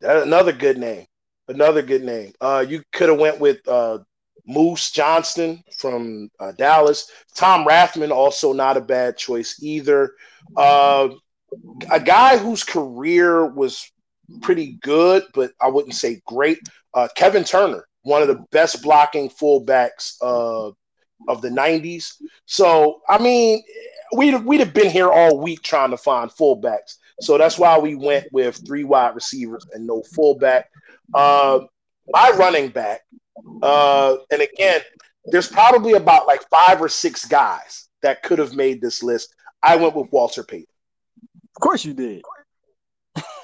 That 0.01 0.23
another 0.23 0.53
good 0.53 0.77
name. 0.79 1.07
Another 1.49 1.81
good 1.83 2.05
name. 2.05 2.33
Uh, 2.41 2.65
you 2.69 2.83
could 2.93 3.09
have 3.09 3.19
went 3.19 3.41
with 3.41 3.67
uh, 3.67 3.99
Moose 4.47 4.91
Johnston 4.91 5.63
from 5.79 6.29
uh, 6.39 6.53
Dallas. 6.53 7.11
Tom 7.35 7.67
Rathman 7.67 8.11
also 8.11 8.53
not 8.53 8.77
a 8.77 8.81
bad 8.81 9.17
choice 9.17 9.59
either. 9.63 10.13
Uh, 10.57 11.09
a 11.91 12.01
guy 12.01 12.37
whose 12.37 12.65
career 12.65 13.47
was 13.47 13.91
pretty 14.43 14.79
good, 14.83 15.25
but 15.35 15.53
I 15.61 15.69
wouldn't 15.69 15.95
say 15.95 16.21
great. 16.27 16.59
Uh, 16.95 17.09
Kevin 17.15 17.45
Turner, 17.45 17.87
one 18.03 18.23
of 18.23 18.29
the 18.29 18.45
best 18.51 18.83
blocking 18.83 19.31
fullbacks 19.31 20.15
uh, 20.21 20.73
of 21.29 21.43
the 21.43 21.49
'90s. 21.49 22.15
So 22.47 23.03
I 23.09 23.19
mean, 23.19 23.63
we'd 24.17 24.45
we'd 24.45 24.61
have 24.61 24.75
been 24.75 24.91
here 24.91 25.11
all 25.11 25.41
week 25.41 25.63
trying 25.63 25.91
to 25.91 25.97
find 25.97 26.31
fullbacks. 26.31 26.97
So 27.21 27.39
that's 27.39 27.59
why 27.59 27.79
we 27.79 27.95
went 27.95 28.27
with 28.33 28.67
three 28.67 28.85
wide 28.85 29.15
receivers 29.15 29.67
and 29.73 29.87
no 29.87 30.03
fullback. 30.15 30.71
Uh, 31.15 31.61
my 32.09 32.33
running 32.37 32.69
back, 32.69 33.03
uh, 33.63 34.17
and 34.31 34.43
again, 34.43 34.81
there's 35.27 35.49
probably 35.49 35.93
about 35.93 36.27
like 36.27 36.43
five 36.51 36.81
or 36.81 36.89
six 36.89 37.25
guys 37.25 37.89
that 38.03 38.23
could 38.23 38.39
have 38.39 38.55
made 38.55 38.81
this 38.81 39.03
list. 39.03 39.35
I 39.63 39.77
went 39.77 39.95
with 39.95 40.11
Walter 40.11 40.43
Payton. 40.43 40.67
Of 41.57 41.61
course 41.61 41.85
you 41.85 41.95
did. 41.95 42.23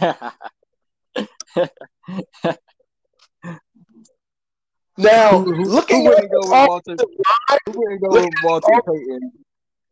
Now, 4.98 5.38
Who- 5.38 5.54
who- 5.54 5.64
looking 5.64 6.04
who 6.04 6.12
at 6.12 6.14
wouldn't 6.14 6.32
go 6.32 6.38
with 6.40 6.50
the 6.50 6.66
Walter? 6.68 6.96
Who 7.66 7.72
wouldn't 7.80 8.00
go 8.02 8.08
with 8.10 8.34
Walter 8.44 8.82
Payton 8.86 9.32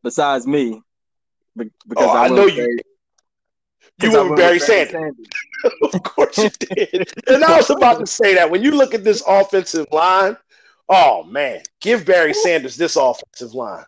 besides 0.02 0.46
me? 0.46 0.74
Oh, 0.78 1.64
because 1.88 2.04
Oh, 2.04 2.10
I 2.10 2.22
went 2.24 2.34
know 2.34 2.46
you- 2.46 2.56
Barry- 2.56 2.70
you 2.74 3.90
because 3.98 4.14
I 4.14 4.18
went 4.18 4.30
with 4.30 4.38
Barry 4.38 4.58
Sanders. 4.58 5.16
of 5.94 6.02
course 6.02 6.38
you 6.38 6.50
did. 6.50 7.12
And 7.28 7.44
I 7.44 7.56
was 7.56 7.70
about 7.70 8.00
to 8.00 8.06
say 8.06 8.34
that 8.34 8.50
when 8.50 8.62
you 8.62 8.72
look 8.72 8.94
at 8.94 9.04
this 9.04 9.22
offensive 9.26 9.86
line, 9.92 10.36
oh 10.88 11.22
man, 11.22 11.62
give 11.80 12.04
Barry 12.04 12.34
Sanders 12.34 12.76
this 12.76 12.96
offensive 12.96 13.54
line. 13.54 13.84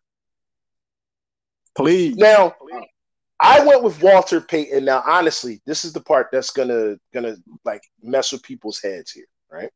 Please. 1.77 2.17
Now, 2.17 2.55
I 3.41 3.65
went 3.65 3.83
with 3.85 4.03
Walter 4.03 4.41
Payton. 4.41 4.85
Now, 4.85 5.03
honestly, 5.07 5.61
this 5.67 5.85
is 5.85 5.93
the 5.93 6.01
part 6.01 6.29
that's 6.33 6.51
gonna 6.51 6.97
gonna 7.13 7.37
like 7.65 7.83
mess 8.03 8.33
with 8.33 8.43
people's 8.43 8.81
heads 8.81 9.11
here, 9.13 9.27
right? 9.51 9.71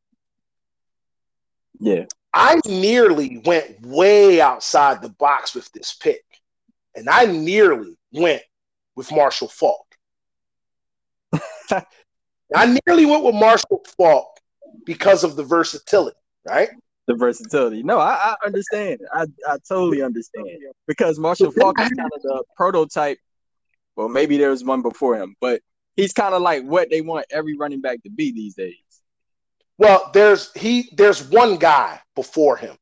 Yeah. 1.83 2.05
I 2.33 2.61
nearly 2.64 3.43
went 3.45 3.85
way 3.85 4.41
outside 4.41 5.03
the 5.03 5.11
box 5.11 5.55
with 5.55 5.70
this 5.72 5.93
pick, 5.95 6.24
and 6.95 7.09
I 7.11 7.26
nearly 7.26 7.97
went 8.12 8.43
with 8.95 9.11
Marshall 9.11 9.49
Faulk. 9.49 9.87
I 12.55 12.78
nearly 12.87 13.05
went 13.05 13.24
with 13.24 13.35
Marshall 13.35 13.85
Faulk 13.99 14.39
because 14.87 15.24
of 15.24 15.35
the 15.35 15.43
versatility, 15.43 16.16
right? 16.49 16.70
The 17.09 17.16
versatility. 17.16 17.83
No, 17.83 17.99
I, 17.99 18.37
I 18.41 18.47
understand. 18.47 19.01
I, 19.12 19.26
I 19.47 19.57
totally 19.68 20.03
understand. 20.03 20.47
Because 20.87 21.18
Marshall 21.18 21.51
Faulk 21.51 21.80
is 21.80 21.89
kind 21.91 22.11
of 22.14 22.22
the 22.22 22.45
prototype. 22.57 23.18
Well, 23.97 24.09
maybe 24.09 24.39
there 24.39 24.51
was 24.51 24.64
one 24.64 24.83
before 24.83 25.16
him, 25.16 25.35
but 25.41 25.61
he's 25.97 26.12
kind 26.12 26.33
of 26.33 26.43
like 26.43 26.62
what 26.62 26.91
they 26.91 27.01
want 27.01 27.26
every 27.30 27.57
running 27.57 27.80
back 27.80 28.03
to 28.05 28.11
be 28.11 28.33
these 28.33 28.55
days. 28.55 28.76
Well, 29.79 30.11
there's 30.12 30.53
he 30.53 30.91
there's 30.93 31.29
one 31.29 31.57
guy 31.57 32.01
before 32.14 32.57
him. 32.57 32.77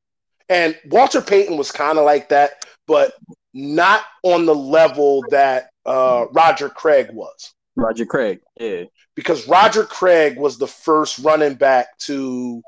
And 0.48 0.76
Walter 0.86 1.20
Payton 1.20 1.56
was 1.56 1.70
kind 1.70 1.96
of 1.96 2.04
like 2.04 2.28
that, 2.30 2.64
but 2.86 3.12
not 3.54 4.02
on 4.22 4.46
the 4.46 4.54
level 4.54 5.24
that 5.30 5.70
uh, 5.86 6.26
Roger 6.32 6.68
Craig 6.68 7.10
was. 7.12 7.54
Roger 7.76 8.04
Craig, 8.04 8.40
yeah. 8.58 8.84
Because 9.14 9.46
Roger 9.48 9.84
Craig 9.84 10.38
was 10.38 10.58
the 10.58 10.66
first 10.66 11.20
running 11.20 11.54
back 11.54 11.96
to 11.98 12.62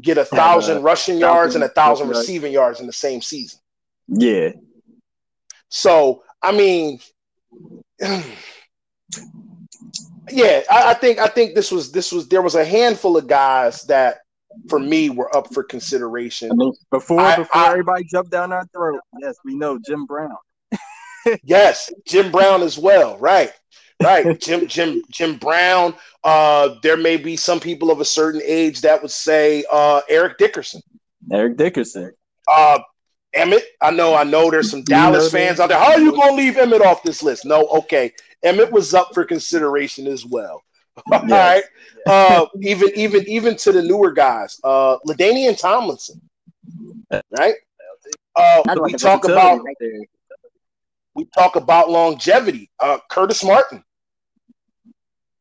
get 0.00 0.16
a 0.16 0.24
thousand 0.24 0.78
uh, 0.78 0.80
rushing 0.80 1.18
yards 1.18 1.54
and 1.54 1.64
a 1.64 1.68
thousand 1.68 2.08
receiving 2.08 2.52
yards 2.52 2.80
in 2.80 2.86
the 2.86 2.92
same 2.92 3.20
season. 3.20 3.58
Yeah. 4.08 4.52
So 5.68 6.22
I 6.42 6.52
mean, 6.52 7.00
yeah, 10.30 10.62
I, 10.70 10.90
I, 10.90 10.94
think 10.94 11.18
I 11.18 11.26
think 11.26 11.54
this 11.54 11.70
was 11.70 11.92
this 11.92 12.12
was 12.12 12.28
there 12.28 12.42
was 12.42 12.54
a 12.54 12.64
handful 12.64 13.16
of 13.16 13.26
guys 13.26 13.82
that 13.84 14.18
for 14.68 14.78
me 14.78 15.10
were 15.10 15.34
up 15.36 15.52
for 15.52 15.62
consideration. 15.62 16.50
Before 16.90 17.20
I, 17.20 17.36
before 17.36 17.60
I, 17.60 17.70
everybody 17.70 18.04
jumped 18.04 18.30
down 18.30 18.52
our 18.52 18.66
throat, 18.66 19.00
yes, 19.20 19.36
we 19.44 19.54
know 19.54 19.78
Jim 19.78 20.06
Brown. 20.06 20.36
yes, 21.44 21.90
Jim 22.06 22.30
Brown 22.30 22.62
as 22.62 22.78
well. 22.78 23.18
Right, 23.18 23.52
right. 24.02 24.38
Jim 24.40 24.66
Jim 24.66 25.02
Jim 25.10 25.36
Brown. 25.36 25.94
Uh, 26.24 26.76
there 26.82 26.96
may 26.96 27.16
be 27.16 27.36
some 27.36 27.60
people 27.60 27.90
of 27.90 28.00
a 28.00 28.04
certain 28.04 28.40
age 28.44 28.80
that 28.82 29.00
would 29.02 29.10
say 29.10 29.64
uh, 29.70 30.00
Eric 30.08 30.38
Dickerson. 30.38 30.82
Eric 31.32 31.56
Dickerson. 31.56 32.12
Uh, 32.46 32.78
Emmitt. 33.36 33.62
I 33.80 33.90
know. 33.90 34.14
I 34.14 34.24
know. 34.24 34.50
There's 34.50 34.70
some 34.70 34.82
Dallas 34.82 35.30
fans 35.30 35.60
out 35.60 35.68
there. 35.68 35.78
How 35.78 35.92
are 35.92 36.00
you 36.00 36.12
gonna 36.12 36.32
leave 36.32 36.54
Emmitt 36.54 36.80
off 36.80 37.02
this 37.02 37.22
list? 37.22 37.44
No. 37.44 37.66
Okay. 37.68 38.12
Emmitt 38.44 38.70
was 38.70 38.94
up 38.94 39.10
for 39.14 39.24
consideration 39.24 40.06
as 40.06 40.24
well. 40.24 40.62
All 41.12 41.26
right. 41.26 41.64
Uh, 42.06 42.46
even 42.62 42.90
even 42.94 43.28
even 43.28 43.56
to 43.56 43.72
the 43.72 43.82
newer 43.82 44.12
guys, 44.12 44.58
uh, 44.64 44.96
LaDainian 45.06 45.58
Tomlinson, 45.58 46.20
right? 47.38 47.54
Uh, 48.34 48.62
we 48.82 48.92
talk 48.94 49.24
about 49.24 49.60
we 51.14 51.24
talk 51.36 51.56
about 51.56 51.90
longevity. 51.90 52.70
Uh, 52.80 52.98
Curtis 53.10 53.44
Martin, 53.44 53.82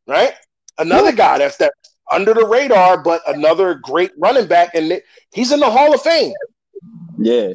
right? 0.08 0.34
Another 0.78 1.12
guy 1.12 1.38
that's 1.40 1.58
that 1.58 1.74
under 2.12 2.34
the 2.34 2.46
radar, 2.46 3.02
but 3.02 3.22
another 3.28 3.76
great 3.76 4.12
running 4.18 4.48
back, 4.48 4.72
and 4.76 5.02
he's 5.32 5.52
in 5.52 5.60
the 5.60 5.70
Hall 5.70 5.94
of 5.94 6.02
Fame. 6.02 6.34
Yeah. 7.18 7.54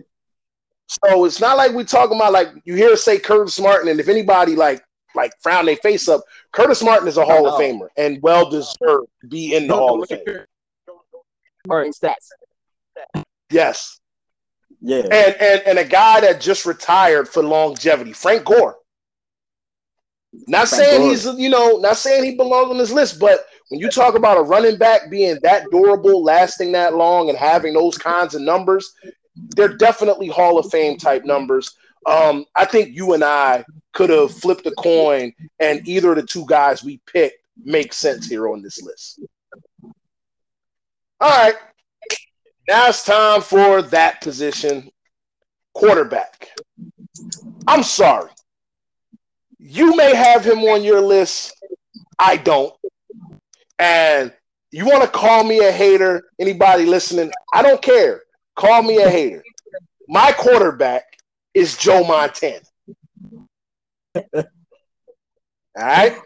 So 0.88 1.24
it's 1.24 1.40
not 1.40 1.56
like 1.56 1.72
we 1.72 1.84
talking 1.84 2.16
about 2.16 2.32
like 2.32 2.48
you 2.64 2.74
hear 2.74 2.96
say 2.96 3.18
Curtis 3.18 3.58
Martin, 3.58 3.88
and 3.88 4.00
if 4.00 4.08
anybody 4.08 4.54
like 4.54 4.82
like 5.14 5.32
frown 5.40 5.66
their 5.66 5.76
face 5.76 6.08
up. 6.08 6.22
Curtis 6.52 6.82
Martin 6.82 7.08
is 7.08 7.16
a 7.16 7.24
Hall 7.24 7.46
of 7.46 7.60
Famer 7.60 7.88
and 7.96 8.20
well 8.22 8.48
deserved 8.50 9.08
to 9.20 9.26
be 9.28 9.54
in 9.54 9.66
the 9.66 9.74
Hall 9.74 10.02
of 10.02 10.08
Fame. 10.08 10.44
Martin 11.66 11.92
stats. 11.92 12.28
Yes. 13.50 14.00
Yeah. 14.80 15.02
And, 15.10 15.36
and 15.40 15.62
and 15.66 15.78
a 15.78 15.84
guy 15.84 16.20
that 16.20 16.40
just 16.40 16.66
retired 16.66 17.28
for 17.28 17.42
longevity, 17.42 18.12
Frank 18.12 18.44
Gore. 18.44 18.76
Not 20.48 20.68
Frank 20.68 20.84
saying 20.84 21.00
Gore. 21.02 21.10
he's 21.10 21.24
you 21.38 21.50
know, 21.50 21.78
not 21.78 21.96
saying 21.96 22.24
he 22.24 22.34
belongs 22.34 22.70
on 22.70 22.78
this 22.78 22.90
list, 22.90 23.20
but 23.20 23.46
when 23.68 23.80
you 23.80 23.88
talk 23.88 24.16
about 24.16 24.38
a 24.38 24.42
running 24.42 24.76
back 24.76 25.10
being 25.10 25.38
that 25.42 25.64
durable, 25.70 26.22
lasting 26.22 26.72
that 26.72 26.94
long, 26.94 27.28
and 27.28 27.38
having 27.38 27.74
those 27.74 27.96
kinds 27.96 28.34
of 28.34 28.42
numbers, 28.42 28.92
they're 29.56 29.76
definitely 29.76 30.28
Hall 30.28 30.58
of 30.58 30.70
Fame 30.70 30.96
type 30.96 31.24
numbers. 31.24 31.76
Um, 32.06 32.44
I 32.56 32.64
think 32.64 32.96
you 32.96 33.14
and 33.14 33.22
I 33.22 33.64
could 33.92 34.10
have 34.10 34.32
flipped 34.32 34.66
a 34.66 34.72
coin, 34.72 35.32
and 35.60 35.86
either 35.86 36.10
of 36.10 36.16
the 36.16 36.22
two 36.22 36.44
guys 36.46 36.82
we 36.82 37.00
picked 37.06 37.38
makes 37.64 37.96
sense 37.96 38.26
here 38.26 38.48
on 38.48 38.62
this 38.62 38.82
list. 38.82 39.20
All 41.20 41.30
right. 41.30 41.54
Now 42.68 42.88
it's 42.88 43.04
time 43.04 43.40
for 43.42 43.82
that 43.82 44.20
position 44.20 44.90
quarterback. 45.74 46.48
I'm 47.66 47.82
sorry. 47.82 48.30
You 49.58 49.94
may 49.96 50.14
have 50.14 50.44
him 50.44 50.60
on 50.60 50.82
your 50.82 51.00
list. 51.00 51.54
I 52.18 52.36
don't. 52.36 52.74
And 53.78 54.32
you 54.70 54.86
want 54.86 55.02
to 55.02 55.08
call 55.08 55.44
me 55.44 55.60
a 55.60 55.70
hater, 55.70 56.24
anybody 56.40 56.86
listening, 56.86 57.30
I 57.52 57.62
don't 57.62 57.82
care. 57.82 58.22
Call 58.56 58.82
me 58.82 59.02
a 59.02 59.08
hater. 59.08 59.44
My 60.08 60.32
quarterback 60.32 61.04
is 61.54 61.76
Joe 61.76 62.04
Montana. 62.04 62.60
All 64.14 64.44
right. 65.76 66.16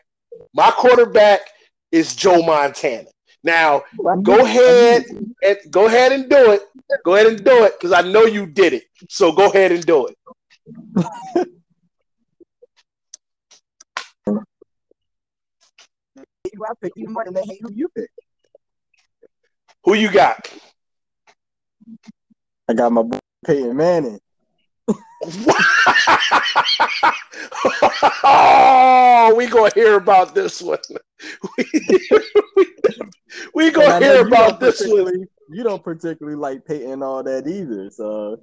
My 0.55 0.71
quarterback 0.71 1.41
is 1.93 2.15
Joe 2.15 2.43
Montana. 2.43 3.09
Now, 3.45 3.85
go 4.23 4.45
ahead 4.45 5.05
and 5.43 5.59
go 5.71 5.87
ahead 5.87 6.13
and 6.13 6.29
do 6.29 6.53
it. 6.53 6.63
Go 7.05 7.15
ahead 7.15 7.27
and 7.27 7.45
do 7.45 7.65
it 7.65 7.75
because 7.79 7.93
I 7.93 8.03
know 8.03 8.25
you 8.25 8.47
did 8.47 8.73
it. 8.73 8.85
So 9.09 9.33
go 9.33 9.47
ahead 9.49 9.73
and 9.73 9.85
do 9.85 10.07
it. 10.07 10.17
I 16.69 16.73
pick 16.81 16.93
you 16.97 17.09
more 17.09 17.25
than 17.25 17.35
they 17.35 17.43
hate 17.43 17.61
who 17.63 17.73
you 17.73 17.89
pick. 17.95 18.11
Who 19.85 19.95
you 19.95 20.11
got? 20.11 20.51
I 22.69 22.75
got 22.75 22.91
my 22.91 23.03
boy 23.03 23.19
Peyton 23.45 23.77
Manning. 23.77 24.19
oh, 28.25 29.35
we 29.37 29.47
gonna 29.47 29.71
hear 29.75 29.97
about 29.97 30.35
this 30.35 30.63
one. 30.63 30.79
we, 31.59 31.65
we, 32.57 32.67
we 33.55 33.71
gonna 33.71 33.99
hear 33.99 34.27
about 34.27 34.61
this 34.61 34.83
one. 34.87 35.27
You 35.51 35.63
don't 35.63 35.83
particularly 35.83 36.37
like 36.37 36.65
Peyton 36.65 37.03
all 37.03 37.23
that 37.23 37.47
either, 37.47 37.91
so. 37.91 38.41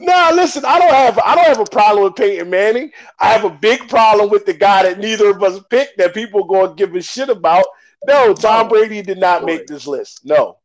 Nah, 0.00 0.30
listen, 0.30 0.64
I 0.66 0.78
don't 0.78 0.92
have 0.92 1.18
I 1.18 1.34
don't 1.34 1.46
have 1.46 1.60
a 1.60 1.70
problem 1.70 2.04
with 2.04 2.16
Peyton 2.16 2.50
Manning. 2.50 2.90
I 3.18 3.32
have 3.32 3.44
a 3.44 3.50
big 3.50 3.88
problem 3.88 4.30
with 4.30 4.46
the 4.46 4.54
guy 4.54 4.84
that 4.84 4.98
neither 4.98 5.30
of 5.30 5.42
us 5.42 5.60
picked 5.70 5.98
that 5.98 6.14
people 6.14 6.44
gonna 6.44 6.74
give 6.74 6.94
a 6.94 7.02
shit 7.02 7.28
about. 7.28 7.64
No, 8.06 8.34
Tom 8.34 8.68
Brady 8.68 9.02
did 9.02 9.18
not 9.18 9.44
make 9.44 9.66
this 9.66 9.86
list. 9.86 10.24
No, 10.24 10.58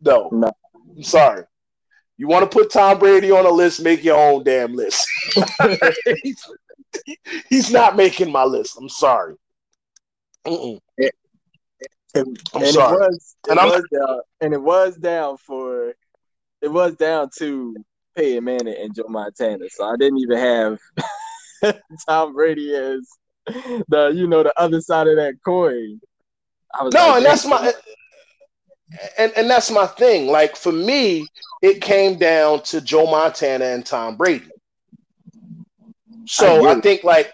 no. 0.00 0.28
no. 0.30 0.52
I'm 0.96 1.02
sorry. 1.02 1.44
You 2.16 2.28
want 2.28 2.50
to 2.50 2.58
put 2.58 2.70
Tom 2.70 2.98
Brady 2.98 3.30
on 3.30 3.44
a 3.44 3.50
list, 3.50 3.82
make 3.82 4.04
your 4.04 4.16
own 4.16 4.44
damn 4.44 4.74
list. 4.74 5.06
he's, 6.22 6.44
he's, 7.48 7.70
not 7.70 7.96
making 7.96 8.30
my 8.30 8.44
list. 8.44 8.76
I'm 8.78 8.88
sorry. 8.88 9.34
And, 10.44 10.80
and, 12.14 12.38
I'm 12.54 12.66
sorry. 12.66 12.94
It 12.94 12.98
was, 12.98 13.36
it 13.48 13.50
and, 13.50 13.70
was 13.70 13.82
down, 13.92 14.20
and 14.40 14.54
it 14.54 14.62
was 14.62 14.96
down 14.96 15.36
for 15.38 15.94
it 16.62 16.72
was 16.72 16.94
down 16.96 17.30
to 17.38 17.74
Peyton 18.16 18.44
Manning 18.44 18.76
and 18.80 18.94
Joe 18.94 19.08
Montana. 19.08 19.66
So 19.70 19.84
I 19.84 19.96
didn't 19.96 20.18
even 20.18 20.38
have 20.38 20.78
Tom 22.08 22.32
Brady 22.34 22.74
as 22.74 23.08
the 23.88 24.12
you 24.14 24.26
know 24.26 24.42
the 24.42 24.54
other 24.58 24.80
side 24.80 25.08
of 25.08 25.16
that 25.16 25.34
coin. 25.44 26.00
I 26.72 26.84
was 26.84 26.94
no, 26.94 27.08
like, 27.08 27.16
and 27.18 27.26
that's 27.26 27.46
my 27.46 27.72
and 29.18 29.32
and 29.36 29.50
that's 29.50 29.70
my 29.70 29.86
thing. 29.86 30.26
Like 30.26 30.56
for 30.56 30.72
me, 30.72 31.26
it 31.62 31.80
came 31.80 32.18
down 32.18 32.62
to 32.64 32.80
Joe 32.80 33.06
Montana 33.06 33.66
and 33.66 33.84
Tom 33.84 34.16
Brady. 34.16 34.50
So 36.26 36.66
I, 36.66 36.72
I 36.72 36.80
think 36.80 37.04
like 37.04 37.32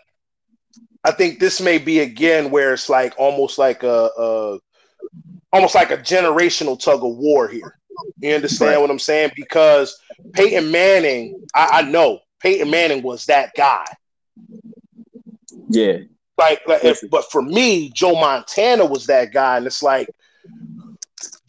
I 1.04 1.12
think 1.12 1.38
this 1.38 1.60
may 1.60 1.78
be 1.78 2.00
again 2.00 2.50
where 2.50 2.74
it's 2.74 2.88
like 2.88 3.14
almost 3.18 3.58
like 3.58 3.82
a, 3.82 4.10
a 4.16 4.58
almost 5.52 5.74
like 5.74 5.90
a 5.90 5.98
generational 5.98 6.78
tug 6.78 7.04
of 7.04 7.16
war 7.16 7.48
here. 7.48 7.76
You 8.18 8.34
understand 8.34 8.72
right. 8.72 8.80
what 8.80 8.90
I'm 8.90 8.98
saying? 8.98 9.32
Because 9.36 9.98
Peyton 10.32 10.70
Manning, 10.70 11.42
I, 11.54 11.68
I, 11.72 11.82
know 11.82 12.20
Peyton 12.40 12.70
Manning 12.70 13.02
was 13.02 13.26
that 13.26 13.52
guy. 13.56 13.84
Yeah. 15.68 15.98
Like, 16.38 16.62
like 16.66 16.84
if, 16.84 17.00
but 17.10 17.30
for 17.30 17.42
me, 17.42 17.90
Joe 17.90 18.14
Montana 18.14 18.86
was 18.86 19.06
that 19.06 19.32
guy, 19.32 19.58
and 19.58 19.66
it's 19.66 19.82
like 19.82 20.08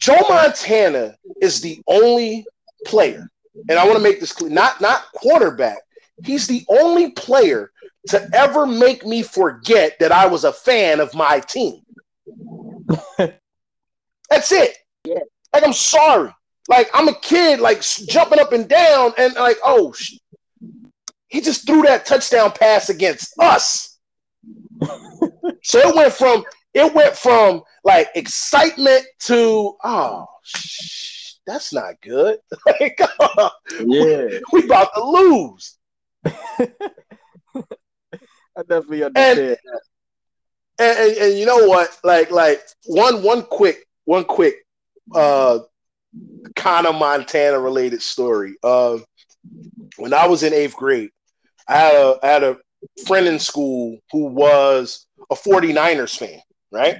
Joe 0.02 0.18
Montana 0.28 1.16
is 1.40 1.60
the 1.60 1.80
only 1.86 2.44
player, 2.84 3.30
and 3.68 3.78
I 3.78 3.84
want 3.84 3.96
to 3.96 4.02
make 4.02 4.18
this 4.18 4.32
clear, 4.32 4.50
not 4.50 4.80
not 4.80 5.04
quarterback. 5.12 5.78
He's 6.24 6.48
the 6.48 6.64
only 6.68 7.12
player 7.12 7.70
to 8.08 8.28
ever 8.34 8.66
make 8.66 9.06
me 9.06 9.22
forget 9.22 9.96
that 10.00 10.10
I 10.10 10.26
was 10.26 10.42
a 10.42 10.52
fan 10.52 10.98
of 10.98 11.14
my 11.14 11.38
team. 11.38 11.82
That's 13.16 14.50
it. 14.50 14.76
Yeah. 15.04 15.20
Like 15.54 15.64
I'm 15.64 15.72
sorry. 15.72 16.34
Like 16.68 16.90
I'm 16.94 17.06
a 17.06 17.14
kid, 17.20 17.60
like 17.60 17.82
jumping 17.82 18.40
up 18.40 18.52
and 18.52 18.68
down, 18.68 19.12
and 19.16 19.34
like, 19.34 19.58
oh, 19.64 19.92
sh- 19.92 20.14
he 21.28 21.40
just 21.40 21.64
threw 21.64 21.82
that 21.82 22.06
touchdown 22.06 22.50
pass 22.50 22.88
against 22.88 23.38
us. 23.38 24.00
so 25.62 25.78
it 25.78 25.94
went 25.94 26.12
from 26.12 26.42
it 26.74 26.94
went 26.94 27.16
from 27.16 27.62
like 27.84 28.08
excitement 28.14 29.04
to 29.20 29.76
oh 29.84 30.26
sh- 30.42 31.34
that's 31.46 31.72
not 31.72 32.00
good. 32.00 32.38
Like 32.66 33.00
yeah. 33.80 34.26
we, 34.26 34.40
we 34.52 34.64
about 34.64 34.94
to 34.94 35.02
lose. 35.02 35.78
I 36.24 36.30
definitely 38.68 39.04
understand 39.04 39.38
and, 39.38 39.56
and, 40.78 40.98
and, 40.98 41.16
and, 41.18 41.38
you 41.38 41.46
know 41.46 41.66
what? 41.66 41.98
Like 42.04 42.30
like 42.30 42.60
one 42.86 43.22
one 43.22 43.42
quick 43.42 43.86
one 44.04 44.24
quick 44.24 44.56
uh, 45.14 45.60
kind 46.54 46.86
of 46.86 46.94
Montana 46.94 47.58
related 47.58 48.02
story. 48.02 48.54
Uh, 48.62 48.98
when 49.96 50.14
I 50.14 50.26
was 50.26 50.42
in 50.42 50.52
eighth 50.52 50.76
grade, 50.76 51.10
I 51.68 51.76
had 51.76 51.94
a, 51.94 52.18
I 52.22 52.26
had 52.26 52.42
a 52.42 52.56
friend 53.06 53.26
in 53.26 53.38
school 53.38 53.98
who 54.10 54.26
was 54.26 55.06
a 55.30 55.34
49ers 55.34 56.16
fan, 56.18 56.40
right? 56.72 56.96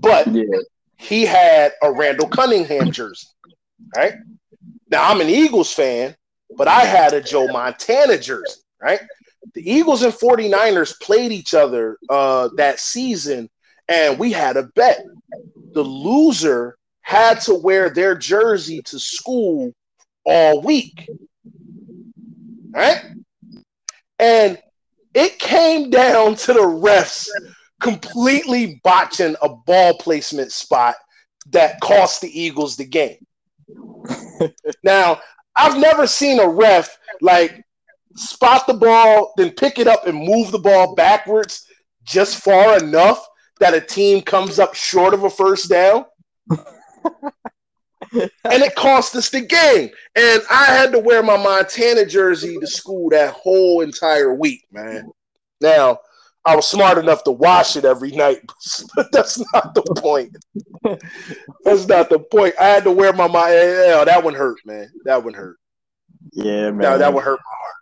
But 0.00 0.28
Yeah. 0.34 0.44
he 0.98 1.26
had 1.26 1.72
a 1.82 1.90
Randall 1.92 2.28
Cunningham 2.28 2.90
jersey, 2.90 3.28
right? 3.96 4.14
Now 4.90 5.10
I'm 5.10 5.20
an 5.20 5.28
Eagles 5.28 5.72
fan, 5.72 6.14
but 6.56 6.68
I 6.68 6.82
had 6.82 7.14
a 7.14 7.20
Joe 7.20 7.48
Montana 7.48 8.18
jersey, 8.18 8.60
right? 8.80 9.00
The 9.54 9.68
Eagles 9.68 10.02
and 10.02 10.12
49ers 10.12 11.00
played 11.00 11.32
each 11.32 11.54
other 11.54 11.98
uh, 12.08 12.50
that 12.56 12.78
season, 12.78 13.48
and 13.88 14.18
we 14.18 14.32
had 14.32 14.56
a 14.56 14.64
bet. 14.74 15.00
The 15.74 15.82
loser 15.82 16.76
had 17.02 17.40
to 17.42 17.54
wear 17.54 17.90
their 17.90 18.16
jersey 18.16 18.82
to 18.82 18.98
school 18.98 19.72
all 20.24 20.62
week, 20.62 21.08
right? 22.74 23.02
And 24.18 24.60
it 25.14 25.38
came 25.38 25.90
down 25.90 26.34
to 26.36 26.52
the 26.52 26.60
refs 26.60 27.28
completely 27.80 28.80
botching 28.82 29.36
a 29.42 29.48
ball 29.48 29.96
placement 29.98 30.52
spot 30.52 30.96
that 31.50 31.80
cost 31.80 32.20
the 32.20 32.40
Eagles 32.40 32.76
the 32.76 32.84
game. 32.84 33.24
now, 34.82 35.20
I've 35.56 35.78
never 35.78 36.06
seen 36.06 36.40
a 36.40 36.48
ref 36.48 36.96
like 37.20 37.64
spot 38.14 38.66
the 38.66 38.74
ball, 38.74 39.32
then 39.36 39.50
pick 39.50 39.78
it 39.78 39.86
up 39.86 40.06
and 40.06 40.18
move 40.18 40.50
the 40.50 40.58
ball 40.58 40.94
backwards 40.94 41.66
just 42.04 42.42
far 42.42 42.78
enough 42.78 43.26
that 43.60 43.74
a 43.74 43.80
team 43.80 44.22
comes 44.22 44.58
up 44.58 44.74
short 44.74 45.14
of 45.14 45.24
a 45.24 45.30
first 45.30 45.68
down. 45.68 46.04
and 48.12 48.30
it 48.44 48.74
cost 48.74 49.14
us 49.16 49.30
the 49.30 49.40
game. 49.40 49.90
And 50.16 50.42
I 50.50 50.66
had 50.66 50.92
to 50.92 50.98
wear 50.98 51.22
my 51.22 51.36
Montana 51.36 52.06
jersey 52.06 52.58
to 52.58 52.66
school 52.66 53.10
that 53.10 53.34
whole 53.34 53.80
entire 53.80 54.34
week, 54.34 54.64
man. 54.72 55.10
Now, 55.60 55.98
I 56.48 56.56
was 56.56 56.66
smart 56.66 56.96
enough 56.96 57.24
to 57.24 57.30
wash 57.30 57.76
it 57.76 57.84
every 57.84 58.10
night, 58.10 58.40
but 58.96 59.12
that's 59.12 59.38
not 59.52 59.74
the 59.74 59.82
point. 59.82 60.34
that's 61.62 61.86
not 61.86 62.08
the 62.08 62.18
point. 62.18 62.54
I 62.58 62.68
had 62.68 62.84
to 62.84 62.90
wear 62.90 63.12
my 63.12 63.28
my. 63.28 63.50
That 63.50 64.24
one 64.24 64.32
hurt, 64.32 64.58
man. 64.64 64.90
That 65.04 65.22
one 65.22 65.34
hurt. 65.34 65.58
Yeah, 66.32 66.70
man. 66.70 66.78
Now 66.78 66.96
that 66.96 67.12
would 67.12 67.22
hurt 67.22 67.38
my 67.38 67.56
heart. 67.58 67.74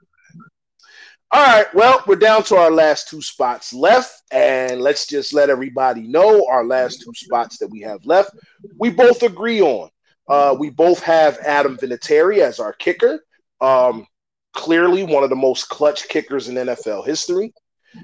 All 1.32 1.44
right, 1.44 1.74
well, 1.74 2.02
we're 2.06 2.16
down 2.16 2.42
to 2.44 2.56
our 2.56 2.70
last 2.70 3.08
two 3.08 3.22
spots 3.22 3.72
left, 3.72 4.22
and 4.32 4.80
let's 4.80 5.06
just 5.06 5.32
let 5.32 5.50
everybody 5.50 6.02
know 6.02 6.46
our 6.48 6.64
last 6.64 7.02
two 7.02 7.12
spots 7.14 7.58
that 7.58 7.68
we 7.68 7.80
have 7.82 8.04
left. 8.04 8.30
We 8.78 8.90
both 8.90 9.22
agree 9.22 9.60
on. 9.60 9.90
Uh, 10.28 10.56
we 10.58 10.70
both 10.70 11.02
have 11.02 11.38
Adam 11.38 11.76
Vinatieri 11.76 12.38
as 12.38 12.58
our 12.58 12.72
kicker. 12.72 13.20
Um, 13.60 14.06
clearly, 14.54 15.04
one 15.04 15.24
of 15.24 15.30
the 15.30 15.36
most 15.36 15.68
clutch 15.68 16.08
kickers 16.08 16.48
in 16.48 16.56
NFL 16.56 17.06
history. 17.06 17.52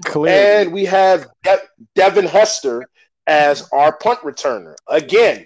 Clear. 0.05 0.61
And 0.61 0.73
we 0.73 0.85
have 0.85 1.27
De- 1.43 1.61
Devin 1.95 2.25
Hester 2.25 2.87
as 3.27 3.69
our 3.71 3.97
punt 3.97 4.19
returner. 4.19 4.75
Again, 4.87 5.45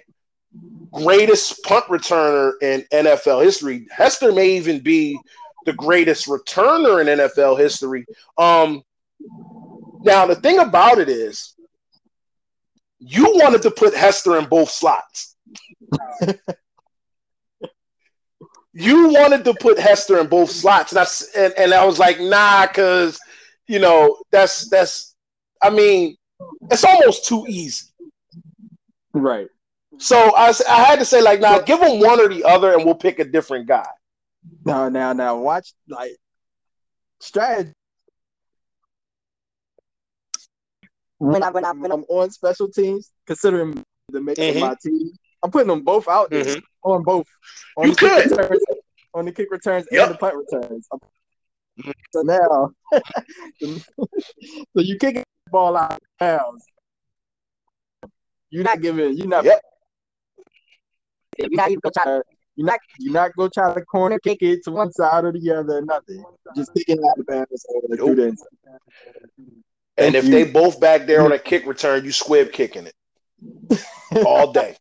greatest 0.92 1.62
punt 1.62 1.84
returner 1.86 2.52
in 2.62 2.84
NFL 2.92 3.44
history. 3.44 3.86
Hester 3.90 4.32
may 4.32 4.56
even 4.56 4.80
be 4.80 5.18
the 5.66 5.72
greatest 5.74 6.26
returner 6.26 7.00
in 7.00 7.18
NFL 7.18 7.58
history. 7.58 8.06
Um, 8.36 8.82
now 10.02 10.26
the 10.26 10.36
thing 10.36 10.58
about 10.58 10.98
it 10.98 11.08
is, 11.08 11.54
you 12.98 13.24
wanted 13.36 13.62
to 13.62 13.70
put 13.70 13.94
Hester 13.94 14.38
in 14.38 14.46
both 14.46 14.70
slots. 14.70 15.36
you 18.72 19.08
wanted 19.08 19.44
to 19.44 19.54
put 19.54 19.78
Hester 19.78 20.18
in 20.18 20.26
both 20.26 20.50
slots, 20.50 20.92
and 20.92 20.98
I 20.98 21.06
and, 21.36 21.54
and 21.56 21.74
I 21.74 21.84
was 21.84 21.98
like, 21.98 22.20
nah, 22.20 22.66
because 22.66 23.20
you 23.68 23.78
know 23.78 24.18
that's 24.30 24.68
that's. 24.68 25.14
I 25.62 25.70
mean, 25.70 26.16
it's 26.70 26.84
almost 26.84 27.26
too 27.26 27.44
easy. 27.48 27.86
right. 29.12 29.48
So 29.98 30.16
I, 30.36 30.52
I 30.68 30.84
had 30.84 30.98
to 31.00 31.04
say 31.04 31.20
like, 31.20 31.40
nah, 31.40 31.58
give 31.60 31.80
them 31.80 31.98
one 32.00 32.20
or 32.20 32.28
the 32.28 32.44
other, 32.44 32.72
and 32.74 32.84
we'll 32.84 32.94
pick 32.94 33.18
a 33.18 33.24
different 33.24 33.66
guy. 33.66 33.88
Now, 34.64 34.88
now, 34.88 35.12
now, 35.12 35.36
watch 35.38 35.72
like 35.88 36.12
strategy. 37.20 37.72
When 41.18 41.42
I 41.42 41.50
when 41.50 41.64
I 41.64 41.72
when 41.72 41.90
I'm 41.90 41.98
I'm 42.00 42.04
on 42.08 42.30
special 42.30 42.68
teams, 42.68 43.10
considering 43.26 43.82
the 44.10 44.20
makeup 44.20 44.44
Mhm. 44.44 44.54
of 44.54 44.60
my 44.60 44.76
team, 44.80 45.10
I'm 45.42 45.50
putting 45.50 45.68
them 45.68 45.82
both 45.82 46.06
out 46.08 46.30
there 46.30 46.44
Mhm. 46.44 46.62
on 46.84 47.02
both. 47.02 47.26
On 47.76 47.86
You 47.86 47.92
the 47.92 47.98
kick 47.98 48.12
could. 48.12 48.30
returns, 48.30 48.64
on 49.14 49.24
the 49.24 49.32
kick 49.32 49.50
returns 49.50 49.86
Yep. 49.90 50.02
and 50.02 50.14
the 50.14 50.18
punt 50.18 50.36
returns. 50.36 50.88
So 52.12 52.22
now, 52.22 52.70
so 53.62 53.80
you 54.76 54.96
kick 54.98 55.16
the 55.16 55.24
ball 55.50 55.76
out 55.76 55.92
of 55.92 55.98
bounds. 56.18 56.64
You're 58.50 58.64
not 58.64 58.80
giving. 58.80 59.16
You're 59.16 59.28
not. 59.28 59.44
Yep. 59.44 59.60
you're 61.38 61.48
not 61.52 61.70
even 61.70 61.80
gonna 61.82 61.92
try 61.92 62.04
to 62.04 62.22
You're 62.56 62.66
not. 62.66 62.80
You're 62.98 63.12
not 63.12 63.36
go 63.36 63.48
try 63.48 63.74
to 63.74 63.80
corner 63.82 64.18
kick 64.18 64.38
it 64.42 64.64
to 64.64 64.70
one 64.70 64.90
side 64.92 65.24
or 65.24 65.32
the 65.32 65.52
other. 65.52 65.82
Nothing. 65.82 66.24
Just 66.56 66.72
kicking 66.74 66.98
out 66.98 67.18
of 67.18 67.26
bounds 67.26 67.66
or 67.68 67.82
Nope. 67.88 67.98
through 67.98 68.14
the 68.14 68.26
end 68.28 68.38
zone. 68.38 68.80
And 69.98 70.14
if 70.14 70.24
you. 70.24 70.30
they 70.30 70.44
both 70.44 70.80
back 70.80 71.06
there 71.06 71.22
on 71.22 71.32
a 71.32 71.38
kick 71.38 71.66
return, 71.66 72.04
you 72.04 72.12
squib 72.12 72.52
kicking 72.52 72.86
it 72.86 72.94
all 74.24 74.52
day. 74.52 74.76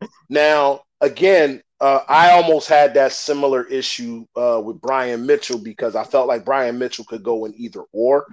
now, 0.28 0.82
again, 1.00 1.62
uh, 1.80 2.00
I 2.08 2.32
almost 2.32 2.68
had 2.68 2.94
that 2.94 3.12
similar 3.12 3.64
issue 3.64 4.26
uh, 4.36 4.60
with 4.64 4.80
Brian 4.80 5.26
Mitchell 5.26 5.58
because 5.58 5.94
I 5.94 6.04
felt 6.04 6.28
like 6.28 6.44
Brian 6.44 6.78
Mitchell 6.78 7.04
could 7.04 7.22
go 7.22 7.44
in 7.44 7.54
either 7.56 7.82
or. 7.92 8.26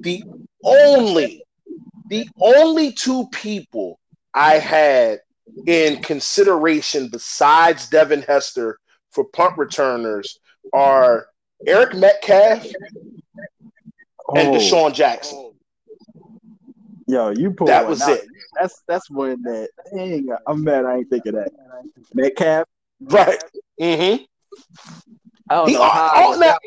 The 0.00 0.24
only, 0.64 1.44
the 2.08 2.28
only 2.40 2.92
two 2.92 3.28
people 3.32 3.98
I 4.32 4.54
had 4.54 5.20
in 5.66 6.02
consideration 6.02 7.08
besides 7.08 7.88
Devin 7.88 8.22
Hester 8.22 8.78
for 9.10 9.24
punt 9.24 9.58
returners 9.58 10.38
are 10.72 11.26
Eric 11.66 11.94
Metcalf 11.94 12.64
and 14.34 14.48
Oh, 14.48 14.52
DeSean 14.52 14.94
Jackson. 14.94 15.52
Yo, 17.06 17.30
you 17.30 17.52
pulled 17.52 17.70
That 17.70 17.86
was 17.86 18.02
out. 18.02 18.10
it. 18.10 18.26
That's 18.58 18.82
that's 18.88 19.08
one 19.10 19.42
that. 19.42 19.68
Dang, 19.94 20.28
I'm 20.46 20.64
mad. 20.64 20.84
I 20.84 20.96
ain't 20.96 21.10
think 21.10 21.26
of 21.26 21.34
that. 21.34 21.52
Metcalf. 22.14 22.66
Right. 23.00 23.42
Mm-hmm. 23.80 24.24
I 25.50 25.54
don't 25.54 25.68
He- 25.68 25.74
know 25.74 25.82
how. 25.88 26.12
oh, 26.34 26.38
now- 26.38 26.58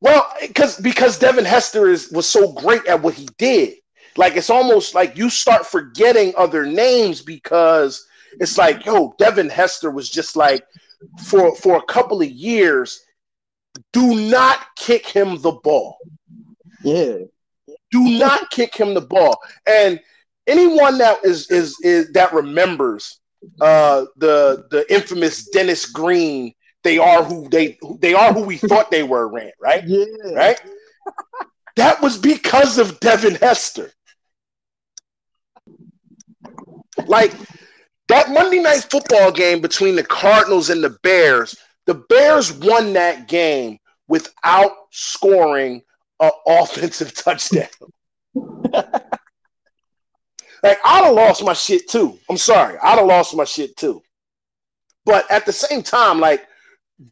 Well, 0.00 0.32
because 0.40 0.80
because 0.80 1.18
Devin 1.18 1.44
Hester 1.44 1.88
is 1.88 2.10
was 2.10 2.26
so 2.26 2.52
great 2.52 2.86
at 2.86 3.02
what 3.02 3.14
he 3.14 3.28
did. 3.38 3.74
Like 4.16 4.36
it's 4.36 4.50
almost 4.50 4.94
like 4.94 5.16
you 5.16 5.28
start 5.30 5.66
forgetting 5.66 6.32
other 6.36 6.64
names 6.66 7.20
because 7.22 8.04
it's 8.40 8.56
like, 8.58 8.84
yo, 8.86 9.14
Devin 9.18 9.48
Hester 9.50 9.90
was 9.90 10.08
just 10.08 10.36
like 10.36 10.64
for 11.24 11.54
for 11.56 11.76
a 11.76 11.82
couple 11.84 12.20
of 12.22 12.30
years. 12.30 13.00
Do 13.92 14.28
not 14.30 14.58
kick 14.76 15.06
him 15.06 15.40
the 15.42 15.52
ball. 15.52 15.96
Yeah. 16.82 17.18
Do 17.90 18.00
not 18.18 18.50
kick 18.50 18.74
him 18.74 18.94
the 18.94 19.00
ball. 19.00 19.38
And 19.66 20.00
anyone 20.46 20.98
that 20.98 21.24
is 21.24 21.50
is 21.50 21.76
is 21.82 22.10
that 22.12 22.32
remembers 22.32 23.19
uh 23.60 24.06
the 24.16 24.66
the 24.70 24.92
infamous 24.92 25.48
Dennis 25.48 25.86
Green, 25.86 26.54
they 26.84 26.98
are 26.98 27.22
who 27.24 27.48
they 27.48 27.78
they 27.98 28.14
are 28.14 28.32
who 28.32 28.42
we 28.42 28.56
thought 28.56 28.90
they 28.90 29.02
were 29.02 29.28
rant, 29.28 29.54
right? 29.60 29.84
Yeah. 29.86 30.04
Right? 30.34 30.60
That 31.76 32.02
was 32.02 32.18
because 32.18 32.78
of 32.78 33.00
Devin 33.00 33.36
Hester. 33.36 33.90
Like 37.06 37.32
that 38.08 38.30
Monday 38.30 38.60
night 38.60 38.86
football 38.90 39.30
game 39.32 39.60
between 39.60 39.96
the 39.96 40.04
Cardinals 40.04 40.68
and 40.68 40.82
the 40.82 40.96
Bears, 41.02 41.56
the 41.86 41.94
Bears 41.94 42.52
won 42.52 42.92
that 42.94 43.28
game 43.28 43.78
without 44.08 44.72
scoring 44.90 45.82
an 46.20 46.30
offensive 46.46 47.14
touchdown. 47.14 47.68
like 50.62 50.78
I'd 50.84 51.04
have 51.04 51.14
lost 51.14 51.44
my 51.44 51.52
shit 51.52 51.88
too. 51.88 52.18
I'm 52.28 52.36
sorry, 52.36 52.76
I'd 52.82 52.98
have 52.98 53.06
lost 53.06 53.36
my 53.36 53.44
shit 53.44 53.76
too. 53.76 54.02
But 55.04 55.30
at 55.30 55.46
the 55.46 55.52
same 55.52 55.82
time, 55.82 56.20
like, 56.20 56.46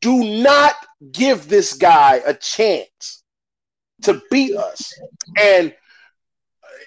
do 0.01 0.43
not 0.43 0.75
give 1.13 1.49
this 1.49 1.75
guy 1.75 2.21
a 2.27 2.35
chance 2.35 3.23
to 4.03 4.21
beat 4.31 4.57
us. 4.57 4.93
And 5.41 5.75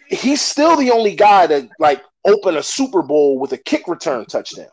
he's 0.07 0.41
still 0.41 0.75
the 0.77 0.91
only 0.91 1.15
guy 1.15 1.47
to 1.47 1.69
like 1.79 2.03
open 2.25 2.57
a 2.57 2.63
Super 2.63 3.01
Bowl 3.01 3.39
with 3.39 3.53
a 3.53 3.57
kick 3.57 3.87
return 3.87 4.25
touchdown. 4.25 4.67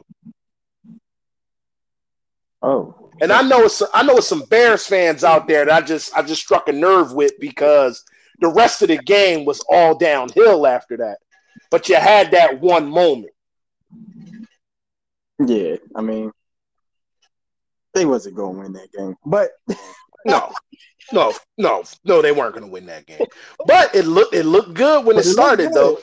Oh. 2.60 3.10
And 3.20 3.32
I 3.32 3.42
know 3.42 3.62
it's 3.62 3.82
I 3.94 4.02
know 4.02 4.18
it's 4.18 4.28
some 4.28 4.44
Bears 4.44 4.86
fans 4.86 5.24
out 5.24 5.48
there 5.48 5.64
that 5.64 5.82
I 5.82 5.84
just 5.84 6.16
I 6.16 6.22
just 6.22 6.42
struck 6.42 6.68
a 6.68 6.72
nerve 6.72 7.12
with 7.12 7.32
because 7.40 8.04
the 8.40 8.48
rest 8.48 8.82
of 8.82 8.88
the 8.88 8.98
game 8.98 9.44
was 9.44 9.64
all 9.68 9.96
downhill 9.96 10.66
after 10.66 10.96
that. 10.98 11.18
But 11.70 11.88
you 11.88 11.96
had 11.96 12.32
that 12.32 12.60
one 12.60 12.88
moment. 12.88 13.32
Yeah, 15.44 15.76
I 15.94 16.00
mean, 16.00 16.32
they 17.94 18.04
wasn't 18.04 18.36
going 18.36 18.56
to 18.56 18.62
win 18.62 18.72
that 18.72 18.92
game, 18.92 19.14
but 19.24 19.50
no, 20.24 20.52
no, 21.12 21.32
no, 21.56 21.84
no, 22.04 22.22
they 22.22 22.32
weren't 22.32 22.54
going 22.54 22.66
to 22.66 22.72
win 22.72 22.86
that 22.86 23.06
game. 23.06 23.26
But 23.66 23.94
it 23.94 24.04
looked 24.04 24.34
it 24.34 24.44
looked 24.44 24.74
good 24.74 25.04
when 25.04 25.16
it, 25.16 25.20
it 25.20 25.24
started, 25.24 25.72
though. 25.72 25.98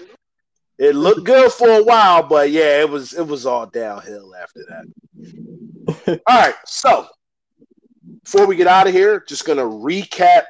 It 0.78 0.95
looked 0.95 1.24
good 1.24 1.51
for 1.51 1.70
a 1.70 1.84
while, 1.84 2.24
but 2.24 2.51
yeah, 2.51 2.82
it 2.82 2.89
was 2.89 3.13
it 3.13 3.26
was 3.26 3.45
all 3.45 3.66
downhill 3.66 4.34
after 4.36 4.61
that. 4.70 6.22
all 6.28 6.39
right, 6.39 6.55
so 6.66 7.07
before 8.24 8.45
we 8.45 8.55
get 8.55 8.68
out 8.68 8.88
of 8.88 8.93
here, 8.93 9.24
just 9.28 9.45
gonna 9.45 9.63
recap 9.63 10.43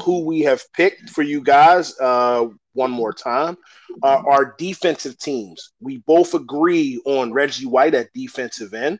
who 0.00 0.24
we 0.24 0.40
have 0.40 0.62
picked 0.72 1.10
for 1.10 1.22
you 1.22 1.40
guys 1.40 1.98
uh, 2.00 2.46
one 2.74 2.90
more 2.90 3.12
time. 3.12 3.56
Uh, 4.02 4.22
our 4.26 4.54
defensive 4.58 5.18
teams. 5.18 5.72
We 5.80 5.98
both 5.98 6.34
agree 6.34 7.00
on 7.04 7.32
Reggie 7.32 7.66
White 7.66 7.94
at 7.94 8.12
defensive 8.12 8.74
end. 8.74 8.98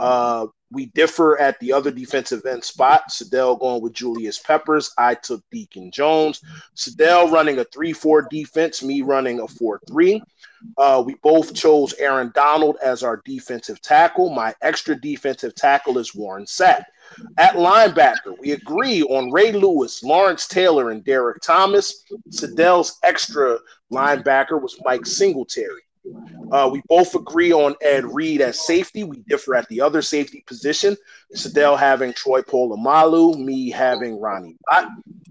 Uh, 0.00 0.46
we 0.72 0.86
differ 0.86 1.38
at 1.38 1.60
the 1.60 1.72
other 1.72 1.90
defensive 1.90 2.44
end 2.46 2.64
spot. 2.64 3.10
Sadell 3.10 3.60
going 3.60 3.82
with 3.82 3.92
Julius 3.92 4.38
Peppers. 4.38 4.92
I 4.96 5.14
took 5.14 5.42
Deacon 5.50 5.90
Jones. 5.90 6.40
Sadell 6.74 7.30
running 7.30 7.58
a 7.58 7.64
3 7.64 7.92
4 7.92 8.28
defense, 8.30 8.82
me 8.82 9.02
running 9.02 9.40
a 9.40 9.46
4 9.46 9.80
3. 9.86 10.22
Uh, 10.78 11.02
we 11.04 11.14
both 11.22 11.54
chose 11.54 11.92
Aaron 11.94 12.32
Donald 12.34 12.76
as 12.82 13.02
our 13.02 13.20
defensive 13.24 13.82
tackle. 13.82 14.30
My 14.30 14.54
extra 14.62 14.98
defensive 14.98 15.54
tackle 15.54 15.98
is 15.98 16.14
Warren 16.14 16.44
Sapp. 16.46 16.84
At 17.38 17.54
linebacker, 17.54 18.38
we 18.38 18.52
agree 18.52 19.02
on 19.02 19.30
Ray 19.30 19.52
Lewis, 19.52 20.02
Lawrence 20.02 20.46
Taylor, 20.46 20.90
and 20.90 21.04
Derrick 21.04 21.40
Thomas. 21.42 22.04
Sadell's 22.30 22.98
extra 23.02 23.58
linebacker 23.92 24.60
was 24.60 24.78
Mike 24.84 25.06
Singletary. 25.06 25.82
Uh, 26.50 26.68
we 26.70 26.82
both 26.88 27.14
agree 27.14 27.52
on 27.52 27.74
Ed 27.80 28.04
Reed 28.04 28.40
as 28.40 28.66
safety. 28.66 29.04
We 29.04 29.18
differ 29.28 29.54
at 29.54 29.68
the 29.68 29.80
other 29.80 30.02
safety 30.02 30.42
position. 30.46 30.96
Sadell 31.34 31.78
having 31.78 32.12
Troy 32.12 32.42
Polamalu, 32.42 33.38
me 33.38 33.70
having 33.70 34.20
Ronnie. 34.20 34.56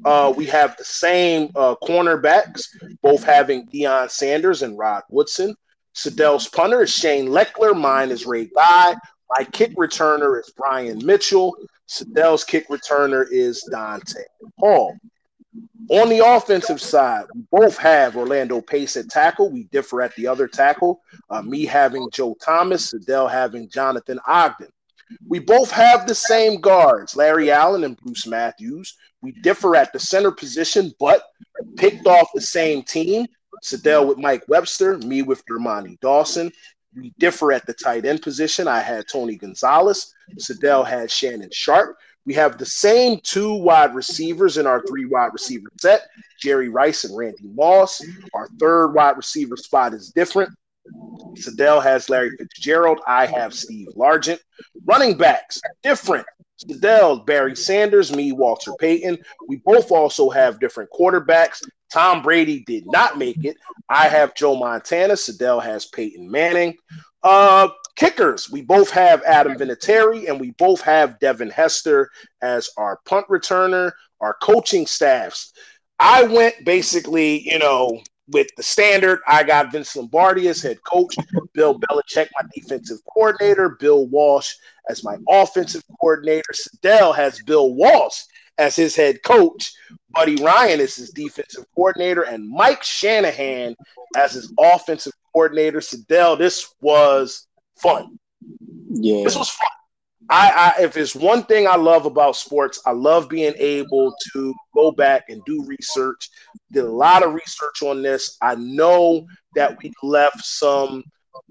Uh, 0.04 0.34
we 0.36 0.46
have 0.46 0.76
the 0.78 0.84
same 0.84 1.52
uh, 1.56 1.76
cornerbacks, 1.84 2.62
both 3.02 3.24
having 3.24 3.68
Deion 3.68 4.10
Sanders 4.10 4.64
and 4.64 4.78
Rod 4.78 5.04
Woodson. 5.10 5.56
Sadell's 5.94 6.48
punter 6.48 6.84
is 6.84 6.92
Shane 6.92 7.28
Lechler. 7.28 7.78
Mine 7.78 8.10
is 8.10 8.26
Ray 8.26 8.46
Guy. 8.46 8.96
My 9.38 9.46
kick 9.46 9.76
returner 9.76 10.40
is 10.40 10.52
Brian 10.56 11.06
Mitchell. 11.06 11.56
Sadell's 11.88 12.44
kick 12.44 12.68
returner 12.70 13.26
is 13.32 13.62
Dante 13.72 14.24
Hall. 14.60 14.96
On 15.90 16.08
the 16.08 16.26
offensive 16.26 16.80
side, 16.80 17.26
we 17.34 17.42
both 17.52 17.78
have 17.78 18.16
Orlando 18.16 18.62
Pace 18.62 18.96
at 18.96 19.10
tackle. 19.10 19.50
We 19.50 19.64
differ 19.66 20.02
at 20.02 20.16
the 20.16 20.28
other 20.28 20.48
tackle. 20.48 21.02
Uh, 21.30 21.42
me 21.42 21.66
having 21.66 22.10
Joe 22.12 22.36
Thomas, 22.44 22.94
Sadell 22.94 23.30
having 23.30 23.70
Jonathan 23.70 24.20
Ogden. 24.26 24.70
We 25.28 25.40
both 25.40 25.70
have 25.72 26.08
the 26.08 26.16
same 26.16 26.62
guards, 26.62 27.18
Larry 27.18 27.52
Allen 27.52 27.84
and 27.84 27.98
Bruce 27.98 28.26
Matthews. 28.26 28.96
We 29.22 29.34
differ 29.34 29.76
at 29.76 29.92
the 29.92 30.00
center 30.00 30.32
position, 30.32 30.94
but 31.00 31.24
picked 31.76 32.08
off 32.08 32.30
the 32.34 32.42
same 32.42 32.84
team. 32.84 33.28
Sadell 33.64 34.08
with 34.08 34.18
Mike 34.18 34.44
Webster, 34.48 34.98
me 35.00 35.22
with 35.22 35.44
Dermontti 35.46 36.00
Dawson. 36.00 36.52
We 36.96 37.14
differ 37.20 37.52
at 37.54 37.66
the 37.66 37.74
tight 37.74 38.06
end 38.06 38.22
position. 38.22 38.68
I 38.68 38.80
had 38.80 39.08
Tony 39.08 39.36
Gonzalez. 39.36 40.14
Sadell 40.38 40.86
had 40.86 41.10
Shannon 41.10 41.50
Sharpe. 41.52 41.98
We 42.26 42.34
have 42.36 42.58
the 42.58 42.66
same 42.66 43.20
two 43.24 43.54
wide 43.54 43.96
receivers 43.96 44.58
in 44.58 44.68
our 44.68 44.84
three 44.86 45.06
wide 45.06 45.32
receiver 45.34 45.70
set 45.80 46.08
Jerry 46.40 46.70
Rice 46.70 47.04
and 47.04 47.18
Randy 47.18 47.48
Moss. 47.54 48.04
Our 48.34 48.48
third 48.60 48.94
wide 48.94 49.18
receiver 49.18 49.58
spot 49.58 49.94
is 49.94 50.12
different. 50.12 50.52
Sadell 51.34 51.82
has 51.82 52.10
Larry 52.10 52.32
Fitzgerald. 52.38 53.00
I 53.08 53.26
have 53.26 53.54
Steve 53.54 53.88
Largent. 53.96 54.40
Running 54.86 55.18
backs, 55.18 55.62
different. 55.82 56.26
Sadell, 56.64 57.26
Barry 57.26 57.56
Sanders, 57.56 58.16
me, 58.16 58.32
Walter 58.32 58.74
Payton. 58.80 59.18
We 59.48 59.62
both 59.66 59.92
also 59.92 60.30
have 60.30 60.60
different 60.60 60.90
quarterbacks. 60.92 61.64
Tom 61.92 62.22
Brady 62.22 62.64
did 62.66 62.86
not 62.88 63.18
make 63.18 63.44
it. 63.44 63.58
I 63.90 64.08
have 64.08 64.36
Joe 64.36 64.56
Montana. 64.56 65.14
Sadell 65.14 65.62
has 65.62 65.86
Peyton 65.86 66.30
Manning. 66.30 66.76
Uh, 67.24 67.70
kickers, 67.96 68.50
we 68.50 68.62
both 68.62 68.90
have 68.90 69.22
Adam 69.24 69.56
Vinatieri 69.56 70.30
and 70.30 70.40
we 70.40 70.52
both 70.52 70.82
have 70.82 71.20
Devin 71.20 71.50
Hester 71.50 72.10
as 72.42 72.70
our 72.78 73.00
punt 73.06 73.28
returner, 73.28 73.92
our 74.22 74.36
coaching 74.42 74.88
staffs. 74.88 75.54
I 76.00 76.24
went 76.24 76.56
basically, 76.66 77.48
you 77.48 77.60
know, 77.60 78.02
with 78.30 78.48
the 78.58 78.64
standard. 78.64 79.20
I 79.28 79.44
got 79.44 79.72
Vince 79.72 79.96
Lombardi 79.96 80.48
as 80.48 80.62
head 80.62 80.78
coach, 80.84 81.16
Bill 81.54 81.80
Belichick, 81.80 82.30
my 82.40 82.48
defensive 82.56 83.00
coordinator, 83.14 83.78
Bill 83.80 84.08
Walsh 84.08 84.54
as 84.90 85.04
my 85.04 85.18
offensive 85.30 85.84
coordinator. 86.00 86.54
Sadell 86.54 87.16
has 87.16 87.42
Bill 87.44 87.74
Walsh 87.74 88.22
as 88.62 88.76
his 88.76 88.96
head 88.96 89.24
coach. 89.24 89.74
Buddy 90.12 90.36
Ryan 90.36 90.80
is 90.80 90.96
his 90.96 91.10
defensive 91.10 91.66
coordinator, 91.76 92.22
and 92.22 92.48
Mike 92.48 92.84
Shanahan 92.84 93.76
as 94.16 94.34
his 94.34 94.54
offensive 94.60 95.14
coordinator. 95.34 95.80
Sadell, 95.80 96.38
this 96.38 96.74
was 96.82 97.48
fun. 97.78 98.20
Yeah, 98.90 99.24
this 99.24 99.38
was 99.38 99.50
fun. 99.50 99.70
I, 100.30 100.74
I, 100.78 100.84
if 100.84 100.96
it's 100.96 101.16
one 101.16 101.44
thing 101.44 101.68
I 101.68 101.76
love 101.76 102.06
about 102.06 102.36
sports, 102.36 102.82
I 102.86 102.92
love 102.92 103.28
being 103.28 103.54
able 103.58 104.14
to 104.34 104.54
go 104.74 104.92
back 104.92 105.24
and 105.30 105.42
do 105.46 105.66
research. 105.66 106.30
Did 106.72 106.86
a 106.86 106.92
lot 106.92 107.24
of 107.24 107.34
research 107.34 107.82
on 107.82 108.02
this. 108.02 108.38
I 108.42 108.56
know 108.56 109.26
that 109.56 109.78
we 109.82 109.92
left 110.04 110.46
some 110.46 111.04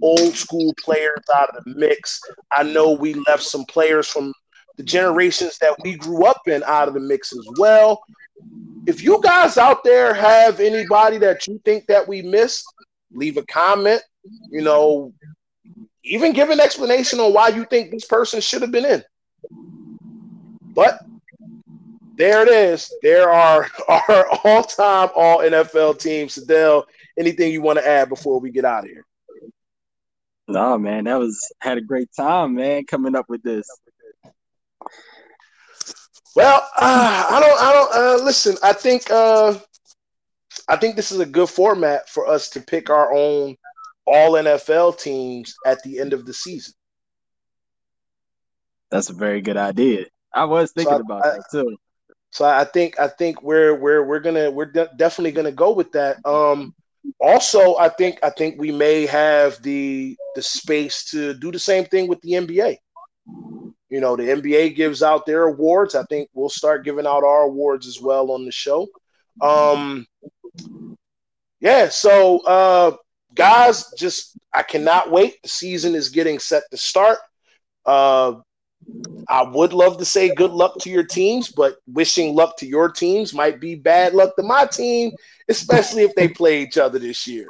old 0.03 0.35
school 0.35 0.73
players 0.83 1.25
out 1.35 1.55
of 1.55 1.65
the 1.65 1.75
mix. 1.75 2.21
I 2.53 2.63
know 2.63 2.93
we 2.93 3.15
left 3.27 3.43
some 3.43 3.65
players 3.67 4.07
from 4.07 4.33
the 4.81 4.87
generations 4.87 5.59
that 5.59 5.76
we 5.83 5.95
grew 5.95 6.24
up 6.24 6.41
in 6.47 6.62
out 6.64 6.89
of 6.89 6.95
the 6.95 7.01
mix 7.01 7.35
as 7.35 7.47
well. 7.59 8.03
If 8.87 9.03
you 9.03 9.20
guys 9.22 9.59
out 9.59 9.85
there 9.85 10.14
have 10.14 10.59
anybody 10.59 11.18
that 11.18 11.47
you 11.47 11.61
think 11.66 11.87
that 11.89 12.09
we 12.09 12.22
missed, 12.22 12.64
leave 13.12 13.37
a 13.37 13.45
comment. 13.45 14.01
You 14.49 14.62
know, 14.62 15.12
even 16.03 16.33
give 16.33 16.49
an 16.49 16.61
explanation 16.61 17.20
on 17.20 17.35
why 17.35 17.49
you 17.49 17.66
think 17.66 17.91
this 17.91 18.07
person 18.07 18.41
should 18.41 18.62
have 18.62 18.70
been 18.70 18.87
in. 18.87 19.05
But 20.62 21.01
there 22.16 22.41
it 22.41 22.49
is. 22.49 22.91
There 23.03 23.31
are 23.31 23.68
our 23.89 24.28
all-time 24.45 25.11
all 25.14 25.41
NFL 25.41 25.99
teams. 25.99 26.39
Sadell, 26.39 26.85
anything 27.18 27.53
you 27.53 27.61
want 27.61 27.78
to 27.78 27.87
add 27.87 28.09
before 28.09 28.41
we 28.41 28.51
get 28.51 28.64
out 28.64 28.85
of 28.85 28.91
here? 28.91 29.05
No, 30.49 30.78
man, 30.78 31.05
that 31.05 31.18
was 31.18 31.39
had 31.61 31.76
a 31.76 31.83
great 31.83 32.09
time, 32.16 32.55
man, 32.55 32.87
coming 32.87 33.14
up 33.14 33.26
with 33.28 33.43
this. 33.43 33.68
Well, 36.41 36.66
uh, 36.78 37.26
I 37.28 37.38
don't, 37.38 37.62
I 37.62 37.72
don't. 37.74 37.95
Uh, 37.95 38.24
listen, 38.24 38.57
I 38.62 38.72
think, 38.72 39.11
uh, 39.11 39.59
I 40.68 40.76
think 40.76 40.97
this 40.97 41.12
is 41.12 41.20
a 41.20 41.26
good 41.26 41.51
format 41.51 42.09
for 42.09 42.26
us 42.26 42.49
to 42.51 42.62
pick 42.62 42.88
our 42.88 43.12
own 43.12 43.57
all 44.07 44.32
NFL 44.32 44.99
teams 44.99 45.55
at 45.66 45.82
the 45.82 46.01
end 46.01 46.14
of 46.14 46.24
the 46.24 46.32
season. 46.32 46.72
That's 48.91 49.11
a 49.11 49.12
very 49.12 49.43
good 49.43 49.59
idea. 49.59 50.07
I 50.32 50.47
was 50.47 50.72
thinking 50.72 50.95
so 50.95 50.97
I, 50.97 51.01
about 51.01 51.26
I, 51.26 51.28
that 51.28 51.45
too. 51.53 51.76
So 52.30 52.47
I 52.47 52.64
think 52.64 52.99
I 52.99 53.09
think 53.09 53.43
we're 53.43 53.74
we're 53.74 54.03
we're 54.03 54.20
gonna 54.20 54.51
we're 54.51 54.72
de- 54.72 54.88
definitely 54.97 55.32
gonna 55.32 55.53
go 55.53 55.72
with 55.72 55.93
that. 55.93 56.24
Um, 56.24 56.74
also, 57.20 57.76
I 57.76 57.91
think 57.91 58.18
I 58.22 58.30
think 58.30 58.59
we 58.59 58.72
may 58.72 59.05
have 59.05 59.61
the 59.62 60.16
the 60.34 60.41
space 60.41 61.05
to 61.11 61.34
do 61.34 61.53
the 61.53 61.59
same 61.59 61.84
thing 61.84 62.09
with 62.09 62.22
the 62.22 62.30
NBA. 62.30 62.78
You 63.91 64.01
know, 64.01 64.16
the 64.16 64.30
NBA 64.30 64.70
gives 64.76 65.03
out 65.03 65.26
their 65.26 65.45
awards. 65.49 65.95
I 65.95 66.05
think 66.05 66.30
we'll 66.32 66.49
start 66.49 66.84
giving 66.84 67.07
out 67.07 67.24
our 67.24 67.43
awards 67.43 67.86
as 67.86 68.01
well 68.01 68.30
on 68.30 68.45
the 68.45 68.53
show. 68.53 68.88
Um, 69.43 70.07
yeah. 71.61 71.88
So 71.88 72.41
uh, 72.47 72.97
guys, 73.34 73.93
just 73.99 74.38
I 74.55 74.62
cannot 74.62 75.11
wait. 75.11 75.43
The 75.43 75.49
season 75.49 75.95
is 75.95 76.09
getting 76.09 76.38
set 76.38 76.62
to 76.70 76.76
start. 76.76 77.18
Uh, 77.84 78.34
I 79.28 79.43
would 79.43 79.72
love 79.72 79.99
to 79.99 80.05
say 80.05 80.34
good 80.34 80.51
luck 80.51 80.78
to 80.80 80.91
your 80.91 81.05
teams, 81.05 81.49
but 81.49 81.76
wishing 81.86 82.34
luck 82.34 82.57
to 82.59 82.66
your 82.66 82.91
teams 82.91 83.32
might 83.34 83.61
be 83.61 83.74
bad 83.74 84.14
luck 84.14 84.34
to 84.36 84.43
my 84.43 84.66
team, 84.66 85.12
especially 85.49 86.03
if 86.03 86.14
they 86.14 86.28
play 86.28 86.62
each 86.62 86.78
other 86.78 86.99
this 86.99 87.26
year. 87.26 87.47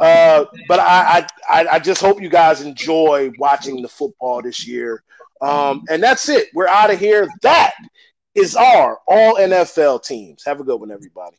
Uh, 0.00 0.44
but 0.68 0.80
I, 0.80 1.26
I, 1.48 1.66
I 1.72 1.78
just 1.78 2.00
hope 2.00 2.20
you 2.20 2.28
guys 2.28 2.60
enjoy 2.60 3.30
watching 3.38 3.80
the 3.80 3.88
football 3.88 4.42
this 4.42 4.66
year. 4.66 5.02
Um, 5.40 5.84
and 5.90 6.02
that's 6.02 6.28
it. 6.28 6.48
We're 6.54 6.68
out 6.68 6.92
of 6.92 6.98
here. 6.98 7.28
That 7.42 7.74
is 8.34 8.56
our 8.56 8.98
all 9.06 9.36
NFL 9.36 10.04
teams. 10.04 10.42
Have 10.44 10.60
a 10.60 10.64
good 10.64 10.80
one, 10.80 10.90
everybody. 10.90 11.36